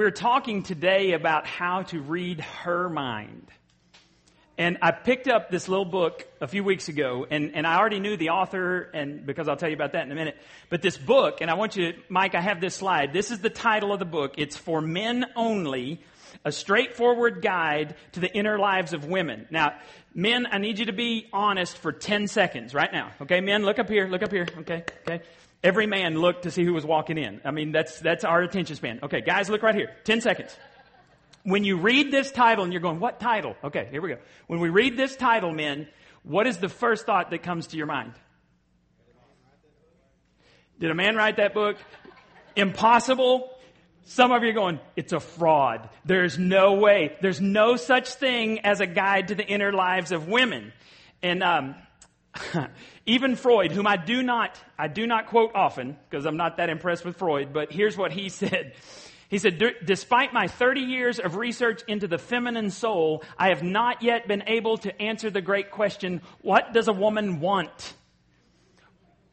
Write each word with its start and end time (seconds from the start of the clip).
we're 0.00 0.10
talking 0.10 0.62
today 0.62 1.12
about 1.12 1.46
how 1.46 1.82
to 1.82 2.00
read 2.00 2.40
her 2.40 2.88
mind. 2.88 3.46
And 4.56 4.78
I 4.80 4.92
picked 4.92 5.28
up 5.28 5.50
this 5.50 5.68
little 5.68 5.84
book 5.84 6.26
a 6.40 6.48
few 6.48 6.64
weeks 6.64 6.88
ago, 6.88 7.26
and, 7.30 7.54
and 7.54 7.66
I 7.66 7.76
already 7.76 8.00
knew 8.00 8.16
the 8.16 8.30
author, 8.30 8.80
and 8.94 9.26
because 9.26 9.46
I'll 9.46 9.58
tell 9.58 9.68
you 9.68 9.74
about 9.74 9.92
that 9.92 10.06
in 10.06 10.10
a 10.10 10.14
minute. 10.14 10.38
But 10.70 10.80
this 10.80 10.96
book, 10.96 11.42
and 11.42 11.50
I 11.50 11.54
want 11.54 11.76
you, 11.76 11.92
Mike, 12.08 12.34
I 12.34 12.40
have 12.40 12.62
this 12.62 12.76
slide. 12.76 13.12
This 13.12 13.30
is 13.30 13.40
the 13.40 13.50
title 13.50 13.92
of 13.92 13.98
the 13.98 14.06
book. 14.06 14.36
It's 14.38 14.56
For 14.56 14.80
Men 14.80 15.26
Only, 15.36 16.00
a 16.46 16.50
straightforward 16.50 17.42
guide 17.42 17.94
to 18.12 18.20
the 18.20 18.34
inner 18.34 18.58
lives 18.58 18.94
of 18.94 19.04
women. 19.04 19.48
Now, 19.50 19.74
men, 20.14 20.46
I 20.50 20.56
need 20.56 20.78
you 20.78 20.86
to 20.86 20.94
be 20.94 21.28
honest 21.30 21.76
for 21.76 21.92
10 21.92 22.26
seconds 22.26 22.72
right 22.72 22.90
now. 22.90 23.10
Okay, 23.20 23.42
men, 23.42 23.64
look 23.64 23.78
up 23.78 23.90
here, 23.90 24.08
look 24.08 24.22
up 24.22 24.32
here. 24.32 24.46
Okay, 24.60 24.82
okay. 25.06 25.22
Every 25.62 25.86
man 25.86 26.18
looked 26.18 26.44
to 26.44 26.50
see 26.50 26.64
who 26.64 26.72
was 26.72 26.86
walking 26.86 27.18
in. 27.18 27.40
I 27.44 27.50
mean, 27.50 27.72
that's, 27.72 28.00
that's 28.00 28.24
our 28.24 28.42
attention 28.42 28.76
span. 28.76 29.00
Okay, 29.02 29.20
guys, 29.20 29.50
look 29.50 29.62
right 29.62 29.74
here. 29.74 29.90
10 30.04 30.22
seconds. 30.22 30.56
When 31.42 31.64
you 31.64 31.76
read 31.76 32.10
this 32.10 32.30
title 32.30 32.64
and 32.64 32.72
you're 32.72 32.82
going, 32.82 33.00
what 33.00 33.20
title? 33.20 33.56
Okay, 33.62 33.88
here 33.90 34.00
we 34.00 34.10
go. 34.10 34.18
When 34.46 34.60
we 34.60 34.70
read 34.70 34.96
this 34.96 35.16
title, 35.16 35.52
men, 35.52 35.88
what 36.22 36.46
is 36.46 36.58
the 36.58 36.68
first 36.68 37.06
thought 37.06 37.30
that 37.30 37.42
comes 37.42 37.68
to 37.68 37.76
your 37.76 37.86
mind? 37.86 38.12
Did 40.78 40.90
a 40.90 40.94
man 40.94 41.14
write 41.14 41.36
that 41.36 41.52
book? 41.52 41.76
Impossible. 42.56 43.50
Some 44.04 44.32
of 44.32 44.42
you 44.42 44.50
are 44.50 44.54
going, 44.54 44.80
it's 44.96 45.12
a 45.12 45.20
fraud. 45.20 45.88
There's 46.06 46.38
no 46.38 46.74
way. 46.74 47.16
There's 47.20 47.40
no 47.40 47.76
such 47.76 48.14
thing 48.14 48.60
as 48.60 48.80
a 48.80 48.86
guide 48.86 49.28
to 49.28 49.34
the 49.34 49.46
inner 49.46 49.72
lives 49.72 50.10
of 50.10 50.26
women. 50.26 50.72
And 51.22 51.42
um, 51.42 51.74
even 53.10 53.34
Freud, 53.34 53.72
whom 53.72 53.88
I 53.88 53.96
do 53.96 54.22
not, 54.22 54.56
I 54.78 54.86
do 54.86 55.04
not 55.04 55.26
quote 55.26 55.50
often 55.54 55.96
because 56.08 56.26
I'm 56.26 56.36
not 56.36 56.58
that 56.58 56.70
impressed 56.70 57.04
with 57.04 57.16
Freud, 57.16 57.52
but 57.52 57.72
here's 57.72 57.96
what 57.96 58.12
he 58.12 58.28
said. 58.28 58.74
He 59.28 59.38
said, 59.38 59.62
despite 59.84 60.32
my 60.32 60.46
30 60.46 60.80
years 60.80 61.18
of 61.18 61.36
research 61.36 61.82
into 61.86 62.06
the 62.06 62.18
feminine 62.18 62.70
soul, 62.70 63.22
I 63.36 63.48
have 63.48 63.62
not 63.62 64.02
yet 64.02 64.28
been 64.28 64.44
able 64.46 64.78
to 64.78 65.02
answer 65.02 65.28
the 65.30 65.40
great 65.40 65.70
question, 65.70 66.20
what 66.42 66.72
does 66.72 66.88
a 66.88 66.92
woman 66.92 67.40
want? 67.40 67.94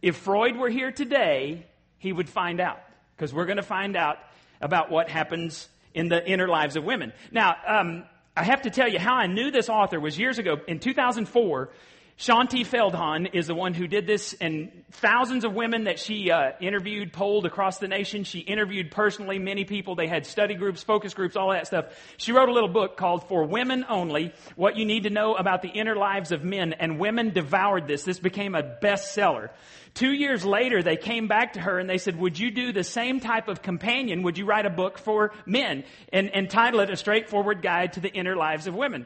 If 0.01 0.15
Freud 0.17 0.55
were 0.55 0.69
here 0.69 0.91
today, 0.91 1.65
he 1.97 2.11
would 2.11 2.29
find 2.29 2.59
out 2.59 2.79
because 3.15 3.33
we're 3.33 3.45
going 3.45 3.57
to 3.57 3.63
find 3.63 3.95
out 3.95 4.17
about 4.59 4.91
what 4.91 5.09
happens 5.09 5.67
in 5.93 6.09
the 6.09 6.27
inner 6.27 6.47
lives 6.47 6.75
of 6.75 6.83
women. 6.83 7.13
Now, 7.31 7.55
um, 7.65 8.05
I 8.35 8.43
have 8.43 8.63
to 8.63 8.69
tell 8.69 8.87
you 8.87 8.99
how 8.99 9.15
I 9.15 9.25
knew 9.27 9.49
this 9.49 9.69
author 9.69 9.99
was 9.99 10.17
years 10.17 10.37
ago. 10.37 10.57
In 10.67 10.79
2004, 10.79 11.69
Shaunti 12.17 12.65
Feldhahn 12.65 13.35
is 13.35 13.45
the 13.45 13.53
one 13.53 13.75
who 13.75 13.85
did 13.85 14.07
this, 14.07 14.33
and 14.41 14.71
thousands 14.89 15.45
of 15.45 15.53
women 15.53 15.83
that 15.83 15.99
she 15.99 16.31
uh, 16.31 16.53
interviewed, 16.59 17.13
polled 17.13 17.45
across 17.45 17.77
the 17.77 17.87
nation. 17.87 18.23
She 18.23 18.39
interviewed 18.39 18.89
personally 18.89 19.37
many 19.37 19.65
people. 19.65 19.93
They 19.93 20.07
had 20.07 20.25
study 20.25 20.55
groups, 20.55 20.81
focus 20.81 21.13
groups, 21.13 21.35
all 21.35 21.51
that 21.51 21.67
stuff. 21.67 21.85
She 22.17 22.31
wrote 22.31 22.49
a 22.49 22.53
little 22.53 22.69
book 22.69 22.97
called 22.97 23.27
For 23.27 23.43
Women 23.43 23.85
Only 23.87 24.33
What 24.55 24.77
You 24.77 24.85
Need 24.85 25.03
to 25.03 25.11
Know 25.11 25.35
About 25.35 25.61
the 25.61 25.69
Inner 25.69 25.95
Lives 25.95 26.31
of 26.31 26.43
Men, 26.43 26.73
and 26.73 26.99
women 26.99 27.33
devoured 27.33 27.87
this. 27.87 28.01
This 28.01 28.17
became 28.17 28.55
a 28.55 28.63
bestseller. 28.63 29.51
Two 29.93 30.11
years 30.11 30.43
later, 30.43 30.81
they 30.81 30.97
came 30.97 31.27
back 31.27 31.53
to 31.53 31.59
her 31.59 31.77
and 31.77 31.87
they 31.87 31.99
said, 31.99 32.17
Would 32.17 32.39
you 32.39 32.49
do 32.49 32.73
the 32.73 32.83
same 32.83 33.19
type 33.19 33.47
of 33.47 33.61
companion? 33.61 34.23
Would 34.23 34.39
you 34.39 34.45
write 34.45 34.65
a 34.65 34.71
book 34.71 34.97
for 34.97 35.33
men 35.45 35.83
and, 36.11 36.31
and 36.31 36.49
title 36.49 36.79
it 36.79 36.89
A 36.89 36.97
Straightforward 36.97 37.61
Guide 37.61 37.93
to 37.93 37.99
the 37.99 38.09
Inner 38.09 38.35
Lives 38.35 38.65
of 38.65 38.73
Women? 38.73 39.05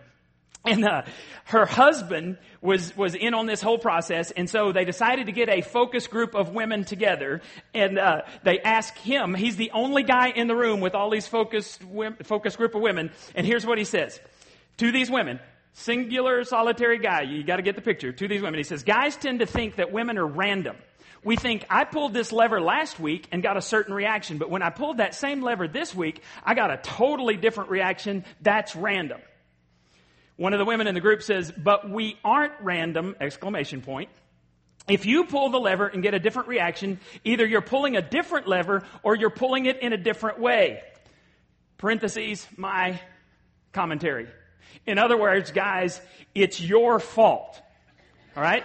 And 0.63 0.85
uh, 0.85 1.03
her 1.45 1.66
husband 1.66 2.38
was 2.61 2.95
was 2.95 3.16
in 3.16 3.33
on 3.33 3.47
this 3.47 3.61
whole 3.61 3.80
process, 3.80 4.30
and 4.30 4.47
so 4.47 4.71
they 4.71 4.85
decided 4.85 5.25
to 5.25 5.31
get 5.31 5.49
a 5.49 5.61
focus 5.61 6.05
group 6.05 6.35
of 6.35 6.49
women 6.49 6.85
together. 6.85 7.41
And 7.73 7.97
uh, 7.97 8.21
they 8.43 8.59
asked 8.59 8.99
him; 8.99 9.33
he's 9.33 9.55
the 9.55 9.71
only 9.71 10.03
guy 10.03 10.30
in 10.30 10.47
the 10.47 10.55
room 10.55 10.80
with 10.80 10.93
all 10.93 11.09
these 11.09 11.27
focus 11.27 11.80
focus 12.23 12.55
group 12.55 12.76
of 12.76 12.81
women. 12.81 13.11
And 13.33 13.48
here's 13.48 13.65
what 13.65 13.80
he 13.80 13.86
says 13.86 14.20
to 14.77 14.92
these 14.92 15.09
women: 15.09 15.39
singular, 15.73 16.43
solitary 16.43 16.99
guy. 16.99 17.23
You 17.23 17.43
got 17.43 17.55
to 17.55 17.64
get 17.64 17.76
the 17.76 17.81
picture. 17.81 18.11
To 18.11 18.27
these 18.27 18.43
women, 18.43 18.59
he 18.59 18.64
says, 18.64 18.83
"Guys 18.83 19.17
tend 19.17 19.39
to 19.39 19.47
think 19.47 19.77
that 19.77 19.92
women 19.92 20.20
are 20.20 20.27
random." 20.27 20.76
We 21.23 21.36
think 21.36 21.65
I 21.70 21.86
pulled 21.86 22.14
this 22.14 22.31
lever 22.31 22.59
last 22.59 22.99
week 22.99 23.27
and 23.31 23.43
got 23.43 23.55
a 23.55 23.61
certain 23.61 23.93
reaction, 23.93 24.39
but 24.39 24.49
when 24.49 24.64
I 24.64 24.71
pulled 24.71 24.97
that 24.97 25.14
same 25.14 25.42
lever 25.43 25.67
this 25.67 25.93
week, 25.93 26.21
I 26.43 26.55
got 26.55 26.71
a 26.71 26.77
totally 26.77 27.37
different 27.37 27.70
reaction. 27.70 28.26
That's 28.42 28.76
random. 28.76 29.21
One 30.41 30.53
of 30.53 30.57
the 30.57 30.65
women 30.65 30.87
in 30.87 30.95
the 30.95 31.02
group 31.02 31.21
says, 31.21 31.52
but 31.55 31.87
we 31.87 32.17
aren't 32.23 32.53
random, 32.61 33.15
exclamation 33.21 33.81
point. 33.83 34.09
If 34.87 35.05
you 35.05 35.25
pull 35.25 35.52
the 35.52 35.59
lever 35.59 35.85
and 35.85 36.02
get 36.02 36.15
a 36.15 36.19
different 36.19 36.47
reaction, 36.47 36.99
either 37.23 37.45
you're 37.45 37.61
pulling 37.61 37.95
a 37.95 38.02
different 38.02 38.47
lever 38.47 38.81
or 39.03 39.15
you're 39.15 39.29
pulling 39.29 39.67
it 39.67 39.83
in 39.83 39.93
a 39.93 39.97
different 39.97 40.39
way. 40.39 40.81
Parentheses, 41.77 42.47
my 42.57 42.99
commentary. 43.71 44.29
In 44.87 44.97
other 44.97 45.15
words, 45.15 45.52
guys, 45.52 46.02
it's 46.33 46.59
your 46.59 46.97
fault. 46.97 47.61
All 48.35 48.41
right? 48.41 48.63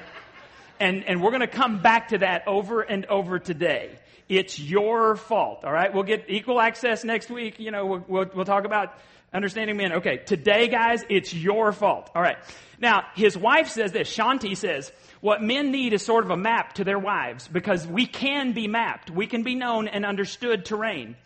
And, 0.80 1.04
and 1.04 1.22
we're 1.22 1.28
going 1.28 1.42
to 1.42 1.46
come 1.46 1.82
back 1.82 2.08
to 2.08 2.18
that 2.18 2.48
over 2.48 2.80
and 2.80 3.04
over 3.04 3.38
today. 3.38 3.98
It's 4.30 4.58
your 4.58 5.14
fault. 5.14 5.62
All 5.62 5.72
right? 5.72 5.92
We'll 5.92 6.04
get 6.04 6.24
equal 6.28 6.58
access 6.58 7.04
next 7.04 7.30
week. 7.30 7.60
You 7.60 7.70
know, 7.70 7.84
we'll, 7.84 8.04
we'll, 8.08 8.30
we'll 8.34 8.44
talk 8.46 8.64
about 8.64 8.94
Understanding 9.32 9.76
men. 9.76 9.92
Okay, 9.94 10.18
today, 10.18 10.68
guys, 10.68 11.04
it's 11.08 11.34
your 11.34 11.72
fault. 11.72 12.10
All 12.14 12.22
right. 12.22 12.38
Now, 12.80 13.04
his 13.14 13.36
wife 13.36 13.68
says 13.68 13.92
this. 13.92 14.14
Shaunti 14.14 14.56
says, 14.56 14.92
what 15.20 15.42
men 15.42 15.72
need 15.72 15.92
is 15.92 16.04
sort 16.04 16.24
of 16.24 16.30
a 16.30 16.36
map 16.36 16.74
to 16.74 16.84
their 16.84 16.98
wives 16.98 17.48
because 17.48 17.86
we 17.86 18.06
can 18.06 18.52
be 18.52 18.68
mapped. 18.68 19.10
We 19.10 19.26
can 19.26 19.42
be 19.42 19.54
known 19.54 19.88
and 19.88 20.04
understood 20.04 20.64
terrain. 20.64 21.16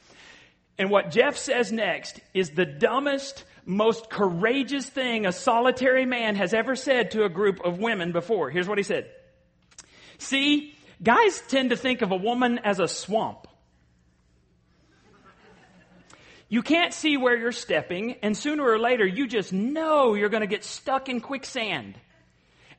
And 0.78 0.90
what 0.90 1.10
Jeff 1.10 1.36
says 1.36 1.70
next 1.70 2.20
is 2.32 2.50
the 2.50 2.64
dumbest, 2.64 3.44
most 3.66 4.08
courageous 4.08 4.88
thing 4.88 5.26
a 5.26 5.32
solitary 5.32 6.06
man 6.06 6.36
has 6.36 6.54
ever 6.54 6.74
said 6.74 7.10
to 7.10 7.24
a 7.24 7.28
group 7.28 7.60
of 7.64 7.78
women 7.78 8.12
before. 8.12 8.48
Here's 8.48 8.68
what 8.68 8.78
he 8.78 8.84
said. 8.84 9.10
See, 10.18 10.74
guys 11.02 11.42
tend 11.48 11.70
to 11.70 11.76
think 11.76 12.00
of 12.00 12.12
a 12.12 12.16
woman 12.16 12.58
as 12.64 12.80
a 12.80 12.88
swamp. 12.88 13.46
You 16.50 16.62
can't 16.62 16.92
see 16.92 17.16
where 17.16 17.38
you're 17.38 17.52
stepping, 17.52 18.16
and 18.22 18.36
sooner 18.36 18.64
or 18.64 18.76
later 18.76 19.06
you 19.06 19.28
just 19.28 19.52
know 19.52 20.14
you're 20.14 20.28
going 20.28 20.40
to 20.40 20.48
get 20.48 20.64
stuck 20.64 21.08
in 21.08 21.20
quicksand. 21.20 21.94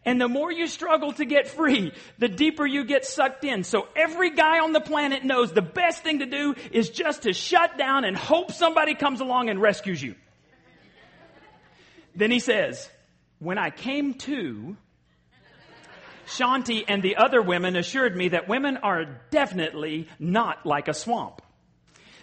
And 0.04 0.20
the 0.20 0.28
more 0.28 0.52
you 0.52 0.68
struggle 0.68 1.14
to 1.14 1.24
get 1.24 1.48
free, 1.48 1.94
the 2.20 2.28
deeper 2.28 2.66
you 2.66 2.84
get 2.84 3.06
sucked 3.06 3.46
in. 3.46 3.64
So 3.64 3.88
every 3.96 4.32
guy 4.32 4.60
on 4.60 4.74
the 4.74 4.82
planet 4.82 5.24
knows 5.24 5.54
the 5.54 5.62
best 5.62 6.04
thing 6.04 6.20
to 6.20 6.26
do 6.26 6.54
is 6.72 6.90
just 6.90 7.24
to 7.24 7.32
shut 7.32 7.78
down 7.78 8.04
and 8.04 8.18
hope 8.18 8.52
somebody 8.52 8.94
comes 8.94 9.22
along 9.22 9.50
and 9.50 9.62
rescues 9.62 10.04
you. 10.04 10.16
then 12.14 12.30
he 12.30 12.40
says, 12.40 12.90
when 13.40 13.58
I 13.58 13.70
came 13.70 14.16
to, 14.16 14.76
Shaunti 16.28 16.84
and 16.90 17.02
the 17.02 17.16
other 17.16 17.42
women 17.42 17.78
assured 17.78 18.18
me 18.18 18.30
that 18.30 18.50
women 18.50 18.78
are 18.78 19.06
definitely 19.30 20.10
not 20.20 20.66
like 20.66 20.90
a 20.90 20.94
swamp 20.94 21.42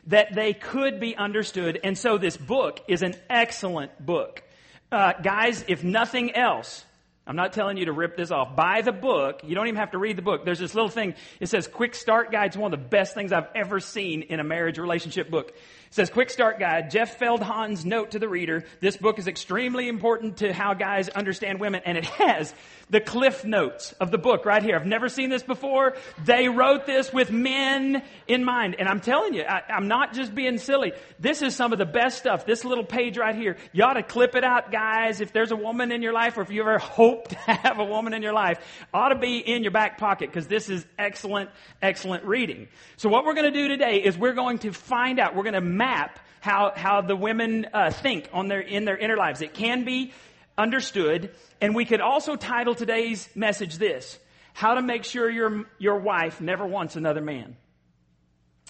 that 0.09 0.35
they 0.35 0.53
could 0.53 1.01
be 1.01 1.17
understood. 1.17 1.81
And 1.85 1.97
so 1.97 2.19
this 2.19 2.37
book 2.37 2.81
is 2.89 3.03
an 3.03 3.15
excellent 3.31 4.05
book. 4.05 4.43
Uh, 4.91 5.13
guys, 5.23 5.65
if 5.69 5.85
nothing 5.85 6.35
else, 6.35 6.85
I'm 7.27 7.37
not 7.37 7.53
telling 7.53 7.77
you 7.77 7.85
to 7.87 7.93
rip 7.93 8.17
this 8.17 8.31
off. 8.31 8.57
Buy 8.57 8.81
the 8.81 8.93
book. 8.93 9.41
You 9.45 9.55
don't 9.55 9.67
even 9.67 9.79
have 9.79 9.91
to 9.91 9.99
read 9.99 10.17
the 10.17 10.23
book. 10.23 10.47
There's 10.47 10.59
this 10.59 10.75
little 10.75 10.89
thing. 10.89 11.15
It 11.41 11.49
says 11.49 11.69
Quick 11.69 11.95
Start 11.95 12.33
Guide. 12.33 12.47
It's 12.47 12.57
one 12.57 12.73
of 12.73 12.81
the 12.81 12.89
best 12.89 13.13
things 13.13 13.33
I've 13.33 13.49
ever 13.55 13.81
seen 13.81 14.23
in 14.23 14.41
a 14.41 14.45
marriage 14.45 14.79
relationship 14.79 15.31
book. 15.31 15.55
It 15.88 15.94
says 15.94 16.10
Quick 16.10 16.28
Start 16.28 16.59
Guide. 16.59 16.91
Jeff 16.91 17.19
Feldhahn's 17.19 17.87
note 17.87 18.10
to 18.10 18.19
the 18.19 18.28
reader. 18.28 18.65
This 18.81 18.99
book 18.99 19.19
is 19.19 19.26
extremely 19.26 19.88
important 19.88 20.38
to 20.38 20.53
how 20.53 20.75
guys 20.75 21.09
understand 21.09 21.60
women 21.60 21.81
and 21.87 21.97
it 21.97 22.04
has 22.04 22.54
the 22.91 23.00
cliff 23.00 23.44
notes 23.44 23.93
of 24.00 24.10
the 24.10 24.19
book 24.19 24.44
right 24.44 24.62
here. 24.62 24.77
I've 24.77 24.86
never 24.86 25.09
seen 25.09 25.30
this 25.30 25.42
before. 25.42 25.97
They 26.24 26.48
wrote 26.48 26.86
this 26.86 27.13
with 27.13 27.30
men 27.30 28.03
in 28.27 28.45
mind. 28.45 28.77
And 28.78 28.89
I'm 28.89 29.01
telling 29.01 29.34
you, 29.34 29.42
I, 29.42 29.63
am 29.68 29.89
not 29.89 30.15
just 30.15 30.34
being 30.34 30.59
silly. 30.59 30.92
This 31.18 31.42
is 31.42 31.54
some 31.54 31.72
of 31.72 31.78
the 31.78 31.86
best 31.86 32.18
stuff. 32.18 32.47
This 32.47 32.65
little 32.65 32.84
page 32.84 33.18
right 33.18 33.34
here. 33.34 33.57
You 33.72 33.84
ought 33.84 33.95
to 33.95 34.03
clip 34.03 34.34
it 34.34 34.45
out, 34.45 34.71
guys. 34.71 35.21
If 35.21 35.33
there's 35.33 35.51
a 35.51 35.57
woman 35.57 35.92
in 35.92 36.03
your 36.03 36.13
life 36.13 36.39
or 36.39 36.42
if 36.42 36.51
you 36.51 36.63
ever 36.63 36.78
hope 36.78 37.28
to 37.28 37.36
have 37.47 37.78
a 37.78 37.84
woman 37.84 38.15
in 38.15 38.22
your 38.22 38.33
life, 38.34 38.59
ought 38.92 39.10
to 39.10 39.18
be 39.18 39.39
in 39.39 39.63
your 39.63 39.72
back 39.72 39.98
pocket 39.98 40.30
because 40.30 40.47
this 40.47 40.68
is 40.68 40.86
excellent, 40.98 41.51
excellent 41.83 42.24
reading. 42.24 42.68
So 42.97 43.09
what 43.09 43.24
we're 43.24 43.34
going 43.34 43.53
to 43.53 43.59
do 43.59 43.68
today 43.68 44.03
is 44.03 44.16
we're 44.16 44.34
going 44.34 44.59
to 44.60 44.72
find 44.72 45.18
out, 45.18 45.34
we're 45.34 45.45
going 45.45 45.54
to 45.54 45.60
map 45.78 46.19
how, 46.41 46.72
how 46.77 47.01
the 47.01 47.16
women 47.16 47.66
uh, 47.72 47.91
think 47.91 48.28
on 48.33 48.48
their, 48.48 48.60
in 48.60 48.84
their 48.84 48.97
inner 48.97 49.16
lives. 49.16 49.41
It 49.41 49.54
can 49.54 49.84
be 49.84 50.13
understood. 50.57 51.30
And 51.60 51.75
we 51.75 51.84
could 51.84 52.01
also 52.01 52.36
title 52.36 52.75
today's 52.75 53.28
message 53.34 53.78
this 53.78 54.19
How 54.53 54.75
to 54.75 54.83
Make 54.83 55.04
Sure 55.04 55.30
Your, 55.30 55.65
your 55.78 55.98
Wife 55.98 56.41
Never 56.41 56.66
Wants 56.66 56.97
Another 56.97 57.21
Man. 57.21 57.57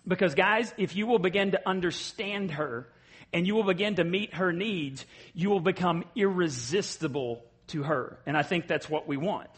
Because, 0.06 0.34
guys, 0.34 0.72
if 0.78 0.96
you 0.96 1.06
will 1.06 1.19
begin 1.19 1.50
to 1.50 1.69
understand 1.69 2.52
her 2.52 2.88
and 3.32 3.46
you 3.46 3.55
will 3.55 3.64
begin 3.64 3.96
to 3.96 4.05
meet 4.05 4.34
her 4.34 4.52
needs, 4.52 5.05
you 5.34 5.50
will 5.50 5.60
become 5.60 6.05
irresistible 6.16 7.44
to 7.69 7.82
her. 7.82 8.19
And 8.25 8.37
I 8.37 8.43
think 8.43 8.69
that's 8.69 8.88
what 8.88 9.06
we 9.06 9.19
want. 9.19 9.50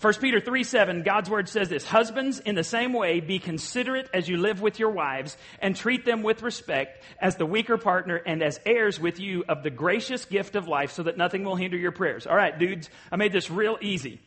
1 0.00 0.14
Peter 0.20 0.38
3 0.38 0.62
7, 0.62 1.02
God's 1.02 1.28
word 1.28 1.48
says 1.48 1.68
this 1.68 1.84
Husbands, 1.84 2.38
in 2.38 2.54
the 2.54 2.62
same 2.62 2.92
way, 2.92 3.18
be 3.18 3.40
considerate 3.40 4.08
as 4.14 4.28
you 4.28 4.36
live 4.36 4.60
with 4.60 4.78
your 4.78 4.90
wives 4.90 5.36
and 5.60 5.74
treat 5.74 6.04
them 6.04 6.22
with 6.22 6.42
respect 6.42 7.02
as 7.20 7.34
the 7.34 7.46
weaker 7.46 7.76
partner 7.76 8.14
and 8.14 8.40
as 8.40 8.60
heirs 8.64 9.00
with 9.00 9.18
you 9.18 9.44
of 9.48 9.64
the 9.64 9.70
gracious 9.70 10.24
gift 10.24 10.54
of 10.54 10.68
life 10.68 10.92
so 10.92 11.02
that 11.02 11.16
nothing 11.16 11.42
will 11.42 11.56
hinder 11.56 11.76
your 11.76 11.90
prayers. 11.90 12.28
All 12.28 12.36
right, 12.36 12.56
dudes, 12.56 12.88
I 13.10 13.16
made 13.16 13.32
this 13.32 13.50
real 13.50 13.76
easy. 13.80 14.20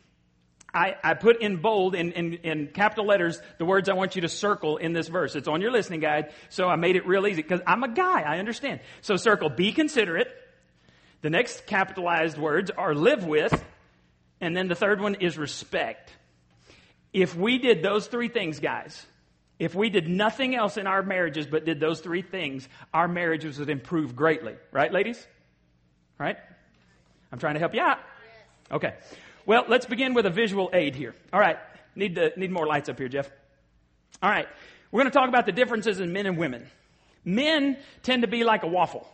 I, 0.73 0.95
I 1.03 1.13
put 1.13 1.41
in 1.41 1.57
bold, 1.57 1.95
in, 1.95 2.11
in, 2.13 2.33
in 2.43 2.67
capital 2.67 3.05
letters, 3.05 3.41
the 3.57 3.65
words 3.65 3.87
I 3.87 3.93
want 3.93 4.15
you 4.15 4.23
to 4.23 4.29
circle 4.29 4.75
in 4.75 4.91
this 4.91 5.07
verse. 5.07 5.35
It's 5.35 5.47
on 5.47 5.61
your 5.61 5.71
listening 5.71 6.01
guide, 6.01 6.33
so 6.49 6.67
I 6.67 6.75
made 6.75 6.97
it 6.97 7.07
real 7.07 7.25
easy 7.27 7.41
because 7.41 7.61
I'm 7.65 7.83
a 7.83 7.93
guy, 7.93 8.21
I 8.21 8.39
understand. 8.39 8.81
So 9.01 9.15
circle, 9.15 9.49
be 9.49 9.71
considerate. 9.71 10.27
The 11.21 11.29
next 11.29 11.65
capitalized 11.65 12.37
words 12.37 12.71
are 12.71 12.93
live 12.93 13.25
with 13.25 13.63
and 14.41 14.57
then 14.57 14.67
the 14.67 14.75
third 14.75 14.99
one 14.99 15.15
is 15.15 15.37
respect. 15.37 16.11
If 17.13 17.35
we 17.35 17.59
did 17.59 17.83
those 17.83 18.07
three 18.07 18.27
things, 18.27 18.59
guys, 18.59 19.05
if 19.59 19.75
we 19.75 19.89
did 19.89 20.09
nothing 20.09 20.55
else 20.55 20.77
in 20.77 20.87
our 20.87 21.03
marriages 21.03 21.45
but 21.45 21.65
did 21.65 21.79
those 21.79 21.99
three 21.99 22.23
things, 22.23 22.67
our 22.93 23.07
marriages 23.07 23.59
would 23.59 23.69
improve 23.69 24.15
greatly. 24.15 24.55
Right, 24.71 24.91
ladies? 24.91 25.25
Right? 26.17 26.37
I'm 27.31 27.37
trying 27.37 27.53
to 27.53 27.59
help 27.59 27.75
you 27.75 27.81
out. 27.81 27.99
Okay. 28.71 28.95
Well, 29.45 29.65
let's 29.67 29.85
begin 29.85 30.13
with 30.13 30.25
a 30.25 30.29
visual 30.29 30.69
aid 30.73 30.95
here. 30.95 31.13
All 31.31 31.39
right. 31.39 31.57
Need 31.95 32.15
to, 32.15 32.31
need 32.37 32.51
more 32.51 32.65
lights 32.65 32.89
up 32.89 32.97
here, 32.97 33.09
Jeff. 33.09 33.29
All 34.23 34.29
right. 34.29 34.47
We're 34.91 35.01
going 35.01 35.11
to 35.11 35.17
talk 35.17 35.29
about 35.29 35.45
the 35.45 35.51
differences 35.51 35.99
in 35.99 36.11
men 36.11 36.25
and 36.25 36.37
women. 36.37 36.65
Men 37.23 37.77
tend 38.03 38.23
to 38.23 38.27
be 38.27 38.43
like 38.43 38.63
a 38.63 38.67
waffle. 38.67 39.07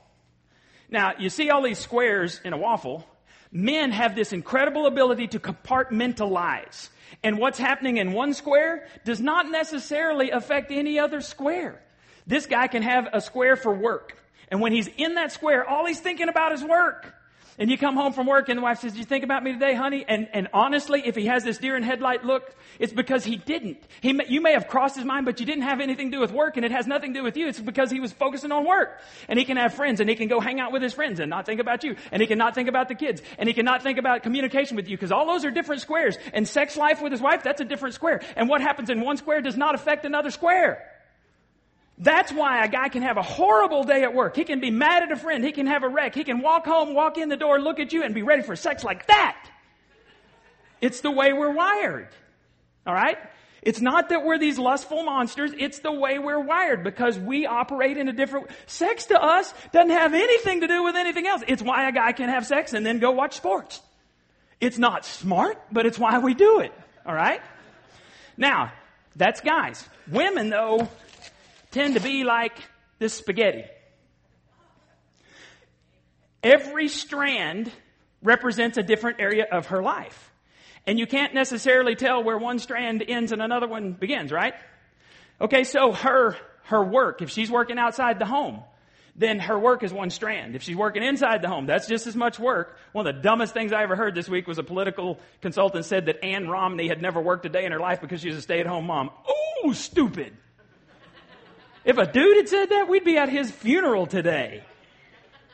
Now, 0.89 1.13
you 1.19 1.29
see 1.29 1.49
all 1.49 1.61
these 1.61 1.79
squares 1.79 2.39
in 2.45 2.53
a 2.53 2.57
waffle 2.57 3.05
men 3.51 3.91
have 3.91 4.15
this 4.15 4.33
incredible 4.33 4.85
ability 4.85 5.27
to 5.29 5.39
compartmentalize. 5.39 6.89
And 7.23 7.37
what's 7.37 7.57
happening 7.57 7.97
in 7.97 8.11
one 8.11 8.33
square 8.33 8.87
does 9.05 9.21
not 9.21 9.49
necessarily 9.49 10.31
affect 10.31 10.71
any 10.71 10.99
other 10.99 11.21
square. 11.21 11.81
This 12.25 12.45
guy 12.45 12.67
can 12.67 12.83
have 12.83 13.07
a 13.13 13.21
square 13.21 13.55
for 13.55 13.73
work. 13.73 14.17
And 14.49 14.61
when 14.61 14.71
he's 14.71 14.87
in 14.97 15.15
that 15.15 15.31
square, 15.31 15.67
all 15.67 15.85
he's 15.85 15.99
thinking 15.99 16.29
about 16.29 16.51
is 16.51 16.63
work. 16.63 17.13
And 17.59 17.71
you 17.71 17.77
come 17.77 17.95
home 17.95 18.13
from 18.13 18.27
work 18.27 18.49
and 18.49 18.57
the 18.57 18.61
wife 18.61 18.81
says, 18.81 18.91
did 18.91 18.99
you 18.99 19.05
think 19.05 19.23
about 19.23 19.43
me 19.43 19.51
today, 19.51 19.73
honey? 19.73 20.05
And, 20.07 20.29
and 20.31 20.47
honestly, 20.53 21.01
if 21.03 21.15
he 21.15 21.25
has 21.25 21.43
this 21.43 21.57
deer 21.57 21.75
in 21.75 21.81
headlight 21.81 22.23
look, 22.23 22.55
it's 22.77 22.93
because 22.93 23.23
he 23.23 23.37
didn't. 23.37 23.81
He 23.99 24.13
may, 24.13 24.25
you 24.27 24.41
may 24.41 24.53
have 24.53 24.67
crossed 24.67 24.95
his 24.95 25.05
mind, 25.05 25.25
but 25.25 25.39
you 25.39 25.45
didn't 25.47 25.63
have 25.63 25.79
anything 25.79 26.11
to 26.11 26.17
do 26.17 26.21
with 26.21 26.31
work 26.31 26.55
and 26.55 26.63
it 26.63 26.71
has 26.71 26.85
nothing 26.85 27.15
to 27.15 27.19
do 27.21 27.23
with 27.23 27.35
you. 27.35 27.47
It's 27.47 27.59
because 27.59 27.89
he 27.89 27.99
was 27.99 28.11
focusing 28.11 28.51
on 28.51 28.63
work. 28.63 29.01
And 29.27 29.39
he 29.39 29.45
can 29.45 29.57
have 29.57 29.73
friends 29.73 29.99
and 29.99 30.07
he 30.07 30.15
can 30.15 30.27
go 30.27 30.39
hang 30.39 30.59
out 30.59 30.71
with 30.71 30.83
his 30.83 30.93
friends 30.93 31.19
and 31.19 31.31
not 31.31 31.47
think 31.47 31.59
about 31.59 31.83
you. 31.83 31.95
And 32.11 32.21
he 32.21 32.27
can 32.27 32.37
not 32.37 32.53
think 32.53 32.69
about 32.69 32.89
the 32.89 32.95
kids. 32.95 33.23
And 33.39 33.49
he 33.49 33.53
can 33.53 33.65
not 33.65 33.81
think 33.81 33.97
about 33.97 34.21
communication 34.21 34.75
with 34.75 34.87
you 34.87 34.95
because 34.95 35.11
all 35.11 35.25
those 35.25 35.43
are 35.43 35.49
different 35.49 35.81
squares. 35.81 36.15
And 36.33 36.47
sex 36.47 36.77
life 36.77 37.01
with 37.01 37.11
his 37.11 37.21
wife, 37.21 37.41
that's 37.41 37.59
a 37.59 37.65
different 37.65 37.95
square. 37.95 38.21
And 38.35 38.47
what 38.47 38.61
happens 38.61 38.91
in 38.91 39.01
one 39.01 39.17
square 39.17 39.41
does 39.41 39.57
not 39.57 39.73
affect 39.73 40.05
another 40.05 40.29
square. 40.29 40.96
That's 41.97 42.31
why 42.31 42.63
a 42.63 42.67
guy 42.67 42.89
can 42.89 43.01
have 43.01 43.17
a 43.17 43.23
horrible 43.23 43.83
day 43.83 44.03
at 44.03 44.13
work. 44.13 44.35
He 44.35 44.43
can 44.43 44.59
be 44.59 44.69
mad 44.69 45.03
at 45.03 45.11
a 45.11 45.15
friend. 45.15 45.43
He 45.43 45.51
can 45.51 45.65
have 45.65 45.83
a 45.83 45.89
wreck. 45.89 46.13
He 46.13 46.23
can 46.23 46.41
walk 46.41 46.65
home, 46.65 46.93
walk 46.93 47.17
in 47.17 47.29
the 47.29 47.37
door, 47.37 47.59
look 47.59 47.79
at 47.79 47.91
you, 47.91 48.03
and 48.03 48.13
be 48.13 48.21
ready 48.21 48.43
for 48.43 48.55
sex 48.55 48.83
like 48.83 49.07
that. 49.07 49.49
It's 50.79 51.01
the 51.01 51.09
way 51.09 51.33
we're 51.33 51.51
wired. 51.51 52.09
All 52.85 52.93
right? 52.93 53.17
It's 53.63 53.81
not 53.81 54.09
that 54.09 54.23
we're 54.23 54.37
these 54.37 54.59
lustful 54.59 55.03
monsters. 55.03 55.51
It's 55.57 55.79
the 55.79 55.91
way 55.91 56.19
we're 56.19 56.39
wired 56.39 56.83
because 56.83 57.17
we 57.17 57.47
operate 57.47 57.97
in 57.97 58.07
a 58.07 58.13
different, 58.13 58.47
sex 58.67 59.07
to 59.07 59.21
us 59.21 59.53
doesn't 59.71 59.89
have 59.89 60.13
anything 60.13 60.61
to 60.61 60.67
do 60.67 60.83
with 60.83 60.95
anything 60.95 61.25
else. 61.25 61.41
It's 61.47 61.63
why 61.63 61.89
a 61.89 61.91
guy 61.91 62.11
can 62.11 62.29
have 62.29 62.45
sex 62.45 62.73
and 62.73 62.85
then 62.85 62.99
go 62.99 63.11
watch 63.11 63.35
sports. 63.35 63.81
It's 64.61 64.77
not 64.77 65.03
smart, 65.03 65.59
but 65.71 65.85
it's 65.85 65.97
why 65.97 66.19
we 66.19 66.35
do 66.35 66.59
it. 66.59 66.71
All 67.05 67.13
right? 67.13 67.41
Now, 68.37 68.71
that's 69.15 69.41
guys. 69.41 69.83
Women 70.07 70.49
though, 70.49 70.87
tend 71.77 71.93
to 71.93 72.01
be 72.01 72.23
like 72.23 72.57
this 72.97 73.13
spaghetti. 73.13 73.65
Every 76.41 76.87
strand 76.87 77.71
represents 78.23 78.77
a 78.77 78.83
different 78.83 79.19
area 79.19 79.45
of 79.51 79.67
her 79.67 79.83
life. 79.83 80.31
And 80.87 80.97
you 80.97 81.05
can't 81.05 81.35
necessarily 81.35 81.95
tell 81.95 82.23
where 82.23 82.37
one 82.37 82.57
strand 82.57 83.03
ends 83.07 83.31
and 83.31 83.41
another 83.43 83.67
one 83.67 83.91
begins, 83.91 84.31
right? 84.31 84.55
Okay, 85.39 85.63
so 85.65 85.91
her, 85.91 86.35
her 86.63 86.83
work, 86.83 87.21
if 87.21 87.29
she's 87.29 87.51
working 87.51 87.77
outside 87.77 88.17
the 88.17 88.25
home, 88.25 88.61
then 89.15 89.39
her 89.39 89.59
work 89.59 89.83
is 89.83 89.93
one 89.93 90.09
strand. 90.09 90.55
If 90.55 90.63
she's 90.63 90.75
working 90.75 91.03
inside 91.03 91.43
the 91.43 91.47
home, 91.47 91.67
that's 91.67 91.87
just 91.87 92.07
as 92.07 92.15
much 92.15 92.39
work. 92.39 92.77
One 92.91 93.05
of 93.05 93.15
the 93.15 93.21
dumbest 93.21 93.53
things 93.53 93.71
I 93.71 93.83
ever 93.83 93.95
heard 93.95 94.15
this 94.15 94.29
week 94.29 94.47
was 94.47 94.57
a 94.57 94.63
political 94.63 95.19
consultant 95.41 95.85
said 95.85 96.07
that 96.07 96.23
Ann 96.23 96.47
Romney 96.47 96.87
had 96.87 97.01
never 97.03 97.21
worked 97.21 97.45
a 97.45 97.49
day 97.49 97.65
in 97.65 97.71
her 97.71 97.79
life 97.79 98.01
because 98.01 98.21
she 98.21 98.29
was 98.29 98.37
a 98.37 98.41
stay-at-home 98.41 98.87
mom. 98.87 99.11
Ooh, 99.65 99.73
stupid. 99.73 100.35
If 101.87 101.97
a 101.97 102.05
dude 102.05 102.35
had 102.35 102.49
said 102.49 102.69
that, 102.69 102.89
we'd 102.89 103.05
be 103.05 103.17
at 103.17 103.29
his 103.29 103.49
funeral 103.49 104.07
today. 104.07 104.61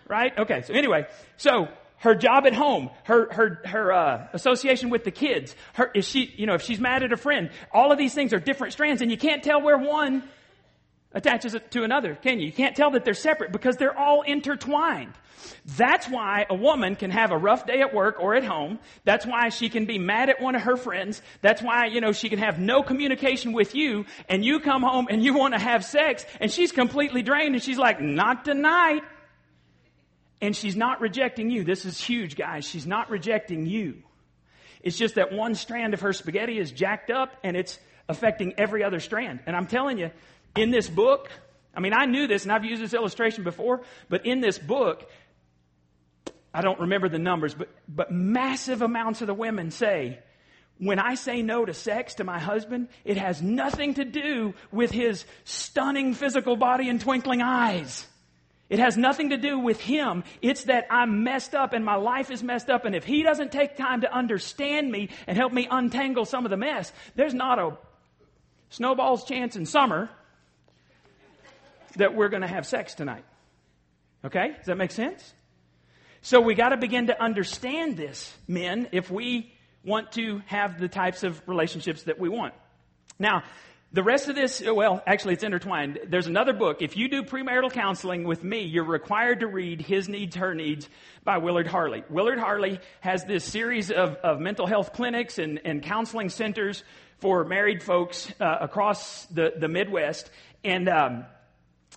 Right? 0.09 0.35
Okay, 0.35 0.63
so 0.63 0.73
anyway, 0.73 1.05
so 1.37 1.67
her 1.99 2.15
job 2.15 2.45
at 2.47 2.55
home, 2.55 2.89
her 3.03 3.31
her 3.31 3.61
her 3.65 3.93
uh, 3.93 4.27
association 4.33 4.89
with 4.89 5.03
the 5.03 5.11
kids, 5.11 5.55
her 5.73 5.91
is 5.93 6.07
she 6.07 6.33
you 6.35 6.47
know 6.47 6.55
if 6.55 6.63
she's 6.63 6.79
mad 6.79 7.03
at 7.03 7.13
a 7.13 7.17
friend, 7.17 7.51
all 7.71 7.91
of 7.91 7.99
these 7.99 8.15
things 8.15 8.33
are 8.33 8.39
different 8.39 8.73
strands, 8.73 9.01
and 9.03 9.11
you 9.11 9.17
can't 9.17 9.43
tell 9.43 9.61
where 9.61 9.77
one 9.77 10.23
attaches 11.13 11.53
it 11.55 11.71
to 11.71 11.83
another, 11.83 12.15
can 12.15 12.39
you? 12.39 12.47
You 12.47 12.51
can't 12.51 12.75
tell 12.75 12.91
that 12.91 13.05
they're 13.05 13.13
separate 13.13 13.51
because 13.51 13.77
they're 13.77 13.97
all 13.97 14.21
intertwined. 14.21 15.13
That's 15.65 16.07
why 16.07 16.45
a 16.49 16.55
woman 16.55 16.95
can 16.95 17.11
have 17.11 17.31
a 17.31 17.37
rough 17.37 17.65
day 17.65 17.81
at 17.81 17.93
work 17.93 18.19
or 18.19 18.35
at 18.35 18.43
home. 18.43 18.79
That's 19.03 19.25
why 19.25 19.49
she 19.49 19.69
can 19.69 19.85
be 19.85 19.97
mad 19.97 20.29
at 20.29 20.41
one 20.41 20.55
of 20.55 20.61
her 20.63 20.77
friends. 20.77 21.21
That's 21.41 21.61
why, 21.61 21.87
you 21.87 22.01
know, 22.01 22.11
she 22.11 22.29
can 22.29 22.39
have 22.39 22.59
no 22.59 22.83
communication 22.83 23.53
with 23.53 23.75
you 23.75 24.05
and 24.29 24.43
you 24.43 24.59
come 24.59 24.81
home 24.81 25.07
and 25.09 25.23
you 25.23 25.33
want 25.33 25.53
to 25.53 25.59
have 25.59 25.85
sex 25.85 26.25
and 26.39 26.51
she's 26.51 26.71
completely 26.71 27.21
drained 27.21 27.55
and 27.55 27.63
she's 27.63 27.77
like, 27.77 28.01
not 28.01 28.45
tonight. 28.45 29.03
And 30.41 30.53
she's 30.53 30.75
not 30.75 30.99
rejecting 30.99 31.49
you. 31.49 31.63
This 31.63 31.85
is 31.85 31.99
huge, 32.01 32.35
guys. 32.35 32.65
She's 32.65 32.85
not 32.85 33.09
rejecting 33.09 33.65
you. 33.65 34.03
It's 34.81 34.97
just 34.97 35.15
that 35.15 35.31
one 35.31 35.55
strand 35.55 35.93
of 35.93 36.01
her 36.01 36.11
spaghetti 36.11 36.59
is 36.59 36.71
jacked 36.71 37.09
up 37.09 37.31
and 37.43 37.55
it's 37.55 37.79
affecting 38.09 38.53
every 38.57 38.83
other 38.83 38.99
strand. 38.99 39.39
And 39.45 39.55
I'm 39.55 39.67
telling 39.67 39.97
you, 39.97 40.11
in 40.55 40.71
this 40.71 40.89
book, 40.89 41.29
I 41.75 41.79
mean, 41.79 41.93
I 41.93 42.05
knew 42.05 42.27
this 42.27 42.43
and 42.43 42.51
I've 42.51 42.65
used 42.65 42.81
this 42.81 42.93
illustration 42.93 43.43
before, 43.43 43.81
but 44.09 44.25
in 44.25 44.41
this 44.41 44.59
book, 44.59 45.09
I 46.53 46.61
don't 46.61 46.79
remember 46.81 47.09
the 47.09 47.19
numbers, 47.19 47.55
but, 47.55 47.69
but 47.87 48.11
massive 48.11 48.81
amounts 48.81 49.21
of 49.21 49.27
the 49.27 49.33
women 49.33 49.71
say, 49.71 50.19
when 50.77 50.99
I 50.99 51.15
say 51.15 51.41
no 51.41 51.65
to 51.65 51.73
sex 51.73 52.15
to 52.15 52.23
my 52.23 52.39
husband, 52.39 52.89
it 53.05 53.17
has 53.17 53.41
nothing 53.41 53.95
to 53.95 54.05
do 54.05 54.53
with 54.71 54.91
his 54.91 55.25
stunning 55.45 56.13
physical 56.13 56.55
body 56.55 56.89
and 56.89 57.01
twinkling 57.01 57.41
eyes. 57.41 58.05
It 58.69 58.79
has 58.79 58.97
nothing 58.97 59.29
to 59.29 59.37
do 59.37 59.59
with 59.59 59.79
him. 59.79 60.23
It's 60.41 60.65
that 60.65 60.87
I'm 60.89 61.23
messed 61.23 61.53
up 61.53 61.73
and 61.73 61.85
my 61.85 61.95
life 61.95 62.31
is 62.31 62.41
messed 62.41 62.69
up. 62.69 62.85
And 62.85 62.95
if 62.95 63.03
he 63.03 63.23
doesn't 63.23 63.51
take 63.51 63.77
time 63.77 64.01
to 64.01 64.11
understand 64.11 64.91
me 64.91 65.09
and 65.27 65.37
help 65.37 65.53
me 65.53 65.67
untangle 65.69 66.25
some 66.25 66.45
of 66.45 66.49
the 66.49 66.57
mess, 66.57 66.91
there's 67.15 67.33
not 67.33 67.59
a 67.59 67.77
snowball's 68.69 69.25
chance 69.25 69.55
in 69.55 69.65
summer 69.65 70.09
that 71.95 72.15
we're 72.15 72.29
going 72.29 72.41
to 72.41 72.47
have 72.47 72.65
sex 72.65 72.93
tonight. 72.95 73.25
Okay? 74.25 74.53
Does 74.57 74.65
that 74.67 74.77
make 74.77 74.91
sense? 74.91 75.33
So 76.21 76.39
we 76.39 76.55
got 76.55 76.69
to 76.69 76.77
begin 76.77 77.07
to 77.07 77.21
understand 77.21 77.97
this, 77.97 78.33
men, 78.47 78.87
if 78.91 79.11
we 79.11 79.51
want 79.83 80.13
to 80.13 80.41
have 80.45 80.79
the 80.79 80.87
types 80.87 81.23
of 81.23 81.41
relationships 81.47 82.03
that 82.03 82.17
we 82.17 82.29
want. 82.29 82.53
Now, 83.19 83.43
the 83.91 84.01
rest 84.01 84.27
of 84.27 84.35
this, 84.35 84.63
well, 84.65 85.03
actually 85.05 85.33
it's 85.33 85.43
intertwined. 85.43 85.99
There's 86.07 86.25
another 86.25 86.53
book. 86.53 86.81
If 86.81 86.97
you 86.97 87.09
do 87.09 87.21
premarital 87.21 87.71
counseling 87.73 88.23
with 88.23 88.43
me, 88.43 88.61
you're 88.61 88.85
required 88.85 89.41
to 89.41 89.47
read 89.47 89.81
His 89.81 90.09
Needs, 90.09 90.35
Her 90.35 90.55
Needs 90.55 90.89
by 91.23 91.37
Willard 91.37 91.67
Harley. 91.67 92.03
Willard 92.09 92.39
Harley 92.39 92.79
has 93.01 93.23
this 93.25 93.43
series 93.43 93.91
of, 93.91 94.15
of 94.15 94.39
mental 94.39 94.65
health 94.65 94.93
clinics 94.93 95.37
and, 95.37 95.61
and 95.63 95.83
counseling 95.83 96.29
centers 96.29 96.83
for 97.19 97.43
married 97.43 97.83
folks 97.83 98.31
uh, 98.39 98.57
across 98.61 99.25
the, 99.25 99.53
the 99.59 99.67
Midwest. 99.67 100.31
And 100.63 100.89
um, 100.89 101.25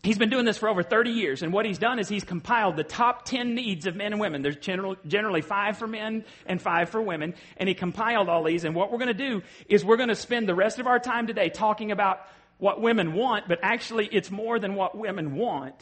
He's 0.03 0.19
been 0.19 0.31
doing 0.31 0.45
this 0.45 0.59
for 0.59 0.69
over 0.69 0.83
30 0.83 1.11
years, 1.11 1.43
and 1.43 1.53
what 1.53 1.67
he's 1.67 1.79
done 1.79 1.99
is 1.99 2.09
he's 2.09 2.25
compiled 2.25 2.77
the 2.77 2.85
top 2.85 3.25
10 3.25 3.55
needs 3.55 3.87
of 3.87 3.97
men 3.97 4.13
and 4.13 4.21
women. 4.21 4.43
There's 4.43 4.57
general, 4.57 4.97
generally 5.07 5.41
five 5.41 5.79
for 5.79 5.87
men 5.87 6.25
and 6.47 6.61
five 6.61 6.91
for 6.91 7.01
women, 7.01 7.35
and 7.57 7.69
he 7.69 7.75
compiled 7.75 8.29
all 8.29 8.45
these. 8.45 8.65
And 8.65 8.75
what 8.75 8.93
we're 8.93 8.99
going 8.99 9.09
to 9.09 9.15
do 9.15 9.43
is 9.69 9.85
we're 9.85 9.97
going 9.97 10.09
to 10.09 10.15
spend 10.15 10.49
the 10.49 10.55
rest 10.55 10.79
of 10.79 10.87
our 10.87 10.99
time 10.99 11.27
today 11.27 11.49
talking 11.49 11.91
about 11.91 12.21
what 12.59 12.81
women 12.81 13.15
want, 13.15 13.49
but 13.49 13.59
actually 13.63 14.07
it's 14.07 14.31
more 14.31 14.59
than 14.59 14.75
what 14.75 14.97
women 14.97 15.35
want. 15.35 15.75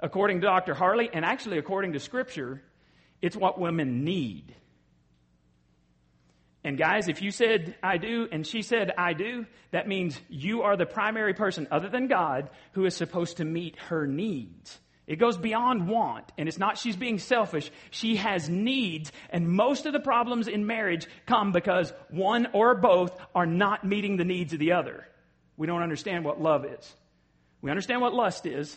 According 0.00 0.40
to 0.40 0.46
Dr. 0.46 0.74
Harley, 0.74 1.10
and 1.12 1.24
actually 1.24 1.58
according 1.58 1.94
to 1.94 2.00
Scripture, 2.00 2.62
it's 3.20 3.36
what 3.36 3.58
women 3.58 4.04
need. 4.04 4.54
And 6.68 6.76
guys, 6.76 7.08
if 7.08 7.22
you 7.22 7.30
said 7.30 7.76
I 7.82 7.96
do 7.96 8.28
and 8.30 8.46
she 8.46 8.60
said 8.60 8.92
I 8.98 9.14
do, 9.14 9.46
that 9.70 9.88
means 9.88 10.20
you 10.28 10.64
are 10.64 10.76
the 10.76 10.84
primary 10.84 11.32
person 11.32 11.66
other 11.70 11.88
than 11.88 12.08
God 12.08 12.50
who 12.72 12.84
is 12.84 12.94
supposed 12.94 13.38
to 13.38 13.44
meet 13.46 13.78
her 13.88 14.06
needs. 14.06 14.78
It 15.06 15.16
goes 15.16 15.38
beyond 15.38 15.88
want, 15.88 16.30
and 16.36 16.46
it's 16.46 16.58
not 16.58 16.76
she's 16.76 16.94
being 16.94 17.20
selfish. 17.20 17.70
She 17.90 18.16
has 18.16 18.50
needs, 18.50 19.12
and 19.30 19.48
most 19.48 19.86
of 19.86 19.94
the 19.94 19.98
problems 19.98 20.46
in 20.46 20.66
marriage 20.66 21.06
come 21.24 21.52
because 21.52 21.90
one 22.10 22.48
or 22.52 22.74
both 22.74 23.18
are 23.34 23.46
not 23.46 23.86
meeting 23.86 24.18
the 24.18 24.26
needs 24.26 24.52
of 24.52 24.58
the 24.58 24.72
other. 24.72 25.08
We 25.56 25.66
don't 25.66 25.82
understand 25.82 26.22
what 26.26 26.38
love 26.38 26.66
is. 26.66 26.94
We 27.62 27.70
understand 27.70 28.02
what 28.02 28.12
lust 28.12 28.44
is, 28.44 28.76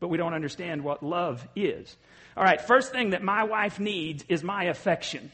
but 0.00 0.08
we 0.08 0.18
don't 0.18 0.34
understand 0.34 0.82
what 0.82 1.04
love 1.04 1.46
is. 1.54 1.96
All 2.36 2.42
right, 2.42 2.60
first 2.60 2.90
thing 2.90 3.10
that 3.10 3.22
my 3.22 3.44
wife 3.44 3.78
needs 3.78 4.24
is 4.28 4.42
my 4.42 4.64
affection. 4.64 5.30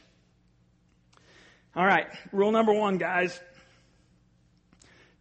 All 1.77 1.85
right, 1.85 2.07
rule 2.31 2.53
number 2.53 2.73
one, 2.73 2.99
guys. 2.99 3.41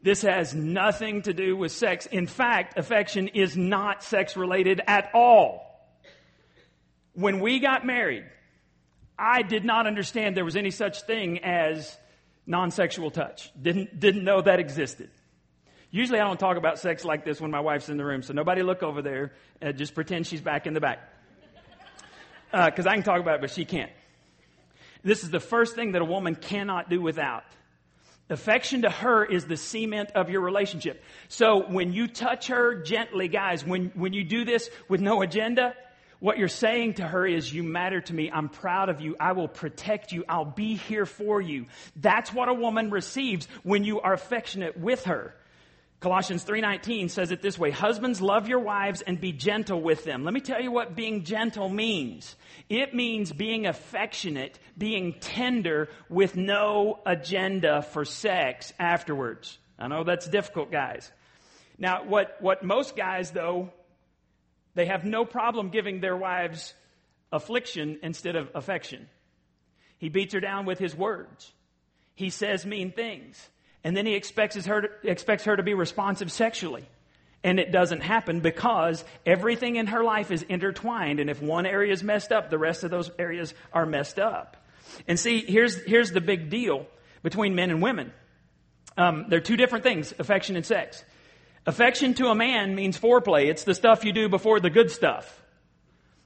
This 0.03 0.21
has 0.21 0.53
nothing 0.53 1.23
to 1.23 1.33
do 1.33 1.57
with 1.57 1.71
sex. 1.71 2.05
In 2.05 2.27
fact, 2.27 2.77
affection 2.77 3.29
is 3.29 3.57
not 3.57 4.03
sex 4.03 4.37
related 4.37 4.81
at 4.85 5.09
all. 5.15 5.63
When 7.13 7.39
we 7.39 7.59
got 7.59 7.85
married, 7.85 8.25
I 9.17 9.41
did 9.41 9.65
not 9.65 9.87
understand 9.87 10.37
there 10.37 10.45
was 10.45 10.55
any 10.55 10.71
such 10.71 11.03
thing 11.03 11.39
as 11.39 11.97
non 12.45 12.69
sexual 12.69 13.09
touch. 13.09 13.49
Didn't, 13.59 13.99
didn't 13.99 14.23
know 14.23 14.41
that 14.41 14.59
existed. 14.59 15.09
Usually 15.89 16.19
I 16.19 16.23
don't 16.23 16.39
talk 16.39 16.57
about 16.57 16.79
sex 16.79 17.05
like 17.05 17.23
this 17.23 17.39
when 17.41 17.49
my 17.49 17.61
wife's 17.61 17.89
in 17.89 17.97
the 17.97 18.05
room, 18.05 18.21
so 18.21 18.33
nobody 18.33 18.61
look 18.61 18.83
over 18.83 19.01
there. 19.01 19.31
Just 19.75 19.95
pretend 19.95 20.27
she's 20.27 20.41
back 20.41 20.67
in 20.67 20.73
the 20.73 20.81
back. 20.81 20.99
Because 22.51 22.85
uh, 22.85 22.89
I 22.89 22.93
can 22.95 23.03
talk 23.03 23.19
about 23.19 23.35
it, 23.35 23.41
but 23.41 23.51
she 23.51 23.65
can't. 23.65 23.91
This 25.03 25.23
is 25.23 25.29
the 25.29 25.39
first 25.39 25.75
thing 25.75 25.93
that 25.93 26.01
a 26.01 26.05
woman 26.05 26.35
cannot 26.35 26.89
do 26.89 27.01
without. 27.01 27.43
Affection 28.29 28.83
to 28.83 28.89
her 28.89 29.25
is 29.25 29.45
the 29.45 29.57
cement 29.57 30.11
of 30.15 30.29
your 30.29 30.41
relationship. 30.41 31.03
So 31.27 31.67
when 31.67 31.91
you 31.91 32.07
touch 32.07 32.47
her 32.47 32.81
gently, 32.81 33.27
guys, 33.27 33.65
when, 33.65 33.91
when 33.95 34.13
you 34.13 34.23
do 34.23 34.45
this 34.45 34.69
with 34.87 35.01
no 35.01 35.21
agenda, 35.21 35.75
what 36.19 36.37
you're 36.37 36.47
saying 36.47 36.93
to 36.95 37.03
her 37.03 37.27
is, 37.27 37.53
you 37.53 37.63
matter 37.63 37.99
to 37.99 38.13
me. 38.13 38.31
I'm 38.31 38.47
proud 38.47 38.87
of 38.87 39.01
you. 39.01 39.17
I 39.19 39.33
will 39.33 39.49
protect 39.49 40.13
you. 40.13 40.23
I'll 40.29 40.45
be 40.45 40.75
here 40.75 41.05
for 41.05 41.41
you. 41.41 41.65
That's 41.97 42.33
what 42.33 42.47
a 42.47 42.53
woman 42.53 42.91
receives 42.91 43.45
when 43.63 43.83
you 43.83 43.99
are 43.99 44.13
affectionate 44.13 44.79
with 44.79 45.03
her. 45.03 45.35
Colossians 46.03 46.43
3:19 46.43 47.07
says 47.09 47.31
it 47.31 47.41
this 47.41 47.57
way, 47.57 47.71
husbands 47.71 48.19
love 48.19 48.49
your 48.49 48.59
wives 48.59 49.01
and 49.01 49.21
be 49.21 49.31
gentle 49.31 49.81
with 49.81 50.03
them. 50.03 50.25
Let 50.25 50.33
me 50.33 50.41
tell 50.41 50.61
you 50.61 50.69
what 50.69 50.97
being 50.97 51.23
gentle 51.23 51.69
means. 51.69 52.35
It 52.67 52.93
means 52.93 53.31
being 53.31 53.67
affectionate, 53.67 54.59
being 54.77 55.13
tender 55.21 55.87
with 56.09 56.35
no 56.35 56.99
agenda 57.05 57.83
for 57.83 58.03
sex 58.03 58.73
afterwards. 58.77 59.57
I 59.79 59.87
know 59.87 60.03
that's 60.03 60.27
difficult, 60.27 60.73
guys. 60.73 61.09
Now, 61.77 62.03
what 62.03 62.35
what 62.41 62.63
most 62.65 62.97
guys 62.97 63.31
though 63.31 63.71
they 64.75 64.87
have 64.87 65.05
no 65.05 65.23
problem 65.23 65.69
giving 65.69 66.01
their 66.01 66.17
wives 66.17 66.73
affliction 67.31 67.99
instead 68.03 68.35
of 68.35 68.49
affection. 68.55 69.07
He 69.99 70.09
beats 70.09 70.33
her 70.33 70.41
down 70.41 70.65
with 70.65 70.79
his 70.79 70.93
words. 70.93 71.49
He 72.13 72.29
says 72.29 72.65
mean 72.65 72.91
things. 72.91 73.49
And 73.83 73.95
then 73.97 74.05
he 74.05 74.13
expects 74.13 74.55
her, 74.65 74.81
to, 74.81 74.89
expects 75.03 75.43
her 75.43 75.55
to 75.55 75.63
be 75.63 75.73
responsive 75.73 76.31
sexually. 76.31 76.87
And 77.43 77.59
it 77.59 77.71
doesn't 77.71 78.01
happen 78.01 78.39
because 78.39 79.03
everything 79.25 79.75
in 79.75 79.87
her 79.87 80.03
life 80.03 80.31
is 80.31 80.43
intertwined. 80.43 81.19
And 81.19 81.29
if 81.29 81.41
one 81.41 81.65
area 81.65 81.91
is 81.91 82.01
messed 82.01 82.31
up, 82.31 82.49
the 82.49 82.57
rest 82.57 82.85
of 82.85 82.91
those 82.91 83.11
areas 83.19 83.53
are 83.73 83.85
messed 83.85 84.17
up. 84.17 84.55
And 85.07 85.19
see, 85.19 85.41
here's, 85.41 85.83
here's 85.83 86.11
the 86.11 86.21
big 86.21 86.49
deal 86.49 86.87
between 87.21 87.55
men 87.55 87.71
and 87.71 87.81
women. 87.81 88.13
Um, 88.97 89.25
they're 89.27 89.41
two 89.41 89.57
different 89.57 89.83
things, 89.83 90.13
affection 90.19 90.55
and 90.55 90.65
sex. 90.65 91.03
Affection 91.65 92.13
to 92.15 92.27
a 92.27 92.35
man 92.35 92.75
means 92.75 92.97
foreplay. 92.97 93.47
It's 93.47 93.63
the 93.63 93.75
stuff 93.75 94.05
you 94.05 94.13
do 94.13 94.29
before 94.29 94.59
the 94.59 94.69
good 94.69 94.91
stuff. 94.91 95.41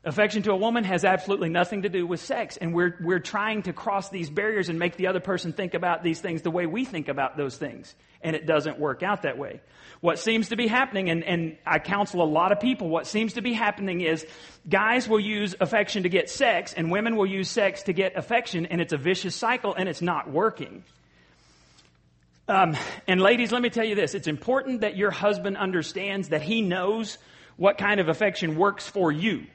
Affection 0.08 0.42
to 0.44 0.52
a 0.54 0.56
woman 0.56 0.86
has 0.86 1.04
absolutely 1.04 1.50
nothing 1.50 1.82
to 1.82 1.90
do 1.90 2.08
with 2.08 2.22
sex. 2.22 2.56
And 2.56 2.74
we're, 2.74 2.96
we're 3.02 3.20
trying 3.20 3.64
to 3.64 3.74
cross 3.74 4.08
these 4.08 4.30
barriers 4.30 4.70
and 4.70 4.80
make 4.80 4.96
the 4.96 5.08
other 5.08 5.20
person 5.20 5.52
think 5.52 5.74
about 5.74 6.02
these 6.02 6.22
things 6.22 6.44
the 6.44 6.50
way 6.50 6.66
we 6.66 6.86
think 6.86 7.10
about 7.10 7.36
those 7.36 7.58
things. 7.58 7.94
And 8.22 8.34
it 8.34 8.46
doesn't 8.46 8.80
work 8.80 9.04
out 9.04 9.24
that 9.24 9.38
way. 9.38 9.60
What 10.00 10.18
seems 10.18 10.48
to 10.50 10.56
be 10.56 10.68
happening, 10.68 11.10
and, 11.10 11.26
and 11.26 11.58
I 11.66 11.80
counsel 11.80 12.22
a 12.22 12.24
lot 12.24 12.54
of 12.54 12.62
people, 12.62 12.88
what 12.88 13.06
seems 13.06 13.34
to 13.34 13.42
be 13.42 13.52
happening 13.52 14.00
is 14.00 14.26
guys 14.70 15.10
will 15.10 15.20
use 15.20 15.56
affection 15.60 16.04
to 16.04 16.10
get 16.10 16.30
sex 16.30 16.72
and 16.72 16.90
women 16.90 17.18
will 17.18 17.28
use 17.28 17.50
sex 17.50 17.84
to 17.84 17.94
get 17.94 18.16
affection 18.16 18.66
and 18.68 18.80
it's 18.80 18.94
a 18.94 18.98
vicious 18.98 19.36
cycle 19.36 19.76
and 19.76 19.90
it's 19.90 20.02
not 20.02 20.32
working. 20.32 20.86
Um, 22.48 22.78
and 23.10 23.20
ladies, 23.20 23.52
let 23.52 23.62
me 23.62 23.70
tell 23.70 23.84
you 23.84 23.96
this. 23.96 24.16
It's 24.16 24.28
important 24.28 24.82
that 24.82 24.96
your 24.96 25.12
husband 25.12 25.58
understands 25.58 26.30
that 26.30 26.44
he 26.44 26.62
knows 26.62 27.18
what 27.58 27.78
kind 27.78 28.00
of 28.00 28.08
affection 28.08 28.56
works 28.56 28.88
for 28.88 29.12
you. 29.12 29.48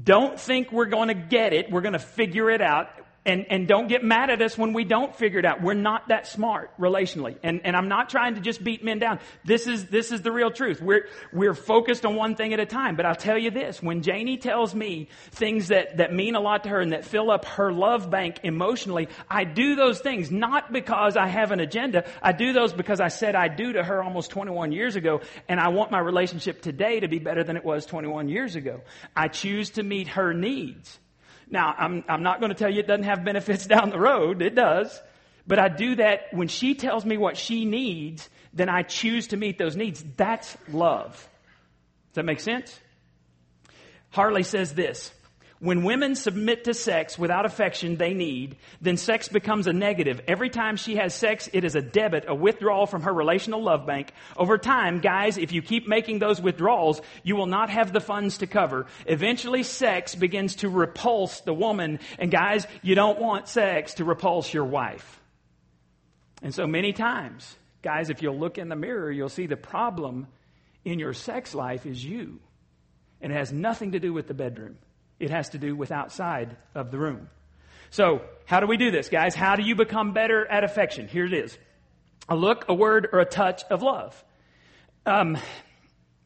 Don't 0.00 0.38
think 0.38 0.72
we're 0.72 0.86
going 0.86 1.08
to 1.08 1.14
get 1.14 1.52
it. 1.52 1.70
We're 1.70 1.80
going 1.80 1.92
to 1.92 1.98
figure 1.98 2.50
it 2.50 2.60
out. 2.60 2.88
And, 3.26 3.46
and 3.48 3.66
don't 3.66 3.88
get 3.88 4.04
mad 4.04 4.28
at 4.28 4.42
us 4.42 4.58
when 4.58 4.74
we 4.74 4.84
don't 4.84 5.16
figure 5.16 5.38
it 5.38 5.46
out. 5.46 5.62
We're 5.62 5.72
not 5.72 6.08
that 6.08 6.26
smart 6.26 6.78
relationally. 6.78 7.38
And, 7.42 7.62
and 7.64 7.74
I'm 7.74 7.88
not 7.88 8.10
trying 8.10 8.34
to 8.34 8.40
just 8.42 8.62
beat 8.62 8.84
men 8.84 8.98
down. 8.98 9.18
This 9.44 9.66
is, 9.66 9.86
this 9.86 10.12
is 10.12 10.20
the 10.20 10.30
real 10.30 10.50
truth. 10.50 10.82
We're, 10.82 11.08
we're 11.32 11.54
focused 11.54 12.04
on 12.04 12.16
one 12.16 12.34
thing 12.34 12.52
at 12.52 12.60
a 12.60 12.66
time. 12.66 12.96
But 12.96 13.06
I'll 13.06 13.14
tell 13.14 13.38
you 13.38 13.50
this, 13.50 13.82
when 13.82 14.02
Janie 14.02 14.36
tells 14.36 14.74
me 14.74 15.08
things 15.30 15.68
that, 15.68 15.96
that 15.96 16.12
mean 16.12 16.34
a 16.34 16.40
lot 16.40 16.64
to 16.64 16.68
her 16.68 16.80
and 16.80 16.92
that 16.92 17.06
fill 17.06 17.30
up 17.30 17.46
her 17.46 17.72
love 17.72 18.10
bank 18.10 18.40
emotionally, 18.42 19.08
I 19.30 19.44
do 19.44 19.74
those 19.74 20.00
things 20.00 20.30
not 20.30 20.70
because 20.70 21.16
I 21.16 21.26
have 21.26 21.50
an 21.50 21.60
agenda. 21.60 22.04
I 22.22 22.32
do 22.32 22.52
those 22.52 22.74
because 22.74 23.00
I 23.00 23.08
said 23.08 23.34
I 23.34 23.48
do 23.48 23.72
to 23.72 23.82
her 23.82 24.02
almost 24.02 24.32
21 24.32 24.72
years 24.72 24.96
ago. 24.96 25.22
And 25.48 25.58
I 25.58 25.68
want 25.68 25.90
my 25.90 25.98
relationship 25.98 26.60
today 26.60 27.00
to 27.00 27.08
be 27.08 27.20
better 27.20 27.42
than 27.42 27.56
it 27.56 27.64
was 27.64 27.86
21 27.86 28.28
years 28.28 28.54
ago. 28.54 28.82
I 29.16 29.28
choose 29.28 29.70
to 29.70 29.82
meet 29.82 30.08
her 30.08 30.34
needs. 30.34 30.98
Now, 31.50 31.74
I'm, 31.76 32.04
I'm 32.08 32.22
not 32.22 32.40
going 32.40 32.50
to 32.50 32.54
tell 32.56 32.70
you 32.70 32.80
it 32.80 32.86
doesn't 32.86 33.04
have 33.04 33.24
benefits 33.24 33.66
down 33.74 33.90
the 33.90 33.98
road. 33.98 34.42
It 34.42 34.54
does. 34.54 35.00
But 35.46 35.58
I 35.58 35.68
do 35.68 35.96
that 35.96 36.32
when 36.32 36.48
she 36.48 36.74
tells 36.74 37.04
me 37.04 37.18
what 37.18 37.36
she 37.36 37.64
needs, 37.64 38.28
then 38.54 38.68
I 38.68 38.82
choose 38.82 39.28
to 39.28 39.36
meet 39.36 39.58
those 39.58 39.76
needs. 39.76 40.02
That's 40.16 40.56
love. 40.72 41.12
Does 41.12 42.14
that 42.14 42.24
make 42.24 42.40
sense? 42.40 42.78
Harley 44.10 44.44
says 44.44 44.72
this 44.74 45.12
when 45.64 45.82
women 45.82 46.14
submit 46.14 46.64
to 46.64 46.74
sex 46.74 47.18
without 47.18 47.46
affection 47.46 47.96
they 47.96 48.12
need, 48.12 48.56
then 48.82 48.98
sex 48.98 49.28
becomes 49.28 49.66
a 49.66 49.72
negative. 49.72 50.20
Every 50.28 50.50
time 50.50 50.76
she 50.76 50.96
has 50.96 51.14
sex, 51.14 51.48
it 51.54 51.64
is 51.64 51.74
a 51.74 51.80
debit, 51.80 52.26
a 52.28 52.34
withdrawal 52.34 52.86
from 52.86 53.00
her 53.02 53.12
relational 53.14 53.62
love 53.62 53.86
bank. 53.86 54.12
Over 54.36 54.58
time, 54.58 55.00
guys, 55.00 55.38
if 55.38 55.52
you 55.52 55.62
keep 55.62 55.88
making 55.88 56.18
those 56.18 56.38
withdrawals, 56.38 57.00
you 57.22 57.34
will 57.34 57.46
not 57.46 57.70
have 57.70 57.94
the 57.94 58.00
funds 58.00 58.38
to 58.38 58.46
cover. 58.46 58.84
Eventually, 59.06 59.62
sex 59.62 60.14
begins 60.14 60.56
to 60.56 60.68
repulse 60.68 61.40
the 61.40 61.54
woman. 61.54 61.98
And 62.18 62.30
guys, 62.30 62.66
you 62.82 62.94
don't 62.94 63.18
want 63.18 63.48
sex 63.48 63.94
to 63.94 64.04
repulse 64.04 64.52
your 64.52 64.66
wife. 64.66 65.18
And 66.42 66.54
so 66.54 66.66
many 66.66 66.92
times, 66.92 67.56
guys, 67.80 68.10
if 68.10 68.20
you'll 68.20 68.38
look 68.38 68.58
in 68.58 68.68
the 68.68 68.76
mirror, 68.76 69.10
you'll 69.10 69.30
see 69.30 69.46
the 69.46 69.56
problem 69.56 70.26
in 70.84 70.98
your 70.98 71.14
sex 71.14 71.54
life 71.54 71.86
is 71.86 72.04
you. 72.04 72.38
And 73.22 73.32
it 73.32 73.36
has 73.36 73.50
nothing 73.50 73.92
to 73.92 73.98
do 73.98 74.12
with 74.12 74.28
the 74.28 74.34
bedroom. 74.34 74.76
It 75.24 75.30
has 75.30 75.48
to 75.50 75.58
do 75.58 75.74
with 75.74 75.90
outside 75.90 76.54
of 76.74 76.90
the 76.90 76.98
room. 76.98 77.30
So, 77.88 78.20
how 78.44 78.60
do 78.60 78.66
we 78.66 78.76
do 78.76 78.90
this, 78.90 79.08
guys? 79.08 79.34
How 79.34 79.56
do 79.56 79.62
you 79.62 79.74
become 79.74 80.12
better 80.12 80.46
at 80.46 80.64
affection? 80.64 81.08
Here 81.08 81.24
it 81.24 81.32
is 81.32 81.56
a 82.28 82.36
look, 82.36 82.66
a 82.68 82.74
word, 82.74 83.08
or 83.10 83.20
a 83.20 83.24
touch 83.24 83.62
of 83.70 83.82
love. 83.82 84.22
Um, 85.06 85.38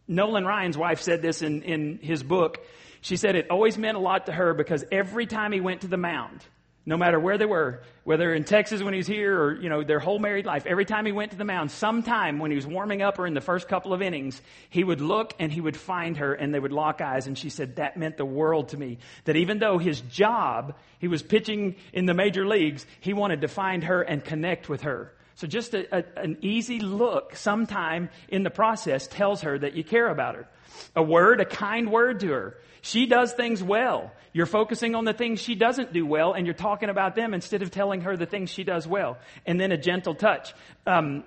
Nolan 0.09 0.45
Ryan's 0.45 0.77
wife 0.77 1.01
said 1.01 1.23
this 1.23 1.43
in, 1.43 1.63
in 1.63 1.99
his 2.03 2.25
book. 2.25 2.59
She 3.01 3.17
said 3.17 3.37
it 3.37 3.51
always 3.51 3.79
meant 3.79 3.97
a 3.97 4.01
lot 4.01 4.27
to 4.27 4.33
her 4.33 4.53
because 4.53 4.85
every 4.91 5.27
time 5.27 5.53
he 5.53 5.61
went 5.61 5.83
to 5.83 5.89
the 5.89 5.97
mound, 5.97 6.45
no 6.89 6.97
matter 6.97 7.21
where 7.21 7.37
they 7.37 7.45
were, 7.45 7.83
whether 8.05 8.33
in 8.33 8.45
Texas 8.45 8.83
when 8.83 8.95
he's 8.95 9.07
here 9.07 9.39
or, 9.39 9.61
you 9.61 9.69
know, 9.69 9.85
their 9.85 9.99
whole 9.99 10.19
married 10.19 10.47
life, 10.47 10.65
every 10.65 10.87
time 10.87 11.05
he 11.05 11.13
went 11.13 11.33
to 11.33 11.37
the 11.37 11.45
mound, 11.45 11.71
sometime 11.71 12.39
when 12.39 12.51
he 12.51 12.55
was 12.55 12.67
warming 12.67 13.03
up 13.03 13.19
or 13.19 13.27
in 13.27 13.35
the 13.35 13.43
first 13.43 13.69
couple 13.69 13.93
of 13.93 14.01
innings, 14.01 14.41
he 14.71 14.83
would 14.83 15.03
look 15.03 15.35
and 15.39 15.53
he 15.53 15.61
would 15.61 15.77
find 15.77 16.17
her 16.17 16.33
and 16.33 16.55
they 16.55 16.59
would 16.59 16.73
lock 16.73 17.03
eyes. 17.03 17.27
And 17.27 17.37
she 17.37 17.51
said, 17.51 17.77
that 17.77 17.99
meant 17.99 18.17
the 18.17 18.25
world 18.25 18.71
to 18.71 18.79
me. 18.79 18.97
That 19.27 19.37
even 19.37 19.59
though 19.59 19.77
his 19.77 20.01
job, 20.01 20.77
he 20.99 21.09
was 21.09 21.23
pitching 21.23 21.77
in 21.93 22.07
the 22.07 22.15
major 22.15 22.47
leagues, 22.47 22.87
he 23.01 23.13
wanted 23.13 23.43
to 23.43 23.49
find 23.49 23.85
her 23.85 24.01
and 24.01 24.25
connect 24.25 24.71
with 24.71 24.81
her. 24.81 25.13
So 25.39 25.47
just 25.47 25.73
a, 25.73 25.99
a, 25.99 26.05
an 26.17 26.37
easy 26.41 26.81
look 26.81 27.37
sometime 27.37 28.11
in 28.29 28.43
the 28.43 28.51
process 28.51 29.07
tells 29.07 29.43
her 29.43 29.57
that 29.57 29.75
you 29.75 29.85
care 29.85 30.09
about 30.09 30.35
her. 30.35 30.49
A 30.97 31.03
word, 31.03 31.41
a 31.41 31.45
kind 31.45 31.93
word 31.93 32.19
to 32.21 32.31
her. 32.31 32.57
She 32.81 33.07
does 33.07 33.33
things 33.35 33.63
well. 33.63 34.13
You're 34.33 34.47
focusing 34.47 34.97
on 34.97 35.05
the 35.05 35.13
things 35.13 35.41
she 35.41 35.55
doesn't 35.55 35.93
do 35.93 36.05
well, 36.05 36.33
and 36.33 36.45
you're 36.45 36.55
talking 36.55 36.89
about 36.89 37.15
them 37.15 37.35
instead 37.35 37.63
of 37.63 37.71
telling 37.71 38.01
her 38.01 38.17
the 38.17 38.27
things 38.27 38.51
she 38.51 38.65
does 38.65 38.85
well. 38.85 39.17
And 39.47 39.61
then 39.61 39.71
a 39.71 39.79
gentle 39.79 40.17
touch. 40.17 40.55
Um, 40.89 41.23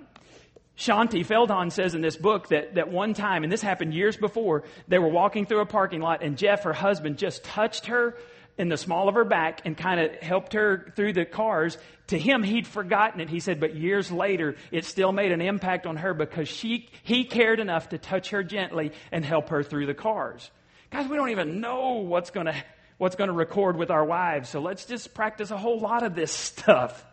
Shaunti 0.78 1.26
Feldhahn 1.26 1.72
says 1.72 1.96
in 1.96 2.02
this 2.02 2.18
book 2.18 2.50
that, 2.50 2.76
that 2.76 2.92
one 2.92 3.14
time, 3.14 3.44
and 3.44 3.52
this 3.52 3.62
happened 3.62 3.94
years 3.94 4.18
before, 4.18 4.66
they 4.90 5.00
were 5.00 5.08
walking 5.08 5.46
through 5.46 5.62
a 5.62 5.66
parking 5.66 6.02
lot, 6.02 6.22
and 6.22 6.38
Jeff, 6.38 6.64
her 6.64 6.74
husband, 6.74 7.18
just 7.18 7.46
touched 7.46 7.86
her 7.86 8.18
in 8.58 8.70
the 8.70 8.78
small 8.78 9.08
of 9.08 9.16
her 9.16 9.24
back 9.24 9.62
and 9.66 9.78
kind 9.78 10.00
of 10.00 10.12
helped 10.22 10.54
her 10.54 10.92
through 10.96 11.14
the 11.14 11.26
cars. 11.26 11.78
To 12.12 12.20
him, 12.20 12.44
he'd 12.44 12.68
forgotten 12.68 13.22
it. 13.22 13.30
He 13.30 13.40
said, 13.40 13.62
but 13.62 13.74
years 13.74 14.12
later, 14.12 14.58
it 14.70 14.84
still 14.84 15.14
made 15.14 15.32
an 15.32 15.40
impact 15.40 15.88
on 15.88 15.96
her 15.96 16.14
because 16.14 16.50
she, 16.50 16.90
he 17.04 17.24
cared 17.24 17.62
enough 17.62 17.88
to 17.90 17.98
touch 17.98 18.32
her 18.32 18.44
gently 18.44 18.92
and 19.14 19.24
help 19.24 19.48
her 19.48 19.64
through 19.64 19.86
the 19.86 19.94
cars. 19.94 20.52
Guys, 20.90 21.08
we 21.08 21.16
don't 21.16 21.30
even 21.30 21.62
know 21.62 22.00
what's 22.00 22.30
going 22.30 22.48
to, 22.48 22.56
what's 22.98 23.16
going 23.16 23.30
to 23.30 23.34
record 23.34 23.78
with 23.78 23.90
our 23.92 24.04
wives. 24.04 24.50
So 24.50 24.60
let's 24.60 24.84
just 24.84 25.14
practice 25.14 25.52
a 25.52 25.58
whole 25.58 25.80
lot 25.80 26.04
of 26.04 26.14
this 26.14 26.32
stuff. 26.34 27.06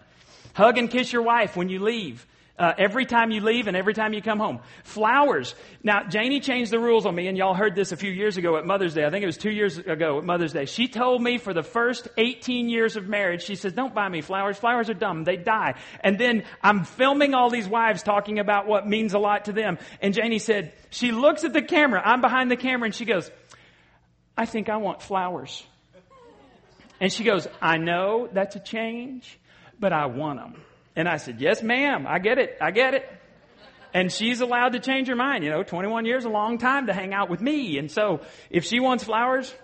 Hug 0.54 0.78
and 0.78 0.90
kiss 0.90 1.12
your 1.12 1.22
wife 1.22 1.56
when 1.56 1.68
you 1.68 1.78
leave. 1.78 2.26
Uh, 2.58 2.72
every 2.76 3.06
time 3.06 3.30
you 3.30 3.40
leave 3.40 3.68
and 3.68 3.76
every 3.76 3.94
time 3.94 4.12
you 4.12 4.20
come 4.20 4.40
home. 4.40 4.58
Flowers. 4.82 5.54
Now, 5.84 6.08
Janie 6.08 6.40
changed 6.40 6.72
the 6.72 6.80
rules 6.80 7.06
on 7.06 7.14
me, 7.14 7.28
and 7.28 7.38
y'all 7.38 7.54
heard 7.54 7.76
this 7.76 7.92
a 7.92 7.96
few 7.96 8.10
years 8.10 8.36
ago 8.36 8.56
at 8.56 8.66
Mother's 8.66 8.94
Day. 8.94 9.04
I 9.04 9.10
think 9.10 9.22
it 9.22 9.26
was 9.26 9.36
two 9.36 9.52
years 9.52 9.78
ago 9.78 10.18
at 10.18 10.24
Mother's 10.24 10.52
Day. 10.52 10.64
She 10.64 10.88
told 10.88 11.22
me 11.22 11.38
for 11.38 11.54
the 11.54 11.62
first 11.62 12.08
18 12.16 12.68
years 12.68 12.96
of 12.96 13.06
marriage, 13.06 13.44
she 13.44 13.54
says, 13.54 13.72
don't 13.72 13.94
buy 13.94 14.08
me 14.08 14.22
flowers. 14.22 14.58
Flowers 14.58 14.90
are 14.90 14.94
dumb. 14.94 15.22
They 15.22 15.36
die. 15.36 15.74
And 16.00 16.18
then 16.18 16.44
I'm 16.60 16.84
filming 16.84 17.32
all 17.34 17.48
these 17.48 17.68
wives 17.68 18.02
talking 18.02 18.40
about 18.40 18.66
what 18.66 18.88
means 18.88 19.14
a 19.14 19.18
lot 19.20 19.44
to 19.44 19.52
them. 19.52 19.78
And 20.02 20.12
Janie 20.12 20.40
said, 20.40 20.72
she 20.90 21.12
looks 21.12 21.44
at 21.44 21.52
the 21.52 21.62
camera. 21.62 22.02
I'm 22.04 22.20
behind 22.20 22.50
the 22.50 22.56
camera, 22.56 22.86
and 22.86 22.94
she 22.94 23.04
goes, 23.04 23.30
I 24.36 24.46
think 24.46 24.68
I 24.68 24.78
want 24.78 25.02
flowers. 25.02 25.64
And 27.00 27.12
she 27.12 27.24
goes, 27.24 27.46
I 27.62 27.76
know 27.76 28.28
that's 28.32 28.56
a 28.56 28.60
change, 28.60 29.38
but 29.78 29.92
I 29.92 30.06
want 30.06 30.40
them. 30.40 30.62
And 30.98 31.08
I 31.08 31.18
said, 31.18 31.40
yes, 31.40 31.62
ma'am. 31.62 32.06
I 32.08 32.18
get 32.18 32.38
it. 32.38 32.58
I 32.60 32.72
get 32.72 32.92
it. 32.92 33.08
And 33.94 34.10
she's 34.12 34.40
allowed 34.40 34.70
to 34.70 34.80
change 34.80 35.06
her 35.06 35.14
mind. 35.14 35.44
You 35.44 35.50
know, 35.50 35.62
21 35.62 36.04
years, 36.06 36.24
a 36.24 36.28
long 36.28 36.58
time 36.58 36.88
to 36.88 36.92
hang 36.92 37.14
out 37.14 37.30
with 37.30 37.40
me. 37.40 37.78
And 37.78 37.88
so 37.88 38.20
if 38.50 38.64
she 38.64 38.80
wants 38.80 39.04
flowers, 39.04 39.54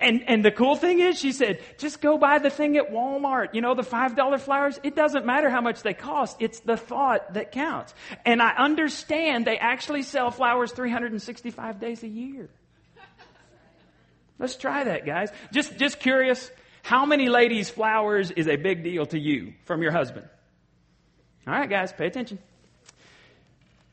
and, 0.00 0.24
and 0.26 0.44
the 0.44 0.50
cool 0.50 0.74
thing 0.74 0.98
is, 0.98 1.16
she 1.16 1.30
said, 1.30 1.60
just 1.78 2.00
go 2.00 2.18
buy 2.18 2.40
the 2.40 2.50
thing 2.50 2.76
at 2.76 2.90
Walmart. 2.90 3.54
You 3.54 3.60
know, 3.60 3.76
the 3.76 3.82
$5 3.82 4.40
flowers. 4.40 4.80
It 4.82 4.96
doesn't 4.96 5.24
matter 5.24 5.48
how 5.48 5.60
much 5.60 5.82
they 5.82 5.94
cost. 5.94 6.38
It's 6.40 6.58
the 6.58 6.76
thought 6.76 7.34
that 7.34 7.52
counts. 7.52 7.94
And 8.26 8.42
I 8.42 8.50
understand 8.56 9.46
they 9.46 9.58
actually 9.58 10.02
sell 10.02 10.32
flowers 10.32 10.72
365 10.72 11.78
days 11.78 12.02
a 12.02 12.08
year. 12.08 12.48
Let's 14.40 14.56
try 14.56 14.82
that, 14.82 15.06
guys. 15.06 15.30
Just, 15.52 15.78
just 15.78 16.00
curious. 16.00 16.50
How 16.82 17.06
many 17.06 17.28
ladies' 17.28 17.70
flowers 17.70 18.32
is 18.32 18.48
a 18.48 18.56
big 18.56 18.82
deal 18.82 19.06
to 19.06 19.18
you 19.20 19.52
from 19.66 19.82
your 19.82 19.92
husband? 19.92 20.26
All 21.46 21.54
right, 21.54 21.68
guys, 21.68 21.92
pay 21.92 22.06
attention. 22.06 22.38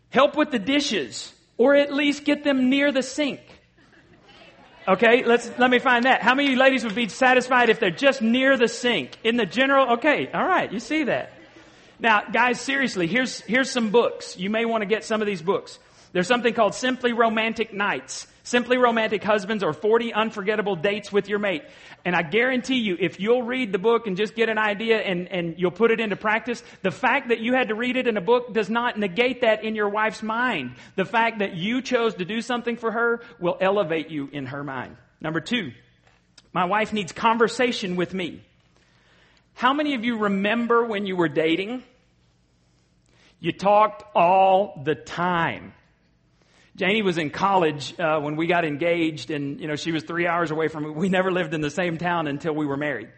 Help 0.09 0.35
with 0.35 0.51
the 0.51 0.59
dishes, 0.59 1.33
or 1.57 1.75
at 1.75 1.93
least 1.93 2.23
get 2.23 2.43
them 2.43 2.69
near 2.69 2.91
the 2.91 3.03
sink. 3.03 3.41
Okay, 4.87 5.25
let's, 5.25 5.51
let 5.57 5.69
me 5.69 5.79
find 5.79 6.05
that. 6.05 6.21
How 6.21 6.33
many 6.33 6.55
ladies 6.55 6.85
would 6.85 6.95
be 6.95 7.09
satisfied 7.09 7.69
if 7.69 7.79
they're 7.79 7.91
just 7.91 8.21
near 8.21 8.55
the 8.55 8.69
sink? 8.69 9.17
In 9.23 9.35
the 9.35 9.45
general, 9.45 9.93
okay, 9.95 10.29
all 10.31 10.45
right, 10.45 10.71
you 10.71 10.79
see 10.79 11.03
that. 11.03 11.33
Now, 11.99 12.23
guys, 12.31 12.61
seriously, 12.61 13.07
here's, 13.07 13.41
here's 13.41 13.69
some 13.69 13.89
books. 13.89 14.37
You 14.37 14.49
may 14.49 14.63
want 14.63 14.83
to 14.83 14.85
get 14.85 15.03
some 15.03 15.19
of 15.19 15.27
these 15.27 15.41
books. 15.41 15.77
There's 16.13 16.27
something 16.27 16.53
called 16.53 16.73
Simply 16.73 17.11
Romantic 17.11 17.73
Nights. 17.73 18.27
Simply 18.47 18.77
Romantic 18.77 19.25
Husbands 19.25 19.61
or 19.61 19.73
40 19.73 20.13
Unforgettable 20.13 20.77
Dates 20.77 21.11
with 21.11 21.27
Your 21.27 21.37
Mate. 21.37 21.63
And 22.05 22.15
I 22.15 22.21
guarantee 22.21 22.77
you, 22.77 22.95
if 22.97 23.19
you'll 23.19 23.43
read 23.43 23.73
the 23.73 23.77
book 23.77 24.07
and 24.07 24.15
just 24.15 24.35
get 24.35 24.47
an 24.47 24.57
idea 24.57 24.99
and, 24.99 25.27
and 25.27 25.55
you'll 25.57 25.69
put 25.69 25.91
it 25.91 25.99
into 25.99 26.15
practice, 26.15 26.63
the 26.81 26.91
fact 26.91 27.27
that 27.27 27.41
you 27.41 27.53
had 27.53 27.67
to 27.67 27.75
read 27.75 27.97
it 27.97 28.07
in 28.07 28.15
a 28.15 28.21
book 28.21 28.53
does 28.53 28.69
not 28.69 28.97
negate 28.97 29.41
that 29.41 29.65
in 29.65 29.75
your 29.75 29.89
wife's 29.89 30.23
mind. 30.23 30.75
The 30.95 31.03
fact 31.03 31.39
that 31.39 31.55
you 31.57 31.81
chose 31.81 32.15
to 32.15 32.23
do 32.23 32.39
something 32.39 32.77
for 32.77 32.89
her 32.89 33.19
will 33.37 33.57
elevate 33.59 34.09
you 34.11 34.29
in 34.31 34.45
her 34.45 34.63
mind. 34.63 34.95
Number 35.19 35.41
two, 35.41 35.73
my 36.53 36.63
wife 36.63 36.93
needs 36.93 37.11
conversation 37.11 37.97
with 37.97 38.13
me. 38.13 38.41
How 39.55 39.73
many 39.73 39.93
of 39.93 40.05
you 40.05 40.19
remember 40.19 40.85
when 40.85 41.05
you 41.05 41.17
were 41.17 41.27
dating? 41.27 41.83
You 43.41 43.51
talked 43.51 44.05
all 44.15 44.81
the 44.85 44.95
time. 44.95 45.73
Janie 46.77 47.01
was 47.01 47.17
in 47.17 47.31
college 47.31 47.99
uh, 47.99 48.19
when 48.19 48.35
we 48.35 48.45
got 48.45 48.63
engaged, 48.63 49.31
and 49.31 49.59
you 49.59 49.67
know 49.67 49.75
she 49.75 49.91
was 49.91 50.03
three 50.03 50.27
hours 50.27 50.51
away 50.51 50.67
from. 50.67 50.93
We 50.93 51.09
never 51.09 51.31
lived 51.31 51.55
in 51.55 51.61
the 51.61 51.71
same 51.71 51.97
town 51.97 52.27
until 52.27 52.53
we 52.53 52.67
were 52.67 52.77
married, 52.77 53.09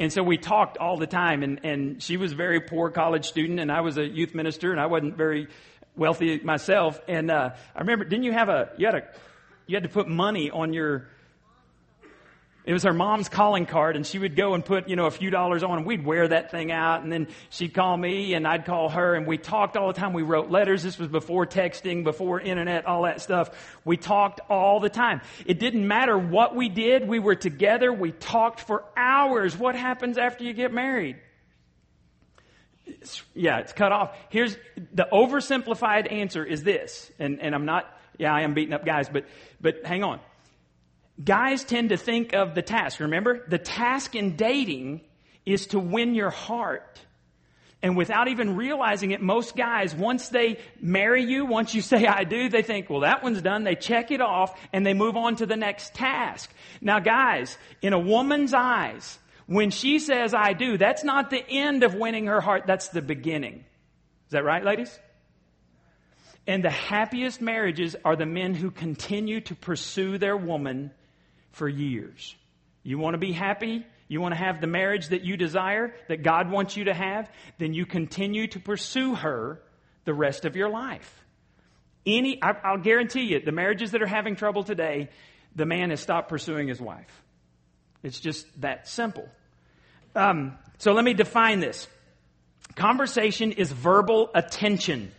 and 0.00 0.12
so 0.12 0.24
we 0.24 0.38
talked 0.38 0.76
all 0.76 0.96
the 0.96 1.06
time. 1.06 1.44
And 1.44 1.60
and 1.62 2.02
she 2.02 2.16
was 2.16 2.32
a 2.32 2.34
very 2.34 2.60
poor 2.60 2.90
college 2.90 3.26
student, 3.26 3.60
and 3.60 3.70
I 3.70 3.82
was 3.82 3.96
a 3.96 4.04
youth 4.04 4.34
minister, 4.34 4.72
and 4.72 4.80
I 4.80 4.86
wasn't 4.86 5.16
very 5.16 5.46
wealthy 5.94 6.40
myself. 6.40 7.00
And 7.06 7.30
uh, 7.30 7.50
I 7.76 7.78
remember, 7.78 8.04
didn't 8.04 8.24
you 8.24 8.32
have 8.32 8.48
a 8.48 8.70
you 8.76 8.86
had 8.86 8.96
a 8.96 9.02
you 9.68 9.76
had 9.76 9.84
to 9.84 9.88
put 9.88 10.08
money 10.08 10.50
on 10.50 10.72
your 10.72 11.06
it 12.66 12.72
was 12.72 12.82
her 12.82 12.92
mom's 12.92 13.28
calling 13.28 13.64
card, 13.64 13.94
and 13.94 14.04
she 14.04 14.18
would 14.18 14.34
go 14.34 14.54
and 14.54 14.64
put, 14.64 14.88
you 14.88 14.96
know, 14.96 15.06
a 15.06 15.10
few 15.12 15.30
dollars 15.30 15.62
on, 15.62 15.78
and 15.78 15.86
we'd 15.86 16.04
wear 16.04 16.26
that 16.26 16.50
thing 16.50 16.72
out, 16.72 17.04
and 17.04 17.12
then 17.12 17.28
she'd 17.48 17.72
call 17.72 17.96
me, 17.96 18.34
and 18.34 18.46
I'd 18.46 18.64
call 18.64 18.88
her, 18.88 19.14
and 19.14 19.24
we 19.24 19.38
talked 19.38 19.76
all 19.76 19.86
the 19.86 19.92
time. 19.92 20.12
We 20.12 20.22
wrote 20.22 20.50
letters. 20.50 20.82
This 20.82 20.98
was 20.98 21.06
before 21.08 21.46
texting, 21.46 22.02
before 22.02 22.40
internet, 22.40 22.84
all 22.84 23.02
that 23.04 23.22
stuff. 23.22 23.50
We 23.84 23.96
talked 23.96 24.40
all 24.50 24.80
the 24.80 24.88
time. 24.88 25.20
It 25.46 25.60
didn't 25.60 25.86
matter 25.86 26.18
what 26.18 26.56
we 26.56 26.68
did. 26.68 27.06
We 27.06 27.20
were 27.20 27.36
together. 27.36 27.92
We 27.92 28.10
talked 28.10 28.58
for 28.58 28.82
hours. 28.96 29.56
What 29.56 29.76
happens 29.76 30.18
after 30.18 30.42
you 30.42 30.52
get 30.52 30.72
married? 30.72 31.18
Yeah, 33.32 33.58
it's 33.58 33.72
cut 33.72 33.92
off. 33.92 34.16
Here's 34.28 34.56
the 34.92 35.06
oversimplified 35.12 36.10
answer 36.10 36.44
is 36.44 36.64
this, 36.64 37.12
and, 37.20 37.40
and 37.40 37.54
I'm 37.54 37.64
not, 37.64 37.86
yeah, 38.18 38.34
I 38.34 38.40
am 38.40 38.54
beating 38.54 38.74
up 38.74 38.84
guys, 38.84 39.08
but, 39.08 39.24
but 39.60 39.84
hang 39.84 40.02
on 40.02 40.18
guys 41.22 41.64
tend 41.64 41.90
to 41.90 41.96
think 41.96 42.34
of 42.34 42.54
the 42.54 42.62
task. 42.62 43.00
Remember, 43.00 43.44
the 43.48 43.58
task 43.58 44.14
in 44.14 44.36
dating 44.36 45.00
is 45.44 45.68
to 45.68 45.78
win 45.78 46.14
your 46.14 46.30
heart. 46.30 47.00
And 47.82 47.96
without 47.96 48.28
even 48.28 48.56
realizing 48.56 49.12
it, 49.12 49.20
most 49.20 49.54
guys, 49.54 49.94
once 49.94 50.30
they 50.30 50.58
marry 50.80 51.24
you, 51.24 51.46
once 51.46 51.74
you 51.74 51.82
say 51.82 52.06
I 52.06 52.24
do, 52.24 52.48
they 52.48 52.62
think, 52.62 52.90
well, 52.90 53.00
that 53.00 53.22
one's 53.22 53.42
done. 53.42 53.64
They 53.64 53.76
check 53.76 54.10
it 54.10 54.20
off 54.20 54.58
and 54.72 54.84
they 54.84 54.94
move 54.94 55.16
on 55.16 55.36
to 55.36 55.46
the 55.46 55.56
next 55.56 55.94
task. 55.94 56.50
Now, 56.80 56.98
guys, 56.98 57.56
in 57.82 57.92
a 57.92 57.98
woman's 57.98 58.54
eyes, 58.54 59.18
when 59.46 59.70
she 59.70 59.98
says 59.98 60.34
I 60.34 60.54
do, 60.54 60.76
that's 60.78 61.04
not 61.04 61.30
the 61.30 61.44
end 61.48 61.84
of 61.84 61.94
winning 61.94 62.26
her 62.26 62.40
heart. 62.40 62.64
That's 62.66 62.88
the 62.88 63.02
beginning. 63.02 63.64
Is 64.26 64.32
that 64.32 64.44
right, 64.44 64.64
ladies? 64.64 64.98
And 66.46 66.64
the 66.64 66.70
happiest 66.70 67.40
marriages 67.40 67.94
are 68.04 68.16
the 68.16 68.26
men 68.26 68.54
who 68.54 68.70
continue 68.70 69.40
to 69.42 69.54
pursue 69.54 70.18
their 70.18 70.36
woman 70.36 70.92
for 71.56 71.68
years. 71.68 72.36
You 72.82 72.98
want 72.98 73.14
to 73.14 73.18
be 73.18 73.32
happy? 73.32 73.84
You 74.08 74.20
want 74.20 74.34
to 74.34 74.38
have 74.38 74.60
the 74.60 74.66
marriage 74.66 75.08
that 75.08 75.22
you 75.22 75.36
desire, 75.36 75.94
that 76.08 76.22
God 76.22 76.50
wants 76.50 76.76
you 76.76 76.84
to 76.84 76.94
have? 76.94 77.30
Then 77.58 77.74
you 77.74 77.86
continue 77.86 78.46
to 78.48 78.60
pursue 78.60 79.14
her 79.14 79.60
the 80.04 80.14
rest 80.14 80.44
of 80.44 80.54
your 80.54 80.68
life. 80.68 81.24
Any, 82.04 82.40
I, 82.40 82.72
will 82.72 82.82
guarantee 82.82 83.22
you, 83.22 83.40
the 83.40 83.52
marriages 83.52 83.90
that 83.92 84.02
are 84.02 84.06
having 84.06 84.36
trouble 84.36 84.62
today, 84.62 85.08
the 85.56 85.66
man 85.66 85.90
has 85.90 86.00
stopped 86.00 86.28
pursuing 86.28 86.68
his 86.68 86.80
wife. 86.80 87.22
It's 88.02 88.20
just 88.20 88.46
that 88.60 88.86
simple. 88.86 89.28
Um, 90.14 90.56
so 90.78 90.92
let 90.92 91.04
me 91.04 91.14
define 91.14 91.60
this. 91.60 91.88
Conversation 92.76 93.52
is 93.52 93.72
verbal 93.72 94.30
attention. 94.34 95.10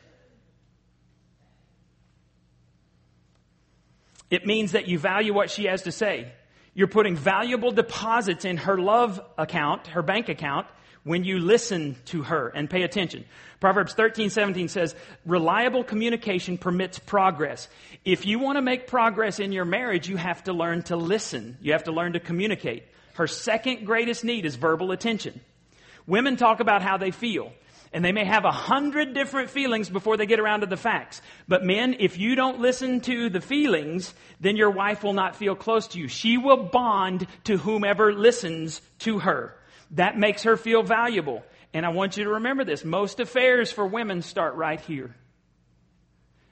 It 4.29 4.45
means 4.45 4.73
that 4.73 4.87
you 4.87 4.99
value 4.99 5.33
what 5.33 5.49
she 5.49 5.65
has 5.65 5.83
to 5.83 5.91
say. 5.91 6.31
You're 6.73 6.87
putting 6.87 7.15
valuable 7.15 7.71
deposits 7.71 8.45
in 8.45 8.57
her 8.57 8.77
love 8.77 9.19
account, 9.37 9.87
her 9.87 10.01
bank 10.01 10.29
account, 10.29 10.67
when 11.03 11.23
you 11.23 11.39
listen 11.39 11.95
to 12.05 12.21
her 12.23 12.49
and 12.49 12.69
pay 12.69 12.83
attention. 12.83 13.23
Proverbs 13.59 13.93
13, 13.93 14.29
17 14.29 14.67
says, 14.67 14.93
reliable 15.25 15.83
communication 15.83 16.57
permits 16.57 16.99
progress. 16.99 17.69
If 18.05 18.25
you 18.25 18.39
want 18.39 18.57
to 18.57 18.61
make 18.61 18.87
progress 18.87 19.39
in 19.39 19.51
your 19.51 19.65
marriage, 19.65 20.07
you 20.07 20.17
have 20.17 20.43
to 20.43 20.53
learn 20.53 20.83
to 20.83 20.97
listen. 20.97 21.57
You 21.61 21.71
have 21.71 21.85
to 21.85 21.91
learn 21.91 22.13
to 22.13 22.19
communicate. 22.19 22.83
Her 23.13 23.25
second 23.25 23.85
greatest 23.85 24.23
need 24.23 24.45
is 24.45 24.57
verbal 24.57 24.91
attention. 24.91 25.39
Women 26.05 26.35
talk 26.35 26.59
about 26.59 26.83
how 26.83 26.97
they 26.97 27.11
feel. 27.11 27.53
And 27.93 28.03
they 28.03 28.11
may 28.11 28.25
have 28.25 28.45
a 28.45 28.51
hundred 28.51 29.13
different 29.13 29.49
feelings 29.49 29.89
before 29.89 30.17
they 30.17 30.25
get 30.25 30.39
around 30.39 30.61
to 30.61 30.65
the 30.67 30.77
facts. 30.77 31.21
But 31.47 31.63
men, 31.63 31.95
if 31.99 32.17
you 32.17 32.35
don't 32.35 32.59
listen 32.59 33.01
to 33.01 33.29
the 33.29 33.41
feelings, 33.41 34.13
then 34.39 34.57
your 34.57 34.71
wife 34.71 35.03
will 35.03 35.13
not 35.13 35.35
feel 35.35 35.55
close 35.55 35.87
to 35.89 35.99
you. 35.99 36.07
She 36.07 36.37
will 36.37 36.63
bond 36.63 37.27
to 37.45 37.57
whomever 37.57 38.13
listens 38.13 38.81
to 38.99 39.19
her. 39.19 39.55
That 39.91 40.17
makes 40.17 40.43
her 40.43 40.57
feel 40.57 40.83
valuable. 40.83 41.43
And 41.73 41.85
I 41.85 41.89
want 41.89 42.17
you 42.17 42.25
to 42.25 42.31
remember 42.31 42.65
this. 42.65 42.83
Most 42.83 43.19
affairs 43.19 43.71
for 43.71 43.87
women 43.87 44.21
start 44.21 44.55
right 44.55 44.81
here. 44.81 45.15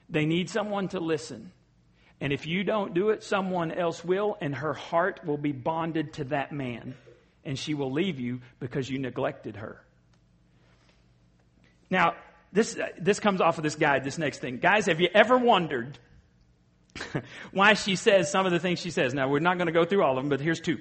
They 0.08 0.24
need 0.24 0.48
someone 0.48 0.88
to 0.88 1.00
listen. 1.00 1.52
And 2.20 2.32
if 2.32 2.46
you 2.46 2.64
don't 2.64 2.94
do 2.94 3.10
it, 3.10 3.22
someone 3.22 3.72
else 3.72 4.04
will, 4.04 4.38
and 4.40 4.54
her 4.54 4.72
heart 4.72 5.20
will 5.26 5.36
be 5.36 5.52
bonded 5.52 6.14
to 6.14 6.24
that 6.24 6.50
man. 6.52 6.94
And 7.44 7.58
she 7.58 7.74
will 7.74 7.92
leave 7.92 8.18
you 8.18 8.40
because 8.58 8.88
you 8.88 8.98
neglected 8.98 9.56
her. 9.56 9.82
Now, 11.90 12.14
this, 12.52 12.76
uh, 12.76 12.88
this 12.98 13.20
comes 13.20 13.40
off 13.40 13.58
of 13.58 13.64
this 13.64 13.74
guide, 13.74 14.04
this 14.04 14.18
next 14.18 14.38
thing. 14.38 14.58
Guys, 14.58 14.86
have 14.86 15.00
you 15.00 15.08
ever 15.14 15.36
wondered 15.36 15.98
why 17.52 17.74
she 17.74 17.96
says 17.96 18.30
some 18.30 18.46
of 18.46 18.52
the 18.52 18.58
things 18.58 18.78
she 18.78 18.90
says? 18.90 19.14
Now, 19.14 19.28
we're 19.28 19.40
not 19.40 19.58
going 19.58 19.66
to 19.66 19.72
go 19.72 19.84
through 19.84 20.02
all 20.02 20.16
of 20.16 20.24
them, 20.24 20.28
but 20.28 20.40
here's 20.40 20.60
two. 20.60 20.78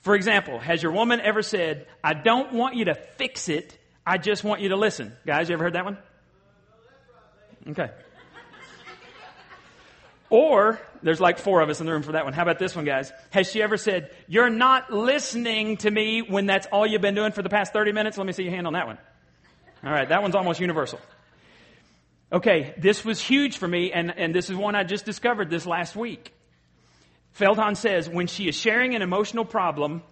For 0.00 0.14
example, 0.14 0.58
has 0.58 0.82
your 0.82 0.92
woman 0.92 1.20
ever 1.20 1.42
said, 1.42 1.86
I 2.02 2.14
don't 2.14 2.54
want 2.54 2.74
you 2.74 2.86
to 2.86 2.94
fix 2.94 3.48
it, 3.48 3.78
I 4.06 4.16
just 4.16 4.44
want 4.44 4.62
you 4.62 4.70
to 4.70 4.76
listen? 4.76 5.14
Guys, 5.26 5.48
you 5.48 5.54
ever 5.54 5.64
heard 5.64 5.74
that 5.74 5.84
one? 5.84 5.98
Okay. 7.68 7.90
Or, 10.30 10.80
there's 11.02 11.20
like 11.20 11.38
four 11.38 11.60
of 11.60 11.68
us 11.68 11.80
in 11.80 11.86
the 11.86 11.92
room 11.92 12.02
for 12.02 12.12
that 12.12 12.24
one. 12.24 12.32
How 12.32 12.42
about 12.42 12.58
this 12.58 12.76
one, 12.76 12.84
guys? 12.84 13.12
Has 13.30 13.50
she 13.50 13.62
ever 13.62 13.76
said, 13.76 14.10
You're 14.28 14.48
not 14.48 14.92
listening 14.92 15.76
to 15.78 15.90
me 15.90 16.22
when 16.22 16.46
that's 16.46 16.66
all 16.68 16.86
you've 16.86 17.02
been 17.02 17.16
doing 17.16 17.32
for 17.32 17.42
the 17.42 17.48
past 17.48 17.72
30 17.72 17.92
minutes? 17.92 18.16
Let 18.16 18.26
me 18.26 18.32
see 18.32 18.44
your 18.44 18.52
hand 18.52 18.66
on 18.66 18.74
that 18.74 18.86
one. 18.86 18.98
All 19.84 19.90
right, 19.90 20.08
that 20.08 20.22
one's 20.22 20.34
almost 20.34 20.60
universal. 20.60 21.00
Okay, 22.32 22.74
this 22.78 23.04
was 23.04 23.20
huge 23.20 23.58
for 23.58 23.66
me, 23.66 23.92
and, 23.92 24.16
and 24.16 24.34
this 24.34 24.50
is 24.50 24.56
one 24.56 24.74
I 24.74 24.84
just 24.84 25.04
discovered 25.04 25.50
this 25.50 25.66
last 25.66 25.96
week. 25.96 26.32
Feldhahn 27.38 27.76
says 27.76 28.08
when 28.08 28.26
she 28.26 28.48
is 28.48 28.54
sharing 28.54 28.94
an 28.94 29.02
emotional 29.02 29.44
problem, 29.44 30.02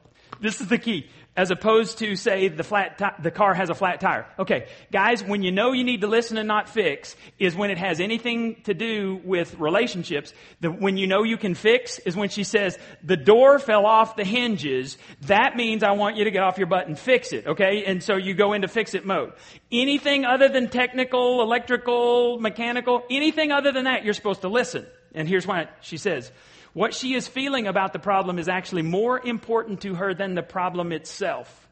this 0.40 0.60
is 0.60 0.68
the 0.68 0.78
key 0.78 1.08
as 1.38 1.52
opposed 1.52 1.98
to 1.98 2.16
say 2.16 2.48
the 2.48 2.64
flat 2.64 2.98
ti- 2.98 3.22
the 3.22 3.30
car 3.30 3.54
has 3.54 3.70
a 3.70 3.74
flat 3.74 4.00
tire. 4.00 4.26
Okay, 4.40 4.66
guys, 4.90 5.22
when 5.22 5.44
you 5.44 5.52
know 5.52 5.70
you 5.70 5.84
need 5.84 6.00
to 6.00 6.08
listen 6.08 6.36
and 6.36 6.48
not 6.48 6.68
fix 6.68 7.14
is 7.38 7.54
when 7.54 7.70
it 7.70 7.78
has 7.78 8.00
anything 8.00 8.60
to 8.64 8.74
do 8.74 9.20
with 9.24 9.54
relationships. 9.54 10.34
The, 10.60 10.68
when 10.68 10.96
you 10.96 11.06
know 11.06 11.22
you 11.22 11.36
can 11.36 11.54
fix 11.54 12.00
is 12.00 12.16
when 12.16 12.28
she 12.28 12.42
says 12.42 12.76
the 13.04 13.16
door 13.16 13.60
fell 13.60 13.86
off 13.86 14.16
the 14.16 14.24
hinges. 14.24 14.98
That 15.22 15.54
means 15.54 15.84
I 15.84 15.92
want 15.92 16.16
you 16.16 16.24
to 16.24 16.32
get 16.32 16.42
off 16.42 16.58
your 16.58 16.66
butt 16.66 16.88
and 16.88 16.98
fix 16.98 17.32
it. 17.32 17.46
Okay, 17.46 17.84
and 17.84 18.02
so 18.02 18.16
you 18.16 18.34
go 18.34 18.52
into 18.52 18.66
fix 18.66 18.94
it 18.94 19.06
mode. 19.06 19.32
Anything 19.70 20.24
other 20.24 20.48
than 20.48 20.68
technical, 20.68 21.40
electrical, 21.40 22.40
mechanical, 22.40 23.04
anything 23.08 23.52
other 23.52 23.70
than 23.70 23.84
that, 23.84 24.04
you're 24.04 24.12
supposed 24.12 24.40
to 24.40 24.48
listen. 24.48 24.86
And 25.14 25.28
here's 25.28 25.46
why 25.46 25.68
she 25.82 25.98
says. 25.98 26.32
What 26.78 26.94
she 26.94 27.14
is 27.14 27.26
feeling 27.26 27.66
about 27.66 27.92
the 27.92 27.98
problem 27.98 28.38
is 28.38 28.48
actually 28.48 28.82
more 28.82 29.18
important 29.18 29.80
to 29.80 29.96
her 29.96 30.14
than 30.14 30.36
the 30.36 30.44
problem 30.44 30.92
itself. 30.92 31.68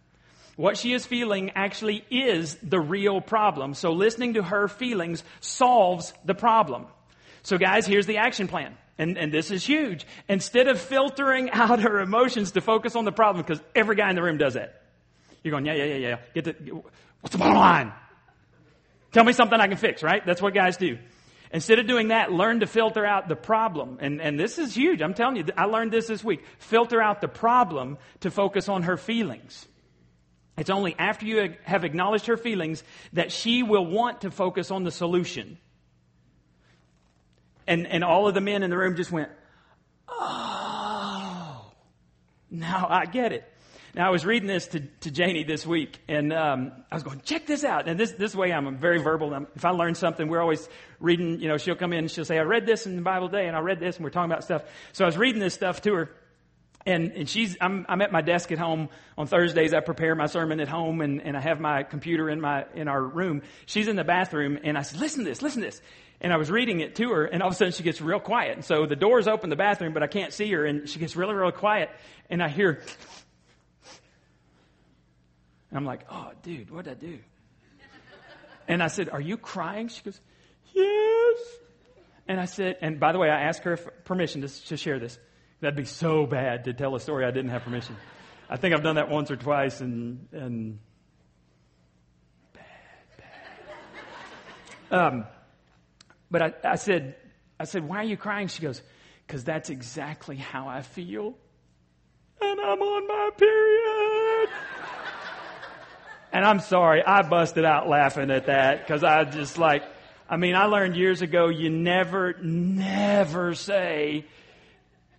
What 0.56 0.76
she 0.76 0.92
is 0.94 1.06
feeling 1.06 1.52
actually 1.54 2.04
is 2.10 2.56
the 2.56 2.80
real 2.80 3.20
problem. 3.20 3.74
So 3.74 3.92
listening 3.92 4.34
to 4.34 4.42
her 4.42 4.66
feelings 4.66 5.22
solves 5.38 6.12
the 6.24 6.34
problem. 6.34 6.86
So 7.44 7.56
guys, 7.56 7.86
here's 7.86 8.06
the 8.06 8.16
action 8.16 8.48
plan. 8.48 8.76
And, 8.98 9.16
and 9.16 9.32
this 9.32 9.52
is 9.52 9.64
huge. 9.64 10.04
Instead 10.28 10.66
of 10.66 10.80
filtering 10.80 11.50
out 11.52 11.78
her 11.78 12.00
emotions 12.00 12.50
to 12.52 12.60
focus 12.60 12.96
on 12.96 13.04
the 13.04 13.12
problem, 13.12 13.44
because 13.46 13.62
every 13.76 13.94
guy 13.94 14.10
in 14.10 14.16
the 14.16 14.24
room 14.24 14.38
does 14.38 14.54
that. 14.54 14.82
You're 15.44 15.52
going, 15.52 15.66
yeah, 15.66 15.74
yeah, 15.74 15.84
yeah, 15.84 15.96
yeah. 16.08 16.16
Get 16.34 16.44
the, 16.46 16.82
what's 17.20 17.30
the 17.30 17.38
bottom 17.38 17.54
line? 17.54 17.92
Tell 19.12 19.22
me 19.22 19.34
something 19.34 19.60
I 19.60 19.68
can 19.68 19.76
fix, 19.76 20.02
right? 20.02 20.26
That's 20.26 20.42
what 20.42 20.52
guys 20.52 20.76
do. 20.76 20.98
Instead 21.56 21.78
of 21.78 21.86
doing 21.86 22.08
that, 22.08 22.30
learn 22.30 22.60
to 22.60 22.66
filter 22.66 23.06
out 23.06 23.28
the 23.28 23.34
problem. 23.34 23.96
And, 24.02 24.20
and 24.20 24.38
this 24.38 24.58
is 24.58 24.76
huge. 24.76 25.00
I'm 25.00 25.14
telling 25.14 25.36
you, 25.36 25.46
I 25.56 25.64
learned 25.64 25.90
this 25.90 26.06
this 26.06 26.22
week. 26.22 26.44
Filter 26.58 27.00
out 27.00 27.22
the 27.22 27.28
problem 27.28 27.96
to 28.20 28.30
focus 28.30 28.68
on 28.68 28.82
her 28.82 28.98
feelings. 28.98 29.66
It's 30.58 30.68
only 30.68 30.94
after 30.98 31.24
you 31.24 31.54
have 31.62 31.84
acknowledged 31.84 32.26
her 32.26 32.36
feelings 32.36 32.84
that 33.14 33.32
she 33.32 33.62
will 33.62 33.86
want 33.86 34.20
to 34.20 34.30
focus 34.30 34.70
on 34.70 34.84
the 34.84 34.90
solution. 34.90 35.56
And, 37.66 37.86
and 37.86 38.04
all 38.04 38.28
of 38.28 38.34
the 38.34 38.42
men 38.42 38.62
in 38.62 38.68
the 38.68 38.76
room 38.76 38.94
just 38.94 39.10
went, 39.10 39.30
oh, 40.10 41.72
now 42.50 42.86
I 42.90 43.06
get 43.06 43.32
it. 43.32 43.50
Now, 43.96 44.08
I 44.08 44.10
was 44.10 44.26
reading 44.26 44.46
this 44.46 44.66
to, 44.68 44.80
to 44.80 45.10
Janie 45.10 45.42
this 45.42 45.64
week, 45.64 45.98
and 46.06 46.30
um, 46.30 46.72
I 46.92 46.96
was 46.96 47.02
going, 47.02 47.22
check 47.24 47.46
this 47.46 47.64
out. 47.64 47.88
And 47.88 47.98
this, 47.98 48.12
this 48.12 48.34
way, 48.34 48.52
I'm 48.52 48.76
very 48.76 49.00
verbal. 49.00 49.32
I'm, 49.32 49.46
if 49.56 49.64
I 49.64 49.70
learn 49.70 49.94
something, 49.94 50.28
we're 50.28 50.42
always 50.42 50.68
reading, 51.00 51.40
you 51.40 51.48
know, 51.48 51.56
she'll 51.56 51.76
come 51.76 51.94
in 51.94 52.00
and 52.00 52.10
she'll 52.10 52.26
say, 52.26 52.36
I 52.36 52.42
read 52.42 52.66
this 52.66 52.84
in 52.84 52.96
the 52.96 53.00
Bible 53.00 53.30
today, 53.30 53.46
and 53.46 53.56
I 53.56 53.60
read 53.60 53.80
this, 53.80 53.96
and 53.96 54.04
we're 54.04 54.10
talking 54.10 54.30
about 54.30 54.44
stuff. 54.44 54.64
So 54.92 55.06
I 55.06 55.06
was 55.06 55.16
reading 55.16 55.40
this 55.40 55.54
stuff 55.54 55.80
to 55.82 55.94
her. 55.94 56.10
And, 56.84 57.12
and 57.12 57.26
she's, 57.26 57.56
I'm, 57.58 57.86
I'm 57.88 58.02
at 58.02 58.12
my 58.12 58.20
desk 58.20 58.52
at 58.52 58.58
home 58.58 58.90
on 59.16 59.26
Thursdays. 59.28 59.72
I 59.72 59.80
prepare 59.80 60.14
my 60.14 60.26
sermon 60.26 60.60
at 60.60 60.68
home 60.68 61.00
and, 61.00 61.20
and 61.20 61.36
I 61.36 61.40
have 61.40 61.58
my 61.58 61.82
computer 61.82 62.30
in 62.30 62.40
my, 62.40 62.66
in 62.76 62.86
our 62.86 63.02
room. 63.02 63.42
She's 63.64 63.88
in 63.88 63.96
the 63.96 64.04
bathroom 64.04 64.60
and 64.62 64.78
I 64.78 64.82
said, 64.82 65.00
listen 65.00 65.24
to 65.24 65.30
this, 65.30 65.42
listen 65.42 65.62
to 65.62 65.66
this. 65.66 65.82
And 66.20 66.32
I 66.32 66.36
was 66.36 66.48
reading 66.48 66.78
it 66.78 66.94
to 66.96 67.10
her 67.10 67.24
and 67.24 67.42
all 67.42 67.48
of 67.48 67.54
a 67.54 67.56
sudden 67.56 67.72
she 67.72 67.82
gets 67.82 68.00
real 68.00 68.20
quiet. 68.20 68.54
And 68.54 68.64
so 68.64 68.86
the 68.86 68.94
door's 68.94 69.26
open 69.26 69.50
the 69.50 69.56
bathroom, 69.56 69.94
but 69.94 70.04
I 70.04 70.06
can't 70.06 70.32
see 70.32 70.48
her 70.52 70.64
and 70.64 70.88
she 70.88 71.00
gets 71.00 71.16
really, 71.16 71.34
really 71.34 71.50
quiet. 71.50 71.90
And 72.30 72.40
I 72.40 72.48
hear, 72.48 72.80
and 75.76 75.82
I'm 75.82 75.86
like, 75.86 76.06
oh, 76.10 76.30
dude, 76.42 76.70
what 76.70 76.86
did 76.86 76.92
I 76.92 77.00
do? 77.00 77.18
And 78.66 78.82
I 78.82 78.86
said, 78.86 79.10
are 79.10 79.20
you 79.20 79.36
crying? 79.36 79.88
She 79.88 80.02
goes, 80.02 80.18
yes. 80.72 81.38
And 82.26 82.40
I 82.40 82.46
said, 82.46 82.78
and 82.80 82.98
by 82.98 83.12
the 83.12 83.18
way, 83.18 83.28
I 83.28 83.42
asked 83.42 83.62
her 83.64 83.76
permission 83.76 84.40
to, 84.40 84.48
to 84.68 84.78
share 84.78 84.98
this. 84.98 85.18
That'd 85.60 85.76
be 85.76 85.84
so 85.84 86.24
bad 86.24 86.64
to 86.64 86.72
tell 86.72 86.94
a 86.96 87.00
story 87.00 87.26
I 87.26 87.30
didn't 87.30 87.50
have 87.50 87.62
permission. 87.62 87.94
I 88.48 88.56
think 88.56 88.74
I've 88.74 88.82
done 88.82 88.94
that 88.94 89.10
once 89.10 89.30
or 89.30 89.36
twice 89.36 89.82
and, 89.82 90.26
and 90.32 90.78
bad, 92.54 92.62
bad. 94.88 94.98
Um, 94.98 95.26
but 96.30 96.40
I, 96.40 96.54
I 96.64 96.76
said, 96.76 97.16
I 97.60 97.64
said, 97.64 97.86
why 97.86 97.98
are 97.98 98.04
you 98.04 98.16
crying? 98.16 98.48
She 98.48 98.62
goes, 98.62 98.80
because 99.26 99.44
that's 99.44 99.68
exactly 99.68 100.36
how 100.36 100.68
I 100.68 100.80
feel. 100.80 101.36
And 102.40 102.60
I'm 102.60 102.80
on 102.80 103.06
my 103.06 103.30
period. 103.36 104.15
And 106.36 106.44
I'm 106.44 106.60
sorry, 106.60 107.02
I 107.02 107.22
busted 107.22 107.64
out 107.64 107.88
laughing 107.88 108.30
at 108.30 108.44
that 108.44 108.80
because 108.80 109.02
I 109.02 109.24
just 109.24 109.56
like, 109.56 109.82
I 110.28 110.36
mean, 110.36 110.54
I 110.54 110.66
learned 110.66 110.94
years 110.94 111.22
ago 111.22 111.48
you 111.48 111.70
never, 111.70 112.34
never 112.42 113.54
say, 113.54 114.26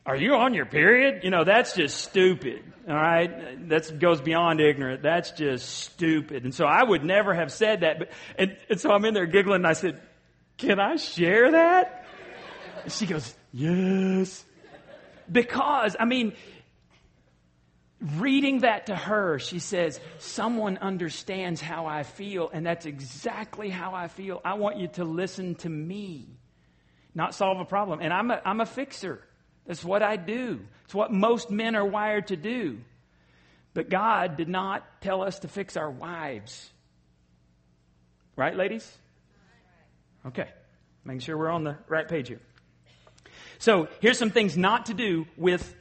are 0.05 0.15
you 0.15 0.35
on 0.35 0.53
your 0.53 0.67
period? 0.67 1.23
You 1.23 1.31
know, 1.31 1.43
that's 1.43 1.73
just 1.73 2.01
stupid. 2.01 2.61
All 2.87 2.93
right. 2.93 3.67
That 3.67 3.97
goes 3.97 4.21
beyond 4.21 4.61
ignorant. 4.61 5.01
That's 5.01 5.31
just 5.31 5.67
stupid. 5.67 6.43
And 6.43 6.53
so 6.53 6.65
I 6.65 6.83
would 6.83 7.03
never 7.03 7.33
have 7.33 7.51
said 7.51 7.79
that. 7.79 7.97
But, 7.97 8.11
and, 8.37 8.55
and 8.69 8.79
so 8.79 8.91
I'm 8.91 9.03
in 9.03 9.15
there 9.15 9.25
giggling 9.25 9.61
and 9.61 9.67
I 9.67 9.73
said, 9.73 9.99
can 10.59 10.79
I 10.79 10.97
share 10.97 11.49
that? 11.49 12.05
And 12.83 12.93
she 12.93 13.07
goes, 13.07 13.35
yes. 13.51 14.45
Because, 15.31 15.95
I 15.99 16.05
mean, 16.05 16.33
reading 17.99 18.59
that 18.59 18.87
to 18.87 18.95
her, 18.95 19.39
she 19.39 19.59
says, 19.59 19.99
Someone 20.19 20.77
understands 20.77 21.61
how 21.61 21.85
I 21.85 22.03
feel, 22.03 22.49
and 22.51 22.65
that's 22.65 22.85
exactly 22.85 23.69
how 23.69 23.93
I 23.93 24.07
feel. 24.07 24.41
I 24.45 24.55
want 24.55 24.77
you 24.77 24.87
to 24.89 25.03
listen 25.03 25.55
to 25.55 25.69
me, 25.69 26.27
not 27.15 27.33
solve 27.33 27.59
a 27.59 27.65
problem. 27.65 27.99
And 28.01 28.13
I'm 28.13 28.31
a, 28.31 28.41
I'm 28.45 28.61
a 28.61 28.65
fixer. 28.65 29.23
That's 29.65 29.83
what 29.83 30.01
I 30.01 30.15
do. 30.15 30.61
It's 30.85 30.95
what 30.95 31.11
most 31.11 31.51
men 31.51 31.75
are 31.75 31.85
wired 31.85 32.27
to 32.27 32.37
do. 32.37 32.79
But 33.73 33.89
God 33.89 34.37
did 34.37 34.47
not 34.47 35.01
tell 35.01 35.21
us 35.21 35.39
to 35.39 35.47
fix 35.47 35.75
our 35.75 35.91
wives. 35.91 36.69
Right, 38.35 38.55
ladies? 38.55 38.89
Okay. 40.25 40.47
Making 41.03 41.19
sure 41.19 41.37
we're 41.37 41.49
on 41.49 41.63
the 41.63 41.77
right 41.87 42.07
page 42.07 42.27
here. 42.27 42.41
So 43.59 43.87
here's 43.99 44.17
some 44.17 44.29
things 44.29 44.55
not 44.55 44.87
to 44.87 44.93
do 44.93 45.25
with, 45.35 45.75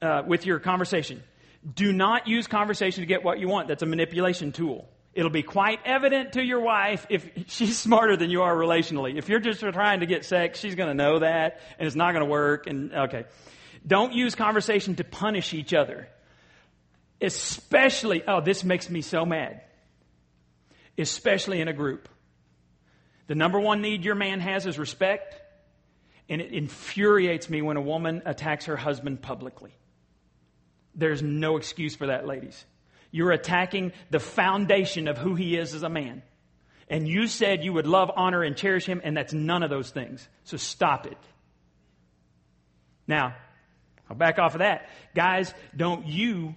uh, 0.00 0.22
with 0.26 0.46
your 0.46 0.58
conversation. 0.58 1.22
Do 1.74 1.92
not 1.92 2.26
use 2.26 2.46
conversation 2.46 3.02
to 3.02 3.06
get 3.06 3.22
what 3.22 3.38
you 3.38 3.48
want. 3.48 3.68
That's 3.68 3.82
a 3.82 3.86
manipulation 3.86 4.52
tool. 4.52 4.88
It'll 5.14 5.30
be 5.30 5.42
quite 5.42 5.80
evident 5.84 6.32
to 6.32 6.42
your 6.42 6.60
wife 6.60 7.06
if 7.10 7.28
she's 7.48 7.78
smarter 7.78 8.16
than 8.16 8.30
you 8.30 8.42
are 8.42 8.54
relationally. 8.54 9.16
If 9.16 9.28
you're 9.28 9.40
just 9.40 9.60
trying 9.60 10.00
to 10.00 10.06
get 10.06 10.24
sex, 10.24 10.58
she's 10.58 10.74
going 10.74 10.88
to 10.88 10.94
know 10.94 11.18
that 11.20 11.60
and 11.78 11.86
it's 11.86 11.96
not 11.96 12.12
going 12.12 12.24
to 12.24 12.30
work. 12.30 12.66
And 12.66 12.92
okay. 12.92 13.24
Don't 13.86 14.12
use 14.12 14.34
conversation 14.34 14.96
to 14.96 15.04
punish 15.04 15.54
each 15.54 15.74
other. 15.74 16.08
Especially, 17.20 18.22
oh, 18.26 18.40
this 18.40 18.64
makes 18.64 18.88
me 18.90 19.00
so 19.00 19.24
mad. 19.24 19.60
Especially 20.98 21.60
in 21.60 21.68
a 21.68 21.72
group. 21.72 22.08
The 23.28 23.34
number 23.34 23.60
one 23.60 23.82
need 23.82 24.04
your 24.04 24.14
man 24.14 24.40
has 24.40 24.66
is 24.66 24.78
respect. 24.78 25.40
And 26.28 26.40
it 26.40 26.52
infuriates 26.52 27.50
me 27.50 27.62
when 27.62 27.76
a 27.76 27.80
woman 27.80 28.22
attacks 28.24 28.64
her 28.66 28.76
husband 28.76 29.20
publicly. 29.20 29.74
There's 30.94 31.22
no 31.22 31.56
excuse 31.56 31.96
for 31.96 32.08
that, 32.08 32.26
ladies. 32.26 32.64
You're 33.10 33.32
attacking 33.32 33.92
the 34.10 34.20
foundation 34.20 35.08
of 35.08 35.18
who 35.18 35.34
he 35.34 35.56
is 35.56 35.74
as 35.74 35.82
a 35.82 35.88
man. 35.88 36.22
And 36.88 37.08
you 37.08 37.26
said 37.26 37.64
you 37.64 37.72
would 37.72 37.86
love, 37.86 38.10
honor, 38.14 38.42
and 38.42 38.56
cherish 38.56 38.86
him, 38.86 39.00
and 39.02 39.16
that's 39.16 39.32
none 39.32 39.62
of 39.62 39.70
those 39.70 39.90
things. 39.90 40.26
So 40.44 40.56
stop 40.56 41.06
it. 41.06 41.18
Now, 43.06 43.34
I'll 44.08 44.16
back 44.16 44.38
off 44.38 44.54
of 44.54 44.58
that. 44.58 44.88
Guys, 45.14 45.52
don't 45.76 46.06
you 46.06 46.54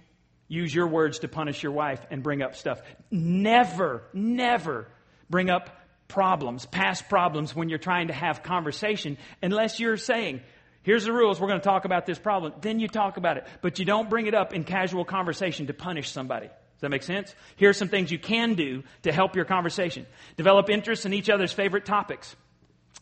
use 0.48 0.74
your 0.74 0.86
words 0.86 1.20
to 1.20 1.28
punish 1.28 1.62
your 1.62 1.72
wife 1.72 2.04
and 2.10 2.22
bring 2.22 2.42
up 2.42 2.54
stuff. 2.54 2.80
Never, 3.10 4.02
never 4.12 4.88
bring 5.28 5.50
up 5.50 5.70
problems, 6.08 6.66
past 6.66 7.08
problems 7.08 7.54
when 7.54 7.68
you're 7.68 7.78
trying 7.78 8.08
to 8.08 8.14
have 8.14 8.42
conversation 8.42 9.18
unless 9.42 9.80
you're 9.80 9.96
saying, 9.96 10.40
Here's 10.86 11.04
the 11.04 11.12
rules. 11.12 11.40
We're 11.40 11.48
going 11.48 11.60
to 11.60 11.64
talk 11.64 11.84
about 11.84 12.06
this 12.06 12.18
problem. 12.18 12.54
Then 12.60 12.78
you 12.78 12.86
talk 12.86 13.16
about 13.16 13.36
it. 13.36 13.46
But 13.60 13.80
you 13.80 13.84
don't 13.84 14.08
bring 14.08 14.26
it 14.26 14.34
up 14.34 14.54
in 14.54 14.62
casual 14.62 15.04
conversation 15.04 15.66
to 15.66 15.74
punish 15.74 16.10
somebody. 16.10 16.46
Does 16.46 16.80
that 16.80 16.90
make 16.90 17.02
sense? 17.02 17.34
Here 17.56 17.70
are 17.70 17.74
some 17.74 17.88
things 17.88 18.12
you 18.12 18.20
can 18.20 18.54
do 18.54 18.84
to 19.02 19.12
help 19.12 19.34
your 19.34 19.44
conversation. 19.46 20.06
Develop 20.36 20.70
interest 20.70 21.04
in 21.04 21.12
each 21.12 21.28
other's 21.28 21.52
favorite 21.52 21.86
topics. 21.86 22.36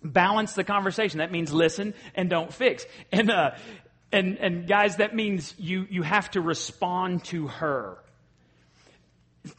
Balance 0.03 0.55
the 0.55 0.65
conversation. 0.65 1.19
That 1.19 1.31
means 1.31 1.53
listen 1.53 1.93
and 2.15 2.31
don't 2.31 2.53
fix. 2.53 2.87
And 3.13 3.31
uh, 3.31 3.51
And, 4.13 4.39
and 4.39 4.69
guys, 4.69 4.97
that 4.97 5.15
means 5.15 5.55
you, 5.59 5.87
you 5.91 6.03
have 6.03 6.31
to 6.31 6.41
respond 6.41 7.25
to 7.25 7.49
her. 7.49 7.99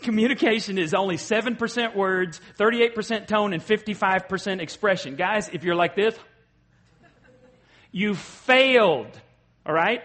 Communication 0.02 0.78
is 0.78 0.94
only 0.94 1.18
7% 1.18 1.94
words, 1.96 2.40
38% 2.58 3.28
tone, 3.28 3.54
and 3.54 3.62
55% 3.62 4.62
expression. 4.62 5.16
Guys, 5.16 5.50
if 5.52 5.64
you're 5.66 5.76
like 5.76 5.96
this, 5.96 6.16
you 7.96 8.14
failed. 8.14 9.08
All 9.66 9.74
right? 9.74 10.04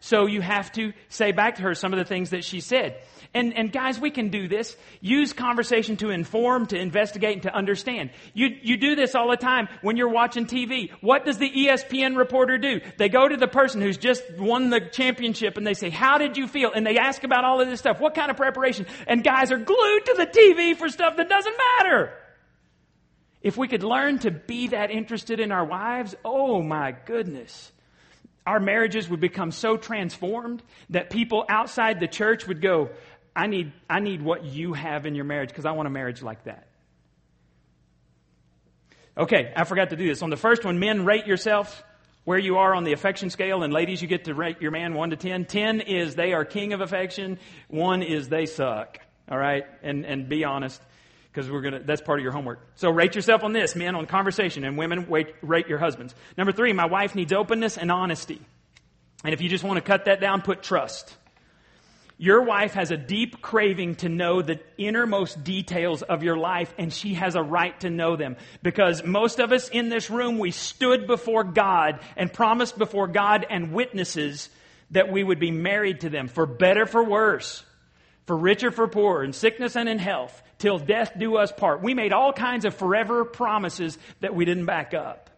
So 0.00 0.26
you 0.26 0.40
have 0.40 0.72
to 0.72 0.94
say 1.10 1.32
back 1.32 1.56
to 1.56 1.62
her 1.62 1.74
some 1.74 1.92
of 1.92 1.98
the 1.98 2.04
things 2.06 2.30
that 2.30 2.42
she 2.42 2.60
said. 2.60 3.02
And, 3.34 3.52
and 3.54 3.70
guys, 3.70 4.00
we 4.00 4.10
can 4.10 4.30
do 4.30 4.48
this. 4.48 4.74
Use 5.02 5.34
conversation 5.34 5.98
to 5.98 6.08
inform, 6.08 6.64
to 6.68 6.78
investigate, 6.78 7.34
and 7.34 7.42
to 7.42 7.54
understand. 7.54 8.12
You, 8.32 8.48
you 8.62 8.78
do 8.78 8.96
this 8.96 9.14
all 9.14 9.28
the 9.28 9.36
time 9.36 9.68
when 9.82 9.98
you're 9.98 10.08
watching 10.08 10.46
TV. 10.46 10.90
What 11.02 11.26
does 11.26 11.36
the 11.36 11.50
ESPN 11.50 12.16
reporter 12.16 12.56
do? 12.56 12.80
They 12.96 13.10
go 13.10 13.28
to 13.28 13.36
the 13.36 13.46
person 13.46 13.82
who's 13.82 13.98
just 13.98 14.22
won 14.38 14.70
the 14.70 14.80
championship 14.80 15.58
and 15.58 15.66
they 15.66 15.74
say, 15.74 15.90
how 15.90 16.16
did 16.16 16.38
you 16.38 16.48
feel? 16.48 16.72
And 16.72 16.86
they 16.86 16.96
ask 16.96 17.24
about 17.24 17.44
all 17.44 17.60
of 17.60 17.68
this 17.68 17.80
stuff. 17.80 18.00
What 18.00 18.14
kind 18.14 18.30
of 18.30 18.38
preparation? 18.38 18.86
And 19.06 19.22
guys 19.22 19.52
are 19.52 19.58
glued 19.58 20.06
to 20.06 20.14
the 20.16 20.26
TV 20.26 20.74
for 20.74 20.88
stuff 20.88 21.18
that 21.18 21.28
doesn't 21.28 21.56
matter. 21.76 22.14
If 23.42 23.56
we 23.56 23.68
could 23.68 23.82
learn 23.82 24.18
to 24.20 24.30
be 24.30 24.68
that 24.68 24.90
interested 24.90 25.40
in 25.40 25.52
our 25.52 25.64
wives, 25.64 26.14
oh 26.24 26.62
my 26.62 26.92
goodness 26.92 27.72
our 28.48 28.60
marriages 28.60 29.10
would 29.10 29.20
become 29.20 29.50
so 29.50 29.76
transformed 29.76 30.62
that 30.88 31.10
people 31.10 31.44
outside 31.50 32.00
the 32.00 32.08
church 32.08 32.46
would 32.46 32.62
go, 32.62 32.88
I 33.36 33.46
need, 33.46 33.74
I 33.90 34.00
need 34.00 34.22
what 34.22 34.42
you 34.42 34.72
have 34.72 35.04
in 35.04 35.14
your 35.14 35.26
marriage 35.26 35.50
because 35.50 35.66
I 35.66 35.72
want 35.72 35.86
a 35.86 35.90
marriage 35.90 36.22
like 36.22 36.44
that. 36.44 36.66
Okay, 39.18 39.52
I 39.54 39.64
forgot 39.64 39.90
to 39.90 39.96
do 39.96 40.08
this. 40.08 40.22
On 40.22 40.30
the 40.30 40.38
first 40.38 40.64
one, 40.64 40.78
men, 40.78 41.04
rate 41.04 41.26
yourself 41.26 41.84
where 42.24 42.38
you 42.38 42.56
are 42.56 42.74
on 42.74 42.84
the 42.84 42.94
affection 42.94 43.28
scale, 43.28 43.62
and 43.62 43.70
ladies, 43.70 44.00
you 44.00 44.08
get 44.08 44.24
to 44.24 44.34
rate 44.34 44.62
your 44.62 44.70
man 44.70 44.94
1 44.94 45.10
to 45.10 45.16
10. 45.16 45.44
10 45.44 45.80
is 45.82 46.14
they 46.14 46.32
are 46.32 46.46
king 46.46 46.72
of 46.72 46.80
affection, 46.80 47.38
1 47.68 48.02
is 48.02 48.30
they 48.30 48.46
suck. 48.46 48.98
All 49.30 49.36
right? 49.36 49.64
And, 49.82 50.06
and 50.06 50.26
be 50.26 50.44
honest 50.44 50.80
because 51.38 51.52
we're 51.52 51.60
gonna 51.60 51.78
that's 51.78 52.00
part 52.00 52.18
of 52.18 52.24
your 52.24 52.32
homework. 52.32 52.58
So 52.74 52.90
rate 52.90 53.14
yourself 53.14 53.44
on 53.44 53.52
this 53.52 53.76
men 53.76 53.94
on 53.94 54.06
conversation 54.06 54.64
and 54.64 54.76
women 54.76 55.08
rate, 55.08 55.36
rate 55.40 55.68
your 55.68 55.78
husbands. 55.78 56.12
Number 56.36 56.50
three 56.50 56.72
my 56.72 56.86
wife 56.86 57.14
needs 57.14 57.32
openness 57.32 57.78
and 57.78 57.92
honesty. 57.92 58.40
And 59.22 59.32
if 59.32 59.40
you 59.40 59.48
just 59.48 59.62
want 59.62 59.76
to 59.76 59.80
cut 59.80 60.06
that 60.06 60.20
down 60.20 60.42
put 60.42 60.64
trust. 60.64 61.16
Your 62.20 62.42
wife 62.42 62.74
has 62.74 62.90
a 62.90 62.96
deep 62.96 63.40
craving 63.40 63.94
to 63.96 64.08
know 64.08 64.42
the 64.42 64.58
innermost 64.76 65.44
details 65.44 66.02
of 66.02 66.24
your 66.24 66.36
life, 66.36 66.74
and 66.76 66.92
she 66.92 67.14
has 67.14 67.36
a 67.36 67.42
right 67.44 67.78
to 67.82 67.90
know 67.90 68.16
them. 68.16 68.36
Because 68.60 69.04
most 69.04 69.38
of 69.38 69.52
us 69.52 69.68
in 69.68 69.88
this 69.88 70.10
room, 70.10 70.40
we 70.40 70.50
stood 70.50 71.06
before 71.06 71.44
God 71.44 72.00
and 72.16 72.32
promised 72.32 72.76
before 72.76 73.06
God 73.06 73.46
and 73.48 73.72
witnesses 73.72 74.50
that 74.90 75.12
we 75.12 75.22
would 75.22 75.38
be 75.38 75.52
married 75.52 76.00
to 76.00 76.10
them, 76.10 76.26
for 76.26 76.44
better, 76.44 76.86
for 76.86 77.04
worse, 77.04 77.62
for 78.26 78.36
richer, 78.36 78.72
for 78.72 78.88
poorer, 78.88 79.22
in 79.22 79.32
sickness 79.32 79.76
and 79.76 79.88
in 79.88 80.00
health, 80.00 80.42
till 80.58 80.78
death 80.78 81.12
do 81.16 81.36
us 81.36 81.52
part. 81.52 81.82
We 81.82 81.94
made 81.94 82.12
all 82.12 82.32
kinds 82.32 82.64
of 82.64 82.74
forever 82.74 83.24
promises 83.24 83.96
that 84.20 84.34
we 84.34 84.44
didn't 84.44 84.66
back 84.66 84.94
up. 84.94 85.30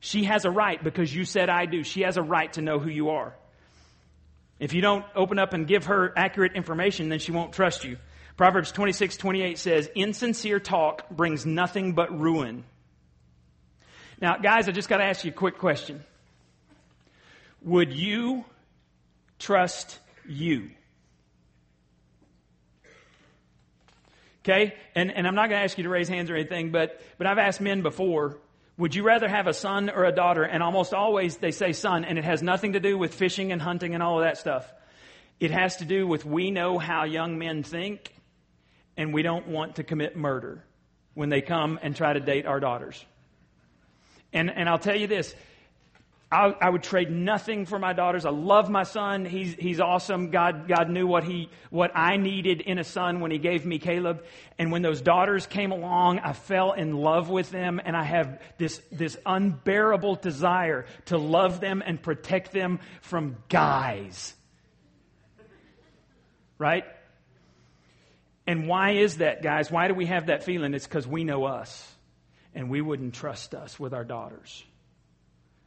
She 0.00 0.24
has 0.24 0.44
a 0.44 0.50
right 0.50 0.82
because 0.82 1.14
you 1.14 1.24
said 1.24 1.48
I 1.48 1.66
do. 1.66 1.82
She 1.82 2.02
has 2.02 2.16
a 2.16 2.22
right 2.22 2.52
to 2.54 2.62
know 2.62 2.78
who 2.78 2.90
you 2.90 3.10
are. 3.10 3.34
If 4.58 4.72
you 4.72 4.80
don't 4.80 5.04
open 5.16 5.38
up 5.38 5.52
and 5.52 5.66
give 5.66 5.86
her 5.86 6.12
accurate 6.16 6.52
information, 6.54 7.08
then 7.08 7.18
she 7.18 7.32
won't 7.32 7.52
trust 7.52 7.84
you. 7.84 7.96
Proverbs 8.36 8.72
26, 8.72 9.16
28 9.16 9.58
says, 9.58 9.88
Insincere 9.94 10.60
talk 10.60 11.08
brings 11.10 11.46
nothing 11.46 11.92
but 11.92 12.18
ruin. 12.18 12.64
Now, 14.20 14.36
guys, 14.36 14.68
I 14.68 14.72
just 14.72 14.88
got 14.88 14.98
to 14.98 15.04
ask 15.04 15.24
you 15.24 15.30
a 15.30 15.34
quick 15.34 15.58
question. 15.58 16.04
Would 17.62 17.94
you 17.94 18.44
trust 19.38 19.98
you? 20.28 20.70
Okay? 24.44 24.74
And, 24.94 25.10
and 25.10 25.26
I'm 25.26 25.34
not 25.34 25.48
going 25.48 25.58
to 25.58 25.64
ask 25.64 25.78
you 25.78 25.84
to 25.84 25.90
raise 25.90 26.08
hands 26.08 26.30
or 26.30 26.34
anything, 26.34 26.70
but, 26.70 27.00
but 27.16 27.26
I've 27.26 27.38
asked 27.38 27.60
men 27.60 27.82
before, 27.82 28.38
would 28.76 28.94
you 28.94 29.02
rather 29.02 29.28
have 29.28 29.46
a 29.46 29.54
son 29.54 29.88
or 29.88 30.04
a 30.04 30.12
daughter? 30.12 30.42
And 30.42 30.62
almost 30.62 30.92
always 30.92 31.38
they 31.38 31.50
say 31.50 31.72
son, 31.72 32.04
and 32.04 32.18
it 32.18 32.24
has 32.24 32.42
nothing 32.42 32.74
to 32.74 32.80
do 32.80 32.98
with 32.98 33.14
fishing 33.14 33.52
and 33.52 33.62
hunting 33.62 33.94
and 33.94 34.02
all 34.02 34.18
of 34.18 34.24
that 34.24 34.36
stuff. 34.36 34.70
It 35.40 35.50
has 35.50 35.76
to 35.76 35.84
do 35.84 36.06
with 36.06 36.24
we 36.24 36.50
know 36.50 36.78
how 36.78 37.04
young 37.04 37.38
men 37.38 37.62
think, 37.62 38.14
and 38.96 39.14
we 39.14 39.22
don't 39.22 39.48
want 39.48 39.76
to 39.76 39.84
commit 39.84 40.16
murder 40.16 40.62
when 41.14 41.30
they 41.30 41.40
come 41.40 41.78
and 41.82 41.96
try 41.96 42.12
to 42.12 42.20
date 42.20 42.46
our 42.46 42.60
daughters. 42.60 43.02
And, 44.32 44.50
and 44.50 44.68
I'll 44.68 44.78
tell 44.78 44.96
you 44.96 45.06
this 45.06 45.34
I, 46.30 46.54
I, 46.60 46.70
would 46.70 46.82
trade 46.82 47.10
nothing 47.10 47.64
for 47.64 47.78
my 47.78 47.92
daughters. 47.92 48.24
I 48.24 48.30
love 48.30 48.68
my 48.68 48.82
son. 48.82 49.24
He's, 49.24 49.54
he's 49.54 49.78
awesome. 49.78 50.30
God, 50.30 50.66
God 50.66 50.90
knew 50.90 51.06
what 51.06 51.22
he, 51.22 51.48
what 51.70 51.92
I 51.94 52.16
needed 52.16 52.60
in 52.60 52.78
a 52.78 52.84
son 52.84 53.20
when 53.20 53.30
he 53.30 53.38
gave 53.38 53.64
me 53.64 53.78
Caleb. 53.78 54.24
And 54.58 54.72
when 54.72 54.82
those 54.82 55.00
daughters 55.00 55.46
came 55.46 55.70
along, 55.70 56.18
I 56.18 56.32
fell 56.32 56.72
in 56.72 56.96
love 56.96 57.28
with 57.28 57.50
them 57.50 57.80
and 57.84 57.96
I 57.96 58.02
have 58.02 58.40
this, 58.58 58.80
this 58.90 59.16
unbearable 59.24 60.16
desire 60.16 60.86
to 61.06 61.18
love 61.18 61.60
them 61.60 61.82
and 61.84 62.02
protect 62.02 62.52
them 62.52 62.80
from 63.00 63.36
guys. 63.48 64.34
Right? 66.58 66.84
And 68.46 68.66
why 68.66 68.92
is 68.92 69.18
that, 69.18 69.42
guys? 69.42 69.70
Why 69.70 69.88
do 69.88 69.94
we 69.94 70.06
have 70.06 70.26
that 70.26 70.42
feeling? 70.42 70.74
It's 70.74 70.86
because 70.86 71.06
we 71.06 71.22
know 71.22 71.44
us 71.44 71.94
and 72.54 72.68
we 72.70 72.80
wouldn't 72.80 73.14
trust 73.14 73.54
us 73.54 73.78
with 73.78 73.94
our 73.94 74.04
daughters. 74.04 74.64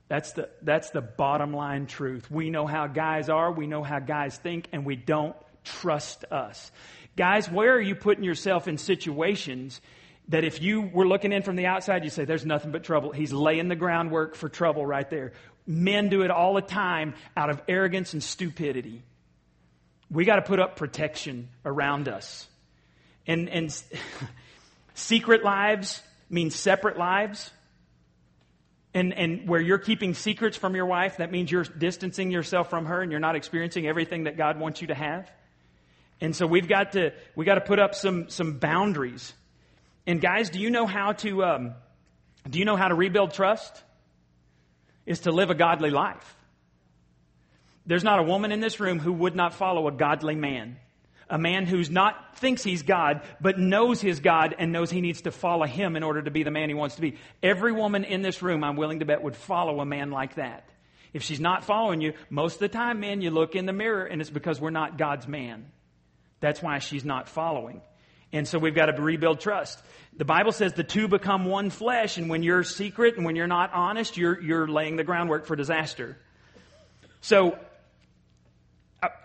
That's 0.10 0.32
the, 0.34 0.50
that's 0.62 0.92
the 0.92 1.02
bottom 1.02 1.54
line 1.54 1.86
truth. 1.86 2.32
We 2.32 2.50
know 2.50 2.66
how 2.66 2.88
guys 2.88 3.30
are, 3.30 3.52
we 3.52 3.68
know 3.68 3.84
how 3.84 4.00
guys 4.00 4.38
think, 4.38 4.68
and 4.72 4.86
we 4.86 4.96
don't 4.96 5.36
trust 5.66 6.24
us. 6.32 6.72
Guys, 7.18 7.50
where 7.50 7.74
are 7.76 7.82
you 7.82 7.96
putting 7.96 8.24
yourself 8.24 8.68
in 8.68 8.78
situations 8.78 9.82
that 10.30 10.44
if 10.44 10.62
you 10.62 10.82
were 10.82 11.08
looking 11.08 11.32
in 11.32 11.42
from 11.42 11.56
the 11.56 11.66
outside, 11.66 12.04
you 12.04 12.10
say, 12.10 12.26
there's 12.26 12.46
nothing 12.46 12.72
but 12.72 12.84
trouble. 12.84 13.12
He's 13.12 13.34
laying 13.34 13.68
the 13.68 13.76
groundwork 13.76 14.36
for 14.36 14.50
trouble 14.50 14.86
right 14.86 15.10
there. 15.10 15.34
Men 15.66 16.10
do 16.10 16.22
it 16.22 16.32
all 16.32 16.54
the 16.54 16.62
time 16.62 17.14
out 17.36 17.50
of 17.50 17.62
arrogance 17.68 18.14
and 18.14 18.24
stupidity. 18.24 19.04
We 20.10 20.26
got 20.26 20.38
to 20.38 20.42
put 20.42 20.60
up 20.60 20.78
protection 20.78 21.50
around 21.66 22.08
us. 22.08 22.48
And, 23.26 23.50
and 23.50 23.84
secret 24.94 25.44
lives 25.44 26.02
mean 26.30 26.52
separate 26.52 26.98
lives 26.98 27.52
and, 28.98 29.14
and 29.14 29.48
where 29.48 29.62
you're 29.62 29.78
keeping 29.78 30.16
secrets 30.16 30.58
from 30.58 30.76
your 30.76 30.88
wife, 30.88 31.18
that 31.18 31.32
means 31.32 31.52
you're 31.52 31.64
distancing 31.64 32.32
yourself 32.32 32.72
from 32.72 32.88
her 32.88 33.00
and 33.04 33.12
you're 33.12 33.20
not 33.20 33.36
experiencing 33.36 33.86
everything 33.86 34.24
that 34.24 34.38
God 34.38 34.60
wants 34.60 34.82
you 34.82 34.88
to 34.88 34.96
have. 34.96 35.30
And 36.20 36.36
so 36.36 36.48
we've 36.48 36.68
got 36.68 36.94
to, 36.94 37.14
we 37.36 37.46
got 37.46 37.56
to 37.56 37.62
put 37.62 37.78
up 37.78 37.94
some, 37.94 38.30
some 38.30 38.54
boundaries. 38.58 39.34
And 40.08 40.20
guys, 40.20 40.50
do 40.50 40.60
you 40.60 40.72
know 40.72 40.88
how 40.88 41.12
to, 41.12 41.44
um, 41.44 41.76
do 42.50 42.58
you 42.58 42.66
know 42.66 42.76
how 42.76 42.88
to 42.88 42.96
rebuild 42.96 43.34
trust? 43.34 43.84
Is 45.06 45.20
to 45.22 45.32
live 45.32 45.52
a 45.52 45.56
godly 45.56 45.92
life. 45.92 46.36
There's 47.86 48.04
not 48.04 48.18
a 48.18 48.24
woman 48.24 48.52
in 48.52 48.62
this 48.62 48.80
room 48.80 48.98
who 48.98 49.14
would 49.14 49.36
not 49.36 49.54
follow 49.54 49.88
a 49.88 49.92
godly 49.92 50.36
man 50.36 50.78
a 51.30 51.38
man 51.38 51.66
who's 51.66 51.90
not 51.90 52.38
thinks 52.38 52.64
he's 52.64 52.84
God, 52.84 53.22
but 53.42 53.60
knows 53.60 54.02
his 54.02 54.20
God 54.20 54.56
and 54.58 54.72
knows 54.72 54.90
he 54.90 55.02
needs 55.02 55.22
to 55.22 55.32
follow 55.32 55.66
him 55.66 55.96
in 55.96 56.04
order 56.04 56.22
to 56.22 56.32
be 56.32 56.44
the 56.44 56.52
man 56.52 56.70
he 56.70 56.76
wants 56.76 56.96
to 56.96 57.02
be. 57.02 57.18
Every 57.44 57.72
woman 57.72 58.04
in 58.04 58.22
this 58.22 58.42
room, 58.42 58.64
I'm 58.64 58.76
willing 58.76 59.00
to 59.00 59.06
bet, 59.06 59.22
would 59.22 59.36
follow 59.36 59.80
a 59.82 59.86
man 59.86 60.12
like 60.12 60.36
that. 60.36 60.70
If 61.14 61.24
she's 61.24 61.40
not 61.40 61.64
following 61.64 62.02
you, 62.02 62.14
most 62.30 62.56
of 62.56 62.60
the 62.60 62.70
time, 62.70 63.00
man, 63.00 63.22
you 63.22 63.32
look 63.32 63.56
in 63.56 63.66
the 63.66 63.74
mirror 63.74 64.06
and 64.06 64.22
it's 64.22 64.30
because 64.30 64.62
we're 64.62 64.70
not 64.70 64.98
God's 64.98 65.28
man. 65.28 65.66
That's 66.40 66.62
why 66.62 66.80
she's 66.80 67.06
not 67.06 67.28
following. 67.28 67.82
And 68.32 68.48
so 68.48 68.60
we've 68.60 68.76
got 68.76 68.88
to 68.88 69.02
rebuild 69.02 69.40
trust. 69.40 69.82
The 70.16 70.26
Bible 70.26 70.52
says 70.52 70.74
the 70.74 70.84
two 70.84 71.08
become 71.08 71.46
one 71.46 71.70
flesh, 71.70 72.18
and 72.18 72.30
when 72.30 72.44
you're 72.44 72.64
secret 72.64 73.16
and 73.16 73.26
when 73.26 73.36
you're 73.36 73.48
not 73.48 73.72
honest, 73.74 74.18
you're, 74.18 74.40
you're 74.42 74.68
laying 74.68 74.98
the 74.98 75.04
groundwork 75.04 75.46
for 75.46 75.56
disaster. 75.56 76.18
So 77.22 77.58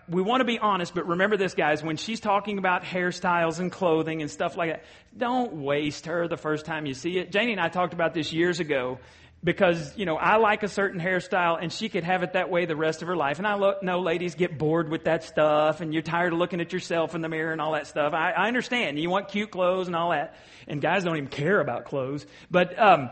we 0.07 0.21
want 0.21 0.41
to 0.41 0.45
be 0.45 0.59
honest, 0.59 0.93
but 0.93 1.07
remember 1.07 1.37
this, 1.37 1.55
guys. 1.55 1.81
When 1.81 1.97
she's 1.97 2.19
talking 2.19 2.57
about 2.57 2.83
hairstyles 2.83 3.59
and 3.59 3.71
clothing 3.71 4.21
and 4.21 4.29
stuff 4.29 4.55
like 4.55 4.71
that, 4.71 4.83
don't 5.17 5.63
waste 5.63 6.05
her 6.05 6.27
the 6.27 6.37
first 6.37 6.65
time 6.65 6.85
you 6.85 6.93
see 6.93 7.17
it. 7.17 7.31
Janie 7.31 7.53
and 7.53 7.61
I 7.61 7.69
talked 7.69 7.93
about 7.93 8.13
this 8.13 8.31
years 8.31 8.59
ago 8.59 8.99
because, 9.43 9.97
you 9.97 10.05
know, 10.05 10.15
I 10.15 10.37
like 10.37 10.61
a 10.63 10.67
certain 10.67 11.01
hairstyle 11.01 11.57
and 11.59 11.71
she 11.71 11.89
could 11.89 12.03
have 12.03 12.21
it 12.21 12.33
that 12.33 12.49
way 12.49 12.65
the 12.65 12.75
rest 12.75 13.01
of 13.01 13.07
her 13.07 13.15
life. 13.15 13.39
And 13.39 13.47
I 13.47 13.55
look, 13.55 13.81
know 13.81 13.99
ladies 13.99 14.35
get 14.35 14.57
bored 14.57 14.89
with 14.89 15.05
that 15.05 15.23
stuff 15.23 15.81
and 15.81 15.91
you're 15.91 16.03
tired 16.03 16.33
of 16.33 16.39
looking 16.39 16.61
at 16.61 16.71
yourself 16.71 17.15
in 17.15 17.21
the 17.21 17.29
mirror 17.29 17.51
and 17.51 17.59
all 17.59 17.73
that 17.73 17.87
stuff. 17.87 18.13
I, 18.13 18.31
I 18.31 18.47
understand. 18.47 18.99
You 18.99 19.09
want 19.09 19.29
cute 19.29 19.51
clothes 19.51 19.87
and 19.87 19.95
all 19.95 20.11
that. 20.11 20.35
And 20.67 20.81
guys 20.81 21.03
don't 21.03 21.17
even 21.17 21.29
care 21.29 21.59
about 21.59 21.85
clothes. 21.85 22.25
But, 22.51 22.77
um, 22.79 23.09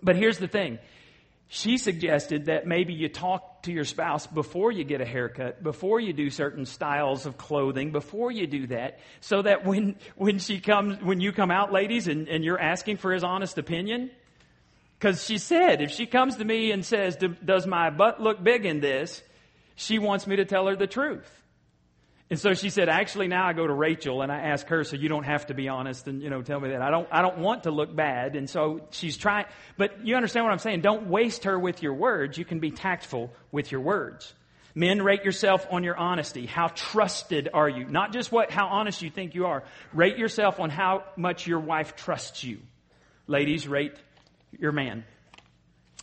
but 0.00 0.16
here's 0.16 0.38
the 0.38 0.48
thing. 0.48 0.78
She 1.48 1.76
suggested 1.76 2.46
that 2.46 2.66
maybe 2.66 2.94
you 2.94 3.08
talk 3.08 3.51
to 3.62 3.72
your 3.72 3.84
spouse 3.84 4.26
before 4.26 4.72
you 4.72 4.84
get 4.84 5.00
a 5.00 5.04
haircut, 5.04 5.62
before 5.62 6.00
you 6.00 6.12
do 6.12 6.30
certain 6.30 6.66
styles 6.66 7.26
of 7.26 7.38
clothing, 7.38 7.92
before 7.92 8.30
you 8.30 8.46
do 8.46 8.66
that, 8.68 8.98
so 9.20 9.42
that 9.42 9.64
when, 9.64 9.96
when 10.16 10.38
she 10.38 10.60
comes, 10.60 11.00
when 11.02 11.20
you 11.20 11.32
come 11.32 11.50
out, 11.50 11.72
ladies, 11.72 12.08
and, 12.08 12.28
and 12.28 12.44
you're 12.44 12.60
asking 12.60 12.96
for 12.96 13.12
his 13.12 13.22
honest 13.22 13.58
opinion, 13.58 14.10
Because 15.02 15.24
she 15.24 15.38
said, 15.38 15.82
if 15.82 15.90
she 15.90 16.06
comes 16.06 16.36
to 16.36 16.44
me 16.44 16.70
and 16.70 16.84
says, 16.84 17.16
Does 17.44 17.66
my 17.66 17.90
butt 17.90 18.22
look 18.22 18.40
big 18.40 18.64
in 18.64 18.78
this? 18.78 19.20
She 19.74 19.98
wants 19.98 20.28
me 20.28 20.36
to 20.36 20.44
tell 20.44 20.68
her 20.68 20.76
the 20.76 20.86
truth. 20.86 21.41
And 22.32 22.40
so 22.40 22.54
she 22.54 22.70
said, 22.70 22.88
actually 22.88 23.28
now 23.28 23.46
I 23.46 23.52
go 23.52 23.66
to 23.66 23.74
Rachel 23.74 24.22
and 24.22 24.32
I 24.32 24.38
ask 24.38 24.66
her, 24.68 24.84
so 24.84 24.96
you 24.96 25.10
don't 25.10 25.24
have 25.24 25.48
to 25.48 25.54
be 25.54 25.68
honest 25.68 26.08
and, 26.08 26.22
you 26.22 26.30
know, 26.30 26.40
tell 26.40 26.58
me 26.58 26.70
that. 26.70 26.80
I 26.80 26.90
don't, 26.90 27.06
I 27.12 27.20
don't 27.20 27.36
want 27.36 27.64
to 27.64 27.70
look 27.70 27.94
bad. 27.94 28.36
And 28.36 28.48
so 28.48 28.80
she's 28.88 29.18
trying, 29.18 29.44
but 29.76 30.06
you 30.06 30.16
understand 30.16 30.46
what 30.46 30.52
I'm 30.52 30.58
saying? 30.58 30.80
Don't 30.80 31.08
waste 31.08 31.44
her 31.44 31.58
with 31.58 31.82
your 31.82 31.92
words. 31.92 32.38
You 32.38 32.46
can 32.46 32.58
be 32.58 32.70
tactful 32.70 33.30
with 33.50 33.70
your 33.70 33.82
words. 33.82 34.32
Men, 34.74 35.02
rate 35.02 35.24
yourself 35.24 35.66
on 35.70 35.84
your 35.84 35.94
honesty. 35.94 36.46
How 36.46 36.68
trusted 36.68 37.50
are 37.52 37.68
you? 37.68 37.84
Not 37.84 38.14
just 38.14 38.32
what, 38.32 38.50
how 38.50 38.68
honest 38.68 39.02
you 39.02 39.10
think 39.10 39.34
you 39.34 39.44
are. 39.44 39.62
Rate 39.92 40.16
yourself 40.16 40.58
on 40.58 40.70
how 40.70 41.04
much 41.18 41.46
your 41.46 41.60
wife 41.60 41.96
trusts 41.96 42.42
you. 42.42 42.60
Ladies, 43.26 43.68
rate 43.68 43.92
your 44.58 44.72
man. 44.72 45.04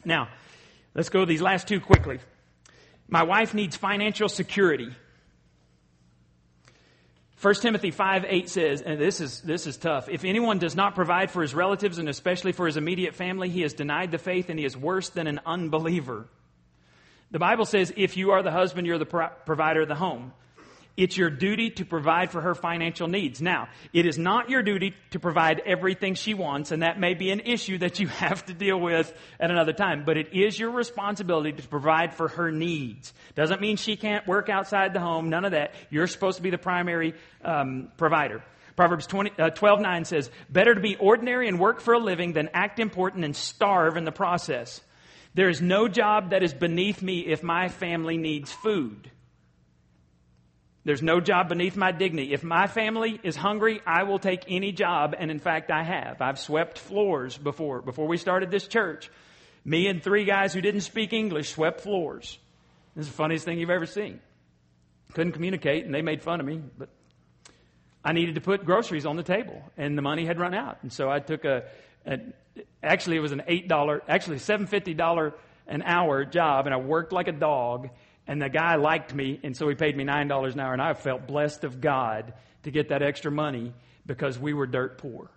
Now, 0.06 0.28
let's 0.94 1.10
go 1.10 1.26
these 1.26 1.42
last 1.42 1.68
two 1.68 1.80
quickly. 1.80 2.20
My 3.08 3.24
wife 3.24 3.56
needs 3.56 3.76
financial 3.76 4.30
security. 4.30 4.90
1 7.42 7.54
Timothy 7.56 7.92
5 7.92 8.26
8 8.28 8.50
says, 8.50 8.82
and 8.82 9.00
this 9.00 9.22
is, 9.22 9.40
this 9.42 9.66
is 9.66 9.78
tough. 9.78 10.10
If 10.10 10.26
anyone 10.26 10.60
does 10.60 10.76
not 10.76 10.94
provide 10.94 11.32
for 11.32 11.42
his 11.42 11.56
relatives 11.56 11.98
and 11.98 12.10
especially 12.10 12.52
for 12.52 12.66
his 12.66 12.76
immediate 12.76 13.16
family, 13.16 13.48
he 13.48 13.62
has 13.62 13.74
denied 13.74 14.12
the 14.12 14.18
faith 14.18 14.50
and 14.50 14.60
he 14.60 14.66
is 14.66 14.76
worse 14.76 15.10
than 15.10 15.26
an 15.26 15.40
unbeliever. 15.46 16.28
The 17.32 17.40
Bible 17.40 17.66
says 17.66 17.94
if 17.96 18.18
you 18.18 18.32
are 18.32 18.44
the 18.44 18.52
husband, 18.52 18.88
you're 18.88 18.98
the 18.98 19.06
pro- 19.06 19.30
provider 19.46 19.84
of 19.84 19.88
the 19.88 19.96
home. 19.96 20.34
It's 21.00 21.16
your 21.16 21.30
duty 21.30 21.70
to 21.70 21.86
provide 21.86 22.30
for 22.30 22.42
her 22.42 22.54
financial 22.54 23.08
needs. 23.08 23.42
Now, 23.42 23.70
it 23.94 24.06
is 24.06 24.18
not 24.18 24.50
your 24.50 24.62
duty 24.62 24.94
to 25.12 25.20
provide 25.20 25.62
everything 25.66 26.16
she 26.16 26.34
wants, 26.34 26.74
and 26.74 26.84
that 26.84 27.00
may 27.00 27.14
be 27.14 27.32
an 27.32 27.40
issue 27.40 27.78
that 27.78 28.02
you 28.02 28.08
have 28.20 28.46
to 28.48 28.54
deal 28.54 28.78
with 28.78 29.14
at 29.40 29.50
another 29.50 29.72
time, 29.72 30.04
but 30.06 30.18
it 30.18 30.34
is 30.34 30.60
your 30.60 30.72
responsibility 30.72 31.54
to 31.54 31.66
provide 31.70 32.14
for 32.14 32.28
her 32.28 32.52
needs. 32.52 33.14
Doesn't 33.34 33.62
mean 33.62 33.78
she 33.78 33.96
can't 33.96 34.28
work 34.28 34.50
outside 34.50 34.92
the 34.92 35.00
home, 35.00 35.30
none 35.30 35.46
of 35.46 35.52
that. 35.52 35.74
You're 35.90 36.06
supposed 36.06 36.36
to 36.36 36.44
be 36.44 36.50
the 36.50 36.58
primary 36.58 37.14
um, 37.46 37.94
provider. 37.96 38.44
Proverbs 38.76 39.08
20, 39.08 39.32
uh, 39.40 39.50
12 39.52 39.80
9 39.80 40.04
says, 40.04 40.30
Better 40.50 40.76
to 40.76 40.82
be 40.82 40.98
ordinary 40.98 41.48
and 41.48 41.62
work 41.62 41.80
for 41.80 41.94
a 41.94 42.00
living 42.00 42.34
than 42.34 42.50
act 42.54 42.78
important 42.78 43.24
and 43.24 43.34
starve 43.34 43.96
in 43.96 44.04
the 44.04 44.12
process. 44.12 44.82
There 45.34 45.48
is 45.48 45.62
no 45.62 45.88
job 45.88 46.32
that 46.32 46.44
is 46.44 46.54
beneath 46.54 47.02
me 47.02 47.20
if 47.22 47.42
my 47.42 47.70
family 47.70 48.18
needs 48.18 48.52
food. 48.52 49.10
There's 50.90 51.04
no 51.04 51.20
job 51.20 51.50
beneath 51.50 51.78
my 51.78 51.92
dignity. 51.92 52.34
If 52.34 52.44
my 52.44 52.66
family 52.66 53.20
is 53.22 53.36
hungry, 53.36 53.80
I 53.86 54.06
will 54.06 54.18
take 54.18 54.46
any 54.48 54.72
job, 54.72 55.14
and 55.16 55.30
in 55.30 55.38
fact, 55.38 55.70
I 55.70 55.84
have. 55.84 56.20
I've 56.20 56.40
swept 56.40 56.80
floors 56.80 57.38
before. 57.38 57.84
Before 57.84 58.08
we 58.08 58.18
started 58.18 58.50
this 58.50 58.68
church, 58.68 59.12
me 59.64 59.86
and 59.86 60.02
three 60.02 60.26
guys 60.26 60.52
who 60.52 60.62
didn't 60.62 60.82
speak 60.82 61.14
English 61.14 61.52
swept 61.52 61.82
floors. 61.82 62.40
This 62.96 63.06
is 63.06 63.12
the 63.12 63.16
funniest 63.16 63.46
thing 63.46 63.60
you've 63.60 63.70
ever 63.70 63.86
seen. 63.86 64.20
Couldn't 65.14 65.34
communicate, 65.34 65.86
and 65.86 65.94
they 65.94 66.02
made 66.02 66.24
fun 66.24 66.40
of 66.40 66.48
me, 66.48 66.60
but 66.76 66.90
I 68.04 68.14
needed 68.14 68.34
to 68.34 68.42
put 68.42 68.66
groceries 68.66 69.06
on 69.06 69.16
the 69.16 69.22
table, 69.22 69.62
and 69.78 69.96
the 69.96 70.02
money 70.02 70.26
had 70.26 70.40
run 70.40 70.56
out. 70.56 70.80
And 70.82 70.92
so 70.92 71.08
I 71.08 71.20
took 71.20 71.46
a, 71.46 71.66
a 72.08 72.18
actually, 72.82 73.18
it 73.18 73.22
was 73.22 73.32
an 73.32 73.44
$8, 73.48 74.02
actually 74.08 74.38
$750 74.38 75.34
an 75.68 75.84
hour 75.84 76.26
job, 76.26 76.66
and 76.66 76.74
I 76.74 76.80
worked 76.80 77.14
like 77.14 77.28
a 77.28 77.32
dog 77.32 77.92
and 78.30 78.40
the 78.40 78.48
guy 78.48 78.76
liked 78.76 79.12
me, 79.12 79.40
and 79.42 79.58
so 79.58 79.68
he 79.68 79.74
paid 79.74 79.98
me 79.98 80.04
$9 80.04 80.54
an 80.54 80.60
hour, 80.60 80.72
and 80.72 80.82
I 80.82 80.94
felt 80.94 81.26
blessed 81.26 81.64
of 81.64 81.82
God 81.82 82.34
to 82.62 82.70
get 82.70 82.90
that 82.90 83.02
extra 83.02 83.32
money 83.32 83.74
because 84.06 84.38
we 84.38 84.54
were 84.54 84.68
dirt 84.68 85.00
poor. 85.00 85.32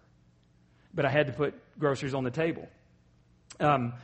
But 0.93 1.07
I 1.07 1.09
had 1.09 1.29
to 1.29 1.33
put 1.33 1.55
groceries 1.79 2.13
on 2.13 2.23
the 2.23 2.31
table. 2.31 2.69
Um, 3.59 3.95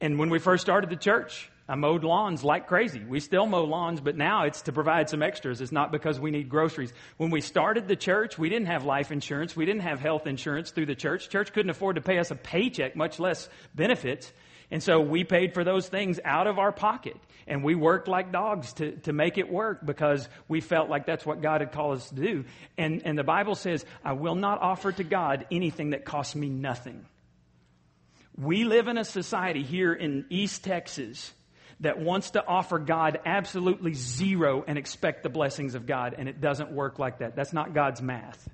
and 0.00 0.18
when 0.18 0.28
we 0.28 0.40
first 0.40 0.62
started 0.62 0.90
the 0.90 0.96
church, 0.96 1.48
I 1.68 1.76
mowed 1.76 2.02
lawns 2.02 2.42
like 2.42 2.66
crazy. 2.66 3.04
We 3.04 3.20
still 3.20 3.46
mow 3.46 3.62
lawns, 3.62 4.00
but 4.00 4.16
now 4.16 4.42
it's 4.42 4.62
to 4.62 4.72
provide 4.72 5.08
some 5.08 5.22
extras. 5.22 5.60
It's 5.60 5.70
not 5.70 5.92
because 5.92 6.18
we 6.18 6.32
need 6.32 6.48
groceries. 6.48 6.92
When 7.18 7.30
we 7.30 7.40
started 7.40 7.86
the 7.86 7.94
church, 7.94 8.36
we 8.38 8.48
didn't 8.48 8.66
have 8.66 8.84
life 8.84 9.12
insurance. 9.12 9.54
We 9.54 9.66
didn't 9.66 9.82
have 9.82 10.00
health 10.00 10.26
insurance 10.26 10.72
through 10.72 10.86
the 10.86 10.96
church. 10.96 11.28
Church 11.28 11.52
couldn't 11.52 11.70
afford 11.70 11.94
to 11.94 12.02
pay 12.02 12.18
us 12.18 12.32
a 12.32 12.34
paycheck, 12.34 12.96
much 12.96 13.20
less 13.20 13.48
benefits. 13.72 14.32
And 14.72 14.82
so 14.82 15.00
we 15.02 15.22
paid 15.22 15.52
for 15.52 15.64
those 15.64 15.86
things 15.86 16.18
out 16.24 16.46
of 16.46 16.58
our 16.58 16.72
pocket. 16.72 17.18
And 17.46 17.62
we 17.62 17.74
worked 17.74 18.08
like 18.08 18.32
dogs 18.32 18.72
to, 18.74 18.92
to 19.00 19.12
make 19.12 19.36
it 19.36 19.52
work 19.52 19.84
because 19.84 20.26
we 20.48 20.62
felt 20.62 20.88
like 20.88 21.04
that's 21.04 21.26
what 21.26 21.42
God 21.42 21.60
had 21.60 21.72
called 21.72 21.98
us 21.98 22.08
to 22.08 22.14
do. 22.14 22.44
And, 22.78 23.02
and 23.04 23.18
the 23.18 23.22
Bible 23.22 23.54
says, 23.54 23.84
I 24.02 24.14
will 24.14 24.34
not 24.34 24.62
offer 24.62 24.90
to 24.90 25.04
God 25.04 25.46
anything 25.50 25.90
that 25.90 26.06
costs 26.06 26.34
me 26.34 26.48
nothing. 26.48 27.04
We 28.34 28.64
live 28.64 28.88
in 28.88 28.96
a 28.96 29.04
society 29.04 29.62
here 29.62 29.92
in 29.92 30.24
East 30.30 30.64
Texas 30.64 31.34
that 31.80 31.98
wants 31.98 32.30
to 32.30 32.46
offer 32.46 32.78
God 32.78 33.20
absolutely 33.26 33.92
zero 33.92 34.64
and 34.66 34.78
expect 34.78 35.22
the 35.22 35.28
blessings 35.28 35.74
of 35.74 35.84
God, 35.84 36.14
and 36.16 36.30
it 36.30 36.40
doesn't 36.40 36.72
work 36.72 36.98
like 36.98 37.18
that. 37.18 37.36
That's 37.36 37.52
not 37.52 37.74
God's 37.74 38.00
math. 38.00 38.48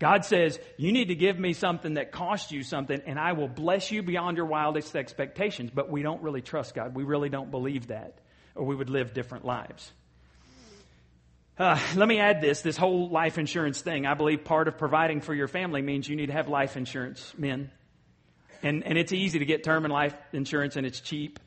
God 0.00 0.24
says, 0.24 0.58
You 0.78 0.92
need 0.92 1.08
to 1.08 1.14
give 1.14 1.38
me 1.38 1.52
something 1.52 1.94
that 1.94 2.10
costs 2.10 2.50
you 2.50 2.64
something, 2.64 3.00
and 3.06 3.18
I 3.18 3.34
will 3.34 3.48
bless 3.48 3.92
you 3.92 4.02
beyond 4.02 4.38
your 4.38 4.46
wildest 4.46 4.96
expectations. 4.96 5.70
But 5.72 5.90
we 5.90 6.02
don't 6.02 6.22
really 6.22 6.40
trust 6.40 6.74
God. 6.74 6.96
We 6.96 7.04
really 7.04 7.28
don't 7.28 7.50
believe 7.50 7.88
that, 7.88 8.18
or 8.56 8.64
we 8.64 8.74
would 8.74 8.90
live 8.90 9.12
different 9.12 9.44
lives. 9.44 9.92
Uh, 11.58 11.78
let 11.94 12.08
me 12.08 12.18
add 12.18 12.40
this 12.40 12.62
this 12.62 12.78
whole 12.78 13.10
life 13.10 13.36
insurance 13.36 13.82
thing. 13.82 14.06
I 14.06 14.14
believe 14.14 14.42
part 14.42 14.68
of 14.68 14.78
providing 14.78 15.20
for 15.20 15.34
your 15.34 15.48
family 15.48 15.82
means 15.82 16.08
you 16.08 16.16
need 16.16 16.26
to 16.26 16.32
have 16.32 16.48
life 16.48 16.78
insurance, 16.78 17.34
men. 17.36 17.70
And, 18.62 18.84
and 18.84 18.96
it's 18.96 19.12
easy 19.12 19.38
to 19.38 19.44
get 19.44 19.64
term 19.64 19.84
and 19.84 19.92
life 19.92 20.14
insurance, 20.32 20.76
and 20.76 20.86
it's 20.86 21.00
cheap. 21.00 21.38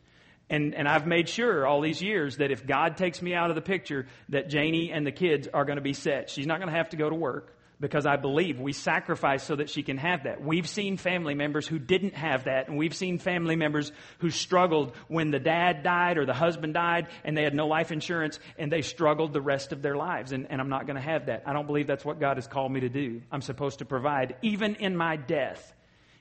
And, 0.50 0.76
and 0.76 0.88
I've 0.88 1.08
made 1.08 1.30
sure 1.30 1.66
all 1.66 1.82
these 1.82 2.02
years 2.02 2.38
that 2.38 2.52
if 2.52 2.68
God 2.68 2.98
takes 2.98 3.22
me 3.22 3.34
out 3.34 3.50
of 3.50 3.56
the 3.56 3.62
picture, 3.62 4.08
that 4.30 4.50
Janie 4.50 4.92
and 4.92 5.08
the 5.08 5.12
kids 5.12 5.48
are 5.52 5.66
going 5.66 5.78
to 5.78 5.82
be 5.84 5.94
set. 5.94 6.30
She's 6.30 6.46
not 6.46 6.60
going 6.60 6.70
to 6.70 6.76
have 6.76 6.90
to 6.90 6.98
go 6.98 7.10
to 7.10 7.16
work 7.16 7.53
because 7.80 8.06
I 8.06 8.16
believe 8.16 8.60
we 8.60 8.74
sacrifice 8.74 9.44
so 9.44 9.56
that 9.56 9.70
she 9.70 9.84
can 9.84 9.98
have 9.98 10.24
that. 10.24 10.42
We've 10.42 10.68
seen 10.68 10.98
family 10.98 11.36
members 11.36 11.68
who 11.68 11.80
didn't 11.80 12.16
have 12.16 12.46
that, 12.46 12.68
and 12.68 12.78
we've 12.78 12.96
seen 12.96 13.18
family 13.20 13.56
members 13.56 13.92
who 14.20 14.30
struggled 14.30 14.96
when 15.08 15.32
the 15.32 15.40
dad 15.40 15.84
died 15.84 16.18
or 16.18 16.26
the 16.26 16.34
husband 16.34 16.74
died 16.74 17.08
and 17.24 17.36
they 17.36 17.44
had 17.44 17.54
no 17.54 17.68
life 17.68 17.92
insurance 17.92 18.40
and 18.58 18.72
they 18.72 18.82
struggled 18.82 19.34
the 19.34 19.42
rest 19.42 19.72
of 19.72 19.82
their 19.82 19.96
lives. 19.96 20.32
And, 20.32 20.48
and 20.50 20.62
I'm 20.62 20.70
not 20.70 20.86
going 20.86 20.96
to 20.96 21.02
have 21.02 21.26
that. 21.26 21.44
I 21.46 21.54
don't 21.54 21.68
believe 21.68 21.88
that's 21.88 22.06
what 22.06 22.20
God 22.20 22.38
has 22.38 22.48
called 22.48 22.72
me 22.72 22.82
to 22.82 22.90
do. 22.90 23.22
I'm 23.32 23.42
supposed 23.42 23.80
to 23.80 23.86
provide 23.86 24.36
even 24.42 24.76
in 24.76 24.96
my 24.96 25.16
death. 25.16 25.74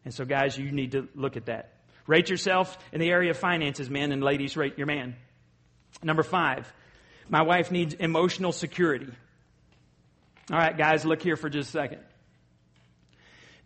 And 0.04 0.12
so, 0.12 0.24
guys, 0.24 0.58
you 0.58 0.72
need 0.72 0.92
to 0.92 1.08
look 1.14 1.36
at 1.36 1.46
that. 1.46 1.74
Rate 2.06 2.28
yourself 2.28 2.76
in 2.92 3.00
the 3.00 3.10
area 3.10 3.30
of 3.30 3.36
finances, 3.36 3.88
men, 3.88 4.10
and 4.10 4.22
ladies, 4.22 4.56
rate 4.56 4.76
your 4.76 4.86
man. 4.86 5.14
Number 6.02 6.22
five, 6.22 6.72
my 7.28 7.42
wife 7.42 7.70
needs 7.70 7.94
emotional 7.94 8.52
security. 8.52 9.06
All 10.50 10.58
right, 10.58 10.76
guys, 10.76 11.04
look 11.04 11.22
here 11.22 11.36
for 11.36 11.48
just 11.48 11.68
a 11.68 11.72
second. 11.72 12.00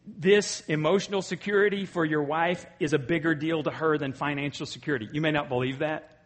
This 0.06 0.60
emotional 0.68 1.22
security 1.22 1.84
for 1.84 2.04
your 2.04 2.22
wife 2.22 2.64
is 2.78 2.92
a 2.92 2.98
bigger 2.98 3.34
deal 3.34 3.62
to 3.62 3.70
her 3.70 3.98
than 3.98 4.12
financial 4.12 4.66
security. 4.66 5.08
You 5.10 5.20
may 5.20 5.32
not 5.32 5.48
believe 5.48 5.80
that. 5.80 6.18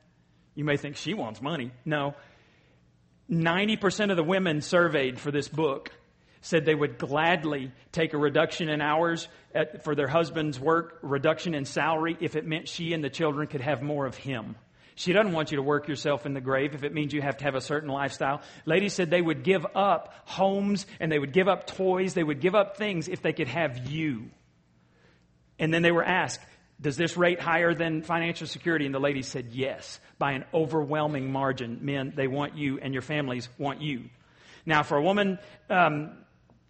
You 0.55 0.65
may 0.65 0.77
think 0.77 0.97
she 0.97 1.15
wants 1.15 1.41
money. 1.41 1.71
No. 1.85 2.15
90% 3.31 4.11
of 4.11 4.17
the 4.17 4.25
women 4.25 4.61
surveyed 4.61 5.19
for 5.19 5.31
this 5.31 5.49
book 5.49 5.93
said 6.43 6.65
they 6.65 6.75
would 6.75 6.99
gladly 6.99 7.71
take 7.93 8.13
a 8.13 8.19
reduction 8.19 8.69
in 8.69 8.81
hours 8.81 9.29
at, 9.55 9.85
for 9.85 9.95
their 9.95 10.09
husband's 10.09 10.59
work, 10.59 10.99
reduction 11.03 11.55
in 11.55 11.65
salary, 11.65 12.17
if 12.21 12.35
it 12.35 12.47
meant 12.47 12.69
she 12.69 12.93
and 12.93 13.05
the 13.05 13.11
children 13.11 13.47
could 13.47 13.61
have 13.61 13.83
more 13.83 14.07
of 14.07 14.17
him. 14.17 14.57
She 15.01 15.15
doesn't 15.15 15.33
want 15.33 15.51
you 15.51 15.57
to 15.57 15.63
work 15.63 15.89
yourself 15.89 16.27
in 16.27 16.35
the 16.35 16.43
grave 16.43 16.75
if 16.75 16.85
it 16.85 16.93
means 16.93 17.15
you 17.15 17.23
have 17.23 17.39
to 17.39 17.45
have 17.45 17.55
a 17.55 17.63
certain 17.63 17.89
lifestyle. 17.89 18.43
Ladies 18.67 18.93
said 18.93 19.09
they 19.09 19.23
would 19.23 19.45
give 19.45 19.65
up 19.75 20.13
homes 20.27 20.85
and 21.01 21.11
they 21.11 21.19
would 21.19 21.33
give 21.33 21.49
up 21.49 21.67
toys. 21.67 22.13
They 22.13 22.23
would 22.23 22.43
give 22.43 22.55
up 22.55 22.77
things 22.77 23.09
if 23.09 23.23
they 23.23 23.33
could 23.33 23.49
have 23.49 23.89
you. 23.91 24.31
And 25.59 25.73
then 25.73 25.81
they 25.81 25.91
were 25.91 26.05
asked, 26.05 26.41
does 26.79 26.99
this 26.99 27.17
rate 27.17 27.41
higher 27.41 27.73
than 27.73 28.03
financial 28.03 28.47
security? 28.47 28.85
And 28.85 28.95
the 28.95 29.01
ladies 29.01 29.27
said 29.27 29.53
yes, 29.53 29.99
by 30.19 30.33
an 30.33 30.45
overwhelming 30.53 31.33
margin. 31.33 31.79
Men, 31.81 32.13
they 32.15 32.27
want 32.27 32.59
you 32.59 32.79
and 32.79 32.93
your 32.93 33.03
families 33.03 33.49
want 33.57 33.81
you. 33.81 34.11
Now, 34.67 34.83
for 34.83 34.99
a 34.99 35.03
woman, 35.03 35.39
um, 35.71 36.11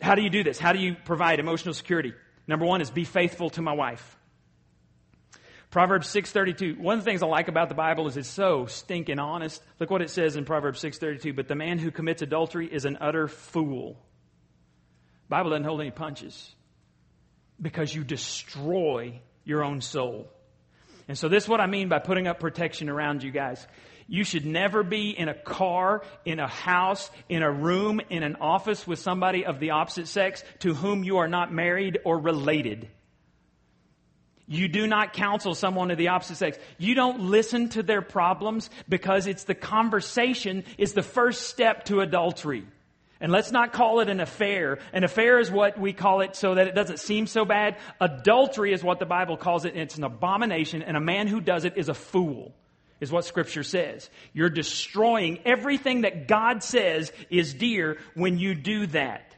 how 0.00 0.14
do 0.14 0.22
you 0.22 0.30
do 0.30 0.44
this? 0.44 0.56
How 0.56 0.72
do 0.72 0.78
you 0.78 0.94
provide 1.04 1.40
emotional 1.40 1.74
security? 1.74 2.12
Number 2.46 2.64
one 2.64 2.80
is 2.80 2.92
be 2.92 3.04
faithful 3.04 3.50
to 3.50 3.62
my 3.62 3.72
wife. 3.72 4.19
Proverbs 5.70 6.08
6:32. 6.08 6.78
One 6.78 6.98
of 6.98 7.04
the 7.04 7.08
things 7.08 7.22
I 7.22 7.26
like 7.26 7.46
about 7.46 7.68
the 7.68 7.76
Bible 7.76 8.08
is 8.08 8.16
it's 8.16 8.28
so 8.28 8.66
stinking 8.66 9.20
honest. 9.20 9.62
Look 9.78 9.90
what 9.90 10.02
it 10.02 10.10
says 10.10 10.34
in 10.36 10.44
Proverbs 10.44 10.80
6:32, 10.80 11.32
but 11.32 11.46
the 11.46 11.54
man 11.54 11.78
who 11.78 11.92
commits 11.92 12.22
adultery 12.22 12.66
is 12.66 12.84
an 12.84 12.98
utter 13.00 13.28
fool. 13.28 13.96
Bible 15.28 15.50
doesn't 15.50 15.64
hold 15.64 15.80
any 15.80 15.92
punches 15.92 16.54
because 17.62 17.94
you 17.94 18.02
destroy 18.02 19.20
your 19.44 19.62
own 19.62 19.80
soul. 19.80 20.28
And 21.06 21.16
so 21.16 21.28
this 21.28 21.44
is 21.44 21.48
what 21.48 21.60
I 21.60 21.66
mean 21.66 21.88
by 21.88 22.00
putting 22.00 22.26
up 22.26 22.40
protection 22.40 22.88
around 22.88 23.22
you 23.22 23.30
guys. 23.30 23.64
You 24.08 24.24
should 24.24 24.44
never 24.44 24.82
be 24.82 25.10
in 25.10 25.28
a 25.28 25.34
car, 25.34 26.02
in 26.24 26.40
a 26.40 26.48
house, 26.48 27.08
in 27.28 27.44
a 27.44 27.50
room, 27.50 28.00
in 28.10 28.24
an 28.24 28.36
office 28.40 28.88
with 28.88 28.98
somebody 28.98 29.44
of 29.44 29.60
the 29.60 29.70
opposite 29.70 30.08
sex 30.08 30.42
to 30.60 30.74
whom 30.74 31.04
you 31.04 31.18
are 31.18 31.28
not 31.28 31.52
married 31.52 31.98
or 32.04 32.18
related. 32.18 32.88
You 34.52 34.66
do 34.66 34.88
not 34.88 35.12
counsel 35.12 35.54
someone 35.54 35.92
of 35.92 35.96
the 35.96 36.08
opposite 36.08 36.34
sex. 36.34 36.58
You 36.76 36.96
don't 36.96 37.20
listen 37.20 37.68
to 37.70 37.84
their 37.84 38.02
problems 38.02 38.68
because 38.88 39.28
it's 39.28 39.44
the 39.44 39.54
conversation 39.54 40.64
is 40.76 40.92
the 40.92 41.04
first 41.04 41.42
step 41.42 41.84
to 41.84 42.00
adultery. 42.00 42.66
And 43.20 43.30
let's 43.30 43.52
not 43.52 43.72
call 43.72 44.00
it 44.00 44.10
an 44.10 44.18
affair. 44.18 44.80
An 44.92 45.04
affair 45.04 45.38
is 45.38 45.52
what 45.52 45.78
we 45.78 45.92
call 45.92 46.20
it 46.20 46.34
so 46.34 46.56
that 46.56 46.66
it 46.66 46.74
doesn't 46.74 46.98
seem 46.98 47.28
so 47.28 47.44
bad. 47.44 47.76
Adultery 48.00 48.72
is 48.72 48.82
what 48.82 48.98
the 48.98 49.06
Bible 49.06 49.36
calls 49.36 49.64
it. 49.64 49.76
It's 49.76 49.98
an 49.98 50.02
abomination. 50.02 50.82
And 50.82 50.96
a 50.96 51.00
man 51.00 51.28
who 51.28 51.40
does 51.40 51.64
it 51.64 51.76
is 51.76 51.88
a 51.88 51.94
fool, 51.94 52.52
is 53.00 53.12
what 53.12 53.24
scripture 53.24 53.62
says. 53.62 54.10
You're 54.32 54.50
destroying 54.50 55.38
everything 55.44 56.00
that 56.00 56.26
God 56.26 56.64
says 56.64 57.12
is 57.30 57.54
dear 57.54 57.98
when 58.14 58.36
you 58.36 58.56
do 58.56 58.88
that. 58.88 59.32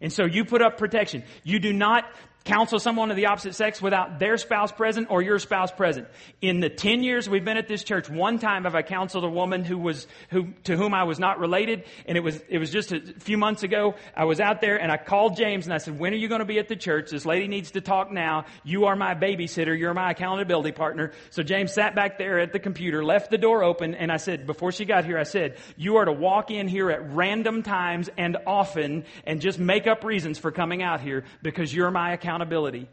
And 0.00 0.12
so 0.12 0.24
you 0.24 0.44
put 0.44 0.62
up 0.62 0.78
protection. 0.78 1.22
You 1.44 1.58
do 1.58 1.72
not 1.72 2.04
counsel 2.48 2.78
someone 2.78 3.10
of 3.10 3.16
the 3.16 3.26
opposite 3.26 3.54
sex 3.54 3.82
without 3.82 4.18
their 4.18 4.38
spouse 4.38 4.72
present 4.72 5.08
or 5.10 5.20
your 5.20 5.38
spouse 5.38 5.70
present. 5.70 6.08
In 6.40 6.60
the 6.60 6.70
10 6.70 7.02
years 7.02 7.28
we've 7.28 7.44
been 7.44 7.58
at 7.58 7.68
this 7.68 7.84
church, 7.84 8.08
one 8.08 8.38
time 8.38 8.64
have 8.64 8.74
I 8.74 8.80
counseled 8.80 9.24
a 9.24 9.28
woman 9.28 9.64
who 9.64 9.76
was, 9.76 10.06
who, 10.30 10.48
to 10.64 10.74
whom 10.76 10.94
I 10.94 11.04
was 11.04 11.18
not 11.18 11.38
related. 11.38 11.84
And 12.06 12.16
it 12.16 12.22
was, 12.22 12.40
it 12.48 12.56
was 12.56 12.70
just 12.70 12.92
a 12.92 13.00
few 13.18 13.36
months 13.36 13.64
ago. 13.64 13.96
I 14.16 14.24
was 14.24 14.40
out 14.40 14.62
there 14.62 14.80
and 14.80 14.90
I 14.90 14.96
called 14.96 15.36
James 15.36 15.66
and 15.66 15.74
I 15.74 15.78
said, 15.78 15.98
when 15.98 16.14
are 16.14 16.16
you 16.16 16.28
going 16.28 16.38
to 16.38 16.46
be 16.46 16.58
at 16.58 16.68
the 16.68 16.76
church? 16.76 17.10
This 17.10 17.26
lady 17.26 17.48
needs 17.48 17.72
to 17.72 17.82
talk 17.82 18.10
now. 18.10 18.46
You 18.64 18.86
are 18.86 18.96
my 18.96 19.14
babysitter. 19.14 19.78
You're 19.78 19.92
my 19.92 20.12
accountability 20.12 20.72
partner. 20.72 21.12
So 21.30 21.42
James 21.42 21.74
sat 21.74 21.94
back 21.94 22.16
there 22.16 22.38
at 22.38 22.54
the 22.54 22.58
computer, 22.58 23.04
left 23.04 23.30
the 23.30 23.38
door 23.38 23.62
open. 23.62 23.94
And 23.94 24.10
I 24.10 24.16
said, 24.16 24.46
before 24.46 24.72
she 24.72 24.86
got 24.86 25.04
here, 25.04 25.18
I 25.18 25.24
said, 25.24 25.58
you 25.76 25.96
are 25.96 26.06
to 26.06 26.12
walk 26.12 26.50
in 26.50 26.66
here 26.66 26.90
at 26.90 27.12
random 27.12 27.62
times 27.62 28.08
and 28.16 28.38
often 28.46 29.04
and 29.26 29.42
just 29.42 29.58
make 29.58 29.86
up 29.86 30.02
reasons 30.02 30.38
for 30.38 30.50
coming 30.50 30.82
out 30.82 31.02
here 31.02 31.24
because 31.42 31.74
you're 31.74 31.90
my 31.90 32.14
accountability 32.14 32.37
accountability. 32.38 32.88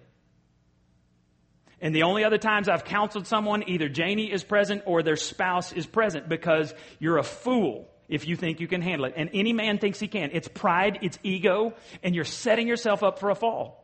And 1.82 1.94
the 1.94 2.04
only 2.04 2.24
other 2.24 2.38
times 2.38 2.68
I've 2.68 2.86
counseled 2.86 3.28
someone, 3.28 3.68
either 3.68 3.90
Janie 3.90 4.32
is 4.32 4.44
present 4.44 4.84
or 4.86 5.04
their 5.04 5.18
spouse 5.18 5.72
is 5.74 5.86
present 5.86 6.28
because 6.28 6.74
you're 7.00 7.18
a 7.18 7.24
fool 7.24 7.88
if 8.08 8.28
you 8.28 8.36
think 8.36 8.60
you 8.60 8.68
can 8.68 8.82
handle 8.82 9.06
it. 9.06 9.14
And 9.16 9.30
any 9.34 9.54
man 9.54 9.78
thinks 9.78 10.00
he 10.00 10.08
can. 10.08 10.30
It's 10.34 10.48
pride, 10.48 11.00
it's 11.02 11.20
ego, 11.22 11.74
and 12.02 12.16
you're 12.16 12.24
setting 12.24 12.68
yourself 12.68 13.04
up 13.04 13.20
for 13.20 13.30
a 13.30 13.36
fall. 13.36 13.84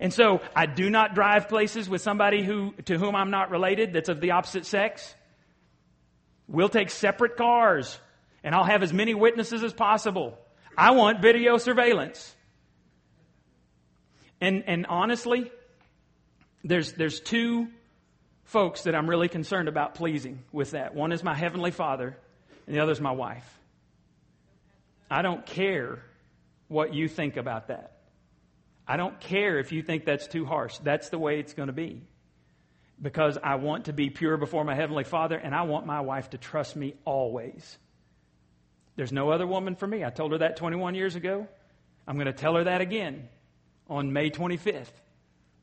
And 0.00 0.12
so 0.12 0.40
I 0.54 0.66
do 0.66 0.90
not 0.90 1.14
drive 1.14 1.48
places 1.48 1.88
with 1.88 2.00
somebody 2.00 2.42
who, 2.42 2.72
to 2.86 2.98
whom 2.98 3.14
I'm 3.14 3.30
not 3.30 3.50
related 3.50 3.92
that's 3.92 4.08
of 4.08 4.20
the 4.20 4.32
opposite 4.32 4.66
sex. 4.66 5.14
We'll 6.46 6.68
take 6.68 6.90
separate 6.90 7.36
cars 7.36 7.98
and 8.42 8.54
I'll 8.54 8.64
have 8.64 8.82
as 8.82 8.92
many 8.92 9.14
witnesses 9.14 9.62
as 9.62 9.72
possible. 9.72 10.38
I 10.76 10.92
want 10.92 11.20
video 11.20 11.58
surveillance. 11.58 12.34
And, 14.40 14.64
and 14.66 14.86
honestly, 14.86 15.50
there's, 16.62 16.92
there's 16.92 17.20
two 17.20 17.68
folks 18.44 18.82
that 18.82 18.94
I'm 18.94 19.08
really 19.08 19.28
concerned 19.28 19.68
about 19.68 19.94
pleasing 19.94 20.42
with 20.52 20.72
that. 20.72 20.94
One 20.94 21.12
is 21.12 21.22
my 21.22 21.34
Heavenly 21.34 21.70
Father, 21.70 22.16
and 22.66 22.74
the 22.74 22.80
other 22.80 22.92
is 22.92 23.00
my 23.00 23.12
wife. 23.12 23.46
I 25.10 25.22
don't 25.22 25.44
care 25.44 26.02
what 26.68 26.94
you 26.94 27.08
think 27.08 27.36
about 27.36 27.68
that. 27.68 27.92
I 28.86 28.96
don't 28.96 29.18
care 29.20 29.58
if 29.58 29.72
you 29.72 29.82
think 29.82 30.04
that's 30.04 30.26
too 30.26 30.44
harsh. 30.44 30.76
That's 30.78 31.08
the 31.08 31.18
way 31.18 31.38
it's 31.38 31.54
going 31.54 31.68
to 31.68 31.72
be. 31.72 32.02
Because 33.00 33.38
I 33.42 33.56
want 33.56 33.86
to 33.86 33.92
be 33.92 34.10
pure 34.10 34.36
before 34.36 34.64
my 34.64 34.74
Heavenly 34.74 35.04
Father, 35.04 35.36
and 35.36 35.54
I 35.54 35.62
want 35.62 35.86
my 35.86 36.00
wife 36.00 36.30
to 36.30 36.38
trust 36.38 36.76
me 36.76 36.94
always. 37.04 37.78
There's 38.96 39.12
no 39.12 39.30
other 39.30 39.46
woman 39.46 39.74
for 39.74 39.86
me. 39.86 40.04
I 40.04 40.10
told 40.10 40.32
her 40.32 40.38
that 40.38 40.56
21 40.56 40.94
years 40.94 41.16
ago. 41.16 41.48
I'm 42.06 42.16
going 42.16 42.26
to 42.26 42.32
tell 42.32 42.54
her 42.54 42.64
that 42.64 42.80
again 42.80 43.28
on 43.88 44.12
May 44.12 44.30
25th. 44.30 44.92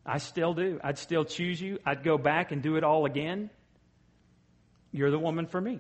I 0.06 0.18
still 0.18 0.54
do. 0.54 0.80
I'd 0.84 0.98
still 0.98 1.26
choose 1.26 1.62
you. 1.62 1.80
I'd 1.86 2.04
go 2.04 2.18
back 2.18 2.52
and 2.52 2.62
do 2.62 2.76
it 2.76 2.84
all 2.84 3.06
again. 3.06 3.50
You're 4.92 5.12
the 5.12 5.20
woman 5.20 5.46
for 5.46 5.62
me. 5.62 5.80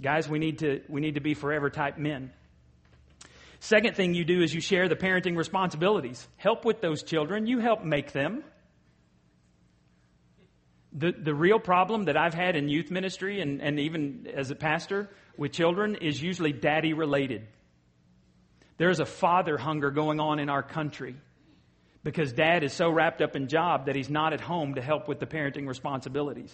Guys, 0.00 0.28
we 0.28 0.38
need 0.38 0.60
to, 0.60 0.80
we 0.88 1.00
need 1.00 1.14
to 1.14 1.20
be 1.20 1.34
forever 1.34 1.70
type 1.70 1.98
men. 1.98 2.32
Second 3.60 3.94
thing 3.94 4.14
you 4.14 4.24
do 4.24 4.42
is 4.42 4.52
you 4.52 4.60
share 4.60 4.88
the 4.88 4.96
parenting 4.96 5.36
responsibilities. 5.36 6.26
Help 6.36 6.64
with 6.64 6.80
those 6.80 7.02
children. 7.04 7.46
You 7.46 7.60
help 7.60 7.84
make 7.84 8.10
them. 8.10 8.42
The, 10.92 11.12
the 11.12 11.34
real 11.34 11.58
problem 11.58 12.06
that 12.06 12.16
I've 12.16 12.34
had 12.34 12.56
in 12.56 12.68
youth 12.68 12.90
ministry 12.90 13.40
and, 13.40 13.62
and 13.62 13.78
even 13.78 14.26
as 14.34 14.50
a 14.50 14.56
pastor 14.56 15.08
with 15.36 15.52
children 15.52 15.94
is 15.94 16.20
usually 16.20 16.52
daddy 16.52 16.92
related. 16.92 17.46
There's 18.82 18.98
a 18.98 19.06
father 19.06 19.56
hunger 19.56 19.92
going 19.92 20.18
on 20.18 20.40
in 20.40 20.48
our 20.48 20.64
country 20.64 21.14
because 22.02 22.32
dad 22.32 22.64
is 22.64 22.72
so 22.72 22.90
wrapped 22.90 23.22
up 23.22 23.36
in 23.36 23.46
job 23.46 23.86
that 23.86 23.94
he's 23.94 24.10
not 24.10 24.32
at 24.32 24.40
home 24.40 24.74
to 24.74 24.82
help 24.82 25.06
with 25.06 25.20
the 25.20 25.26
parenting 25.26 25.68
responsibilities. 25.68 26.52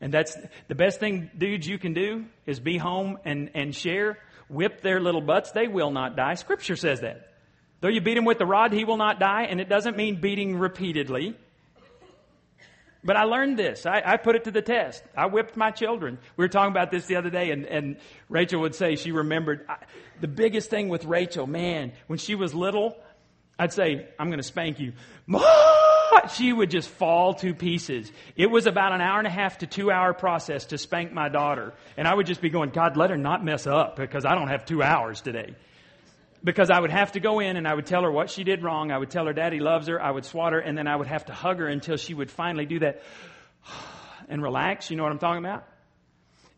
And 0.00 0.14
that's 0.14 0.36
the 0.68 0.76
best 0.76 1.00
thing, 1.00 1.28
dudes, 1.36 1.66
you 1.66 1.76
can 1.76 1.92
do 1.92 2.26
is 2.46 2.60
be 2.60 2.78
home 2.78 3.18
and, 3.24 3.50
and 3.54 3.74
share. 3.74 4.16
Whip 4.48 4.80
their 4.80 5.00
little 5.00 5.20
butts. 5.20 5.50
They 5.50 5.66
will 5.66 5.90
not 5.90 6.14
die. 6.14 6.34
Scripture 6.34 6.76
says 6.76 7.00
that. 7.00 7.32
Though 7.80 7.88
you 7.88 8.00
beat 8.00 8.16
him 8.16 8.24
with 8.24 8.38
the 8.38 8.46
rod, 8.46 8.72
he 8.72 8.84
will 8.84 8.96
not 8.96 9.18
die. 9.18 9.46
And 9.50 9.60
it 9.60 9.68
doesn't 9.68 9.96
mean 9.96 10.20
beating 10.20 10.56
repeatedly. 10.56 11.36
But 13.04 13.16
I 13.16 13.24
learned 13.24 13.58
this. 13.58 13.84
I, 13.84 14.00
I, 14.04 14.16
put 14.16 14.36
it 14.36 14.44
to 14.44 14.52
the 14.52 14.62
test. 14.62 15.02
I 15.16 15.26
whipped 15.26 15.56
my 15.56 15.72
children. 15.72 16.18
We 16.36 16.44
were 16.44 16.48
talking 16.48 16.70
about 16.70 16.92
this 16.92 17.06
the 17.06 17.16
other 17.16 17.30
day, 17.30 17.50
and, 17.50 17.66
and 17.66 17.96
Rachel 18.28 18.60
would 18.60 18.76
say 18.76 18.94
she 18.94 19.10
remembered 19.10 19.66
I, 19.68 19.78
the 20.20 20.28
biggest 20.28 20.70
thing 20.70 20.88
with 20.88 21.04
Rachel, 21.04 21.48
man, 21.48 21.92
when 22.06 22.18
she 22.18 22.36
was 22.36 22.54
little, 22.54 22.96
I'd 23.58 23.72
say, 23.72 24.06
I'm 24.20 24.28
going 24.28 24.38
to 24.38 24.44
spank 24.44 24.78
you. 24.80 24.92
She 26.34 26.52
would 26.52 26.70
just 26.70 26.90
fall 26.90 27.34
to 27.36 27.54
pieces. 27.54 28.12
It 28.36 28.50
was 28.50 28.66
about 28.66 28.92
an 28.92 29.00
hour 29.00 29.18
and 29.18 29.26
a 29.26 29.30
half 29.30 29.58
to 29.58 29.66
two 29.66 29.90
hour 29.90 30.12
process 30.12 30.66
to 30.66 30.76
spank 30.76 31.10
my 31.10 31.30
daughter. 31.30 31.72
And 31.96 32.06
I 32.06 32.14
would 32.14 32.26
just 32.26 32.42
be 32.42 32.50
going, 32.50 32.68
God, 32.68 32.98
let 32.98 33.08
her 33.08 33.16
not 33.16 33.42
mess 33.42 33.66
up 33.66 33.96
because 33.96 34.26
I 34.26 34.34
don't 34.34 34.48
have 34.48 34.66
two 34.66 34.82
hours 34.82 35.22
today 35.22 35.54
because 36.44 36.70
I 36.70 36.78
would 36.78 36.90
have 36.90 37.12
to 37.12 37.20
go 37.20 37.40
in 37.40 37.56
and 37.56 37.66
I 37.66 37.74
would 37.74 37.86
tell 37.86 38.02
her 38.02 38.10
what 38.10 38.30
she 38.30 38.44
did 38.44 38.62
wrong. 38.62 38.90
I 38.90 38.98
would 38.98 39.10
tell 39.10 39.26
her 39.26 39.32
daddy 39.32 39.60
loves 39.60 39.86
her. 39.88 40.00
I 40.00 40.10
would 40.10 40.24
swat 40.24 40.52
her 40.52 40.58
and 40.58 40.76
then 40.76 40.86
I 40.86 40.96
would 40.96 41.06
have 41.06 41.26
to 41.26 41.32
hug 41.32 41.58
her 41.58 41.66
until 41.66 41.96
she 41.96 42.14
would 42.14 42.30
finally 42.30 42.66
do 42.66 42.80
that 42.80 43.02
and 44.28 44.42
relax. 44.42 44.90
You 44.90 44.96
know 44.96 45.04
what 45.04 45.12
I'm 45.12 45.18
talking 45.18 45.44
about? 45.44 45.68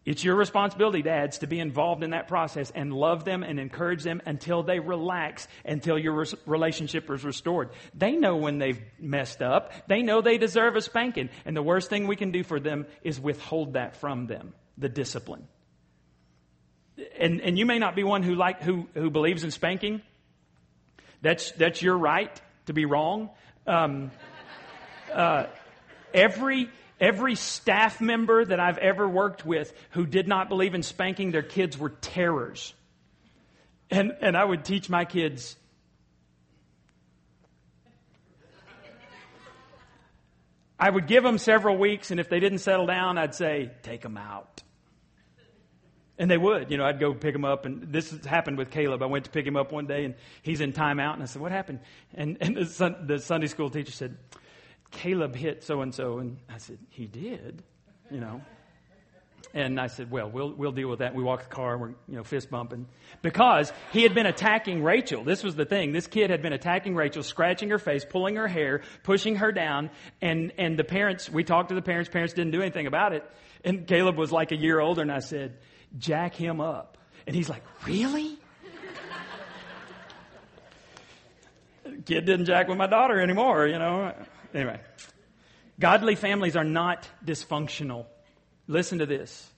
It's 0.05 0.22
your 0.22 0.37
responsibility, 0.37 1.01
dads, 1.01 1.39
to 1.39 1.47
be 1.47 1.59
involved 1.59 2.05
in 2.05 2.11
that 2.11 2.28
process 2.28 2.70
and 2.70 2.93
love 2.93 3.24
them 3.24 3.43
and 3.43 3.59
encourage 3.59 4.03
them 4.03 4.20
until 4.26 4.62
they 4.62 4.78
relax, 4.78 5.49
until 5.64 5.99
your 5.99 6.26
relationship 6.45 7.11
is 7.11 7.24
restored. 7.24 7.70
They 7.95 8.12
know 8.12 8.37
when 8.37 8.59
they've 8.59 8.82
messed 8.99 9.41
up. 9.41 9.72
They 9.87 10.03
know 10.03 10.20
they 10.20 10.37
deserve 10.37 10.76
a 10.76 10.82
spanking. 10.82 11.30
And 11.47 11.57
the 11.57 11.62
worst 11.62 11.89
thing 11.89 12.07
we 12.07 12.16
can 12.16 12.32
do 12.32 12.45
for 12.45 12.61
them 12.61 12.85
is 13.03 13.18
withhold 13.18 13.74
that 13.74 13.97
from 13.97 14.26
them, 14.26 14.53
the 14.76 14.91
discipline 14.91 15.49
and, 17.18 17.40
and 17.40 17.59
you 17.59 17.66
may 17.66 17.78
not 17.78 17.97
be 17.97 18.05
one 18.05 18.22
who 18.22 18.34
like 18.34 18.62
who, 18.62 18.86
who 18.95 19.11
believes 19.11 19.45
in 19.45 19.51
spanking. 19.51 20.03
That's 21.22 21.53
that's 21.53 21.80
your 21.82 21.97
right 21.97 22.40
to 22.66 22.72
be 22.72 22.84
wrong. 22.84 23.30
Um, 23.66 24.11
uh, 25.12 25.47
every 26.12 26.68
every 27.01 27.34
staff 27.34 28.01
member 28.01 28.45
that 28.45 28.61
I've 28.61 28.78
ever 28.78 29.09
worked 29.09 29.45
with 29.45 29.72
who 29.90 30.07
did 30.07 30.28
not 30.28 30.49
believe 30.49 30.74
in 30.74 30.82
spanking 30.82 31.30
their 31.30 31.42
kids 31.42 31.78
were 31.78 31.90
terrors. 31.90 32.74
And 33.90 34.16
and 34.20 34.36
I 34.36 34.45
would 34.45 34.64
teach 34.64 34.88
my 34.90 35.05
kids 35.05 35.57
I 40.78 40.90
would 40.90 41.07
give 41.07 41.22
them 41.22 41.38
several 41.38 41.78
weeks, 41.78 42.11
and 42.11 42.18
if 42.18 42.28
they 42.28 42.40
didn't 42.40 42.59
settle 42.59 42.86
down, 42.86 43.16
I'd 43.16 43.34
say, 43.34 43.70
take 43.82 44.03
them 44.03 44.16
out. 44.16 44.64
And 46.17 46.31
they 46.31 46.39
would, 46.39 46.71
you 46.71 46.77
know, 46.77 46.85
I'd 46.85 47.01
go 47.01 47.12
pick 47.12 47.35
him 47.35 47.45
up, 47.45 47.67
and 47.67 47.93
this 47.93 48.25
happened 48.25 48.57
with 48.57 48.71
Caleb. 48.71 49.03
I 49.03 49.07
went 49.07 49.25
to 49.25 49.31
pick 49.33 49.45
him 49.45 49.57
up 49.57 49.73
one 49.73 49.87
day, 49.87 50.05
and 50.05 50.15
he's 50.43 50.61
in 50.61 50.73
timeout, 50.73 51.15
and 51.15 51.23
I 51.23 51.27
said, 51.27 51.43
"What 51.43 51.51
happened?" 51.51 51.81
And, 52.15 52.37
and 52.41 52.57
the, 52.57 52.97
the 53.05 53.19
Sunday 53.19 53.49
school 53.49 53.69
teacher 53.69 53.91
said, 53.91 54.17
"Caleb 54.93 55.35
hit 55.35 55.65
so 55.65 55.81
and 55.83 55.93
so," 55.93 56.19
and 56.19 56.39
I 56.49 56.59
said, 56.59 56.79
"He 56.91 57.07
did," 57.07 57.65
you 58.12 58.21
know. 58.21 58.43
And 59.55 59.81
I 59.81 59.89
said, 59.89 60.09
"Well, 60.11 60.31
we'll 60.31 60.53
we'll 60.53 60.71
deal 60.71 60.89
with 60.89 61.01
that." 61.01 61.17
We 61.17 61.25
walked 61.25 61.51
the 61.51 61.55
car, 61.55 61.77
we're 61.77 61.89
you 61.89 62.17
know 62.17 62.23
fist 62.23 62.49
bumping 62.49 62.87
because 63.21 63.73
he 63.93 64.05
had 64.05 64.15
been 64.15 64.27
attacking 64.27 64.85
Rachel. 64.85 65.25
This 65.25 65.43
was 65.43 65.57
the 65.57 65.65
thing. 65.65 65.93
This 65.93 66.07
kid 66.07 66.31
had 66.31 66.43
been 66.43 66.53
attacking 66.53 66.95
Rachel, 66.95 67.25
scratching 67.25 67.71
her 67.71 67.79
face, 67.81 68.05
pulling 68.05 68.37
her 68.37 68.47
hair, 68.47 68.83
pushing 69.03 69.37
her 69.37 69.51
down, 69.51 69.91
and 70.23 70.53
and 70.59 70.79
the 70.79 70.85
parents. 70.85 71.29
We 71.29 71.43
talked 71.43 71.71
to 71.71 71.75
the 71.75 71.83
parents. 71.83 72.09
Parents 72.09 72.35
didn't 72.35 72.53
do 72.53 72.62
anything 72.62 72.87
about 72.87 73.12
it. 73.12 73.25
And 73.65 73.87
Caleb 73.87 74.17
was 74.17 74.31
like 74.31 74.53
a 74.53 74.57
year 74.57 74.79
older, 74.79 75.03
and 75.03 75.11
I 75.11 75.21
said 75.21 75.57
jack 75.99 76.34
him 76.34 76.61
up. 76.61 76.99
And 77.26 77.34
he's 77.34 77.49
like, 77.49 77.62
Really? 77.86 78.38
Kid 82.05 82.26
didn't 82.26 82.47
jack 82.47 82.68
with 82.68 82.76
my 82.76 82.86
daughter 82.86 83.20
anymore, 83.20 83.66
you 83.66 83.78
know. 83.78 84.14
Anyway, 84.53 84.80
godly 85.80 86.16
families 86.16 86.57
are 86.57 86.64
not 86.64 87.09
dysfunctional. 87.24 88.07
Listen 88.66 88.99
to 88.99 89.07
this. 89.07 89.51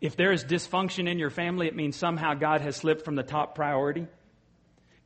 If 0.00 0.16
there 0.16 0.32
is 0.32 0.44
dysfunction 0.44 1.08
in 1.08 1.18
your 1.18 1.30
family, 1.30 1.66
it 1.66 1.74
means 1.74 1.96
somehow 1.96 2.34
God 2.34 2.60
has 2.60 2.76
slipped 2.76 3.04
from 3.04 3.16
the 3.16 3.22
top 3.22 3.54
priority. 3.54 4.06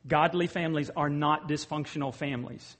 Godly 0.07 0.47
families 0.47 0.91
are 0.95 1.09
not 1.09 1.47
dysfunctional 1.47 2.13
families. 2.13 2.77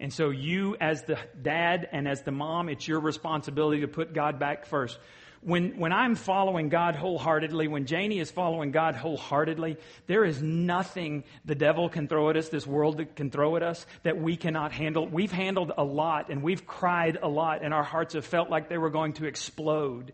And 0.00 0.12
so 0.12 0.30
you 0.30 0.76
as 0.80 1.02
the 1.04 1.18
dad 1.40 1.88
and 1.92 2.08
as 2.08 2.22
the 2.22 2.32
mom, 2.32 2.68
it's 2.68 2.88
your 2.88 3.00
responsibility 3.00 3.82
to 3.82 3.88
put 3.88 4.14
God 4.14 4.38
back 4.38 4.66
first. 4.66 4.98
When, 5.44 5.76
when 5.80 5.92
I'm 5.92 6.14
following 6.14 6.68
God 6.68 6.94
wholeheartedly, 6.94 7.66
when 7.66 7.86
Janie 7.86 8.20
is 8.20 8.30
following 8.30 8.70
God 8.70 8.94
wholeheartedly, 8.94 9.76
there 10.06 10.24
is 10.24 10.40
nothing 10.40 11.24
the 11.44 11.56
devil 11.56 11.88
can 11.88 12.06
throw 12.06 12.30
at 12.30 12.36
us, 12.36 12.48
this 12.48 12.64
world 12.64 13.04
can 13.16 13.28
throw 13.28 13.56
at 13.56 13.62
us, 13.64 13.84
that 14.04 14.16
we 14.16 14.36
cannot 14.36 14.70
handle. 14.70 15.04
We've 15.04 15.32
handled 15.32 15.72
a 15.76 15.82
lot 15.82 16.28
and 16.28 16.44
we've 16.44 16.64
cried 16.64 17.18
a 17.20 17.28
lot 17.28 17.64
and 17.64 17.74
our 17.74 17.82
hearts 17.82 18.14
have 18.14 18.24
felt 18.24 18.50
like 18.50 18.68
they 18.68 18.78
were 18.78 18.90
going 18.90 19.14
to 19.14 19.26
explode. 19.26 20.12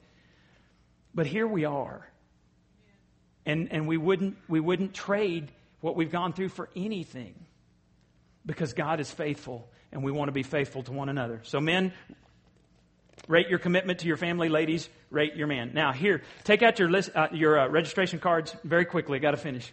But 1.14 1.26
here 1.26 1.46
we 1.46 1.66
are. 1.66 2.08
And, 3.44 3.70
and 3.70 3.86
we, 3.86 3.98
wouldn't, 3.98 4.38
we 4.48 4.60
wouldn't 4.60 4.94
trade 4.94 5.52
what 5.80 5.94
we've 5.94 6.10
gone 6.10 6.32
through 6.32 6.50
for 6.50 6.70
anything 6.74 7.34
because 8.46 8.72
God 8.72 8.98
is 8.98 9.10
faithful 9.10 9.68
and 9.92 10.02
we 10.02 10.12
want 10.12 10.28
to 10.28 10.32
be 10.32 10.42
faithful 10.42 10.82
to 10.84 10.92
one 10.92 11.08
another. 11.08 11.40
So, 11.44 11.60
men, 11.60 11.92
Rate 13.28 13.48
your 13.48 13.58
commitment 13.58 14.00
to 14.00 14.06
your 14.06 14.16
family, 14.16 14.48
ladies. 14.48 14.88
Rate 15.10 15.36
your 15.36 15.46
man. 15.46 15.72
Now, 15.74 15.92
here, 15.92 16.22
take 16.44 16.62
out 16.62 16.78
your 16.78 16.90
list, 16.90 17.10
uh, 17.14 17.28
your 17.30 17.60
uh, 17.60 17.68
registration 17.68 18.18
cards 18.18 18.56
very 18.64 18.86
quickly. 18.86 19.18
Got 19.18 19.32
to 19.32 19.36
finish. 19.36 19.70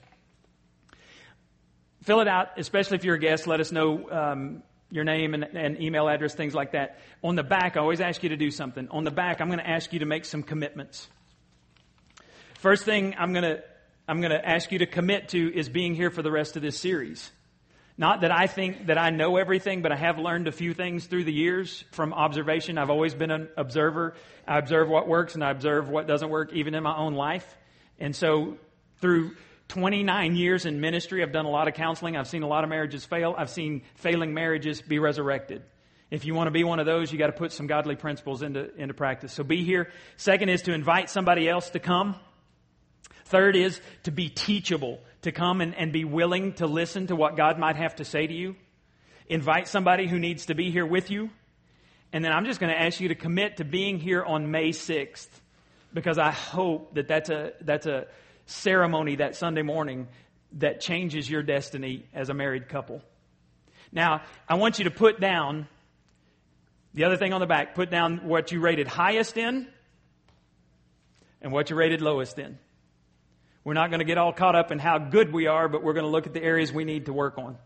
Fill 2.04 2.20
it 2.20 2.28
out, 2.28 2.50
especially 2.58 2.98
if 2.98 3.06
you're 3.06 3.16
a 3.16 3.20
guest. 3.20 3.48
Let 3.48 3.62
us 3.62 3.72
know 3.72 4.12
um, 4.12 4.64
your 4.92 5.06
name 5.06 5.34
and, 5.34 5.46
and, 5.46 5.82
email 5.82 6.08
address, 6.10 6.36
things 6.36 6.54
like 6.54 6.74
that. 6.74 7.00
On 7.24 7.36
the 7.36 7.44
back, 7.44 7.78
I 7.78 7.80
always 7.80 8.02
ask 8.02 8.22
you 8.22 8.30
to 8.30 8.38
do 8.38 8.52
something. 8.52 8.90
On 8.90 9.06
the 9.06 9.12
back, 9.12 9.40
I'm 9.40 9.48
going 9.48 9.60
to 9.60 9.70
ask 9.70 9.92
you 9.94 10.00
to 10.00 10.06
make 10.06 10.26
some 10.26 10.44
commitments. 10.44 11.08
First 12.60 12.84
thing 12.84 13.16
I'm 13.18 13.32
going 13.32 13.44
to 13.44 13.64
I'm 14.08 14.22
going 14.22 14.32
to 14.32 14.48
ask 14.48 14.72
you 14.72 14.80
to 14.80 14.86
commit 14.86 15.30
to 15.30 15.58
is 15.58 15.68
being 15.68 15.96
here 15.96 16.12
for 16.12 16.22
the 16.22 16.30
rest 16.30 16.56
of 16.56 16.62
this 16.62 16.78
series. 16.78 17.32
Not 17.98 18.22
that 18.22 18.32
I 18.32 18.48
think 18.48 18.88
that 18.88 18.98
I 18.98 19.10
know 19.10 19.38
everything, 19.38 19.82
but 19.82 19.92
I 19.94 19.96
have 19.96 20.20
learned 20.20 20.50
a 20.50 20.52
few 20.52 20.74
things 20.74 21.06
through 21.06 21.24
the 21.24 21.34
years 21.34 21.86
from 21.92 22.14
observation. 22.14 22.78
I've 22.78 22.90
always 22.90 23.14
been 23.14 23.32
an 23.32 23.48
observer. 23.56 24.16
I 24.46 24.58
observe 24.58 24.90
what 24.90 25.08
works 25.08 25.36
and 25.36 25.44
I 25.44 25.52
observe 25.52 25.88
what 25.88 26.06
doesn't 26.06 26.30
work 26.30 26.52
even 26.52 26.76
in 26.76 26.84
my 26.84 26.96
own 26.96 27.14
life. 27.14 27.58
And 27.98 28.14
so 28.14 28.58
through 29.00 29.36
29 29.70 30.36
years 30.36 30.66
in 30.66 30.82
ministry, 30.82 31.24
I've 31.24 31.32
done 31.32 31.46
a 31.46 31.50
lot 31.50 31.70
of 31.70 31.74
counseling. 31.74 32.18
I've 32.18 32.28
seen 32.28 32.44
a 32.44 32.48
lot 32.48 32.66
of 32.66 32.70
marriages 32.70 33.06
fail. 33.06 33.34
I've 33.38 33.50
seen 33.50 33.84
failing 33.96 34.34
marriages 34.34 34.82
be 34.82 35.00
resurrected. 35.00 35.64
If 36.12 36.26
you 36.26 36.36
want 36.36 36.48
to 36.48 36.52
be 36.52 36.66
one 36.66 36.80
of 36.80 36.86
those, 36.86 37.12
you 37.12 37.18
got 37.18 37.28
to 37.28 37.34
put 37.34 37.54
some 37.54 37.66
godly 37.66 37.96
principles 37.96 38.42
into, 38.42 38.76
into 38.76 38.94
practice. 38.94 39.32
So 39.32 39.44
be 39.44 39.64
here. 39.64 39.90
Second 40.18 40.50
is 40.50 40.64
to 40.64 40.74
invite 40.74 41.10
somebody 41.10 41.50
else 41.50 41.70
to 41.72 41.80
come. 41.80 42.16
Third 43.26 43.56
is 43.56 43.82
to 44.04 44.12
be 44.12 44.30
teachable 44.30 45.00
to 45.24 45.32
come 45.32 45.62
and, 45.62 45.76
and 45.76 45.92
be 45.92 46.06
willing 46.06 46.54
to 46.54 46.68
listen 46.68 47.08
to 47.08 47.16
what 47.16 47.36
God 47.36 47.58
might 47.58 47.76
have 47.76 47.96
to 47.96 48.06
say 48.06 48.28
to 48.28 48.34
you. 48.34 48.56
Invite 49.28 49.68
somebody 49.68 50.08
who 50.08 50.20
needs 50.20 50.48
to 50.48 50.56
be 50.56 50.70
here 50.70 50.86
with 50.86 51.10
you. 51.10 51.32
And 52.14 52.24
then 52.24 52.32
I'm 52.32 52.46
just 52.46 52.60
going 52.60 52.72
to 52.72 52.80
ask 52.80 53.00
you 53.00 53.08
to 53.10 53.16
commit 53.16 53.58
to 53.58 53.66
being 53.66 54.00
here 54.00 54.24
on 54.24 54.52
May 54.52 54.70
6th 54.70 55.28
because 55.94 56.20
I 56.20 56.32
hope 56.32 56.94
that 56.96 57.08
that's 57.08 57.30
a, 57.30 57.54
that's 57.62 57.88
a 57.88 58.06
ceremony 58.46 59.16
that 59.16 59.36
Sunday 59.36 59.64
morning 59.64 60.08
that 60.54 60.80
changes 60.80 61.30
your 61.30 61.42
destiny 61.42 62.06
as 62.14 62.30
a 62.30 62.34
married 62.34 62.70
couple. 62.70 63.02
Now, 63.92 64.22
I 64.48 64.56
want 64.56 64.78
you 64.78 64.86
to 64.86 64.92
put 64.92 65.20
down 65.20 65.68
the 66.94 67.06
other 67.06 67.18
thing 67.18 67.34
on 67.34 67.42
the 67.42 67.48
back, 67.48 67.76
put 67.76 67.90
down 67.90 68.28
what 68.28 68.52
you 68.52 68.60
rated 68.60 68.88
highest 68.88 69.36
in 69.36 69.68
and 71.42 71.52
what 71.52 71.70
you 71.70 71.76
rated 71.76 72.02
lowest 72.02 72.38
in. 72.38 72.58
We're 73.66 73.74
not 73.74 73.90
going 73.90 74.00
to 74.00 74.06
get 74.06 74.20
all 74.20 74.32
caught 74.32 74.56
up 74.56 74.72
in 74.72 74.78
how 74.78 75.00
good 75.00 75.34
we 75.34 75.48
are, 75.48 75.68
but 75.68 75.84
we're 75.84 75.94
going 75.94 76.06
to 76.06 76.12
look 76.12 76.28
at 76.28 76.34
the 76.34 76.42
areas 76.44 76.72
we 76.72 76.86
need 76.86 77.08
to 77.08 77.14
work 77.14 77.40
on. 77.40 77.58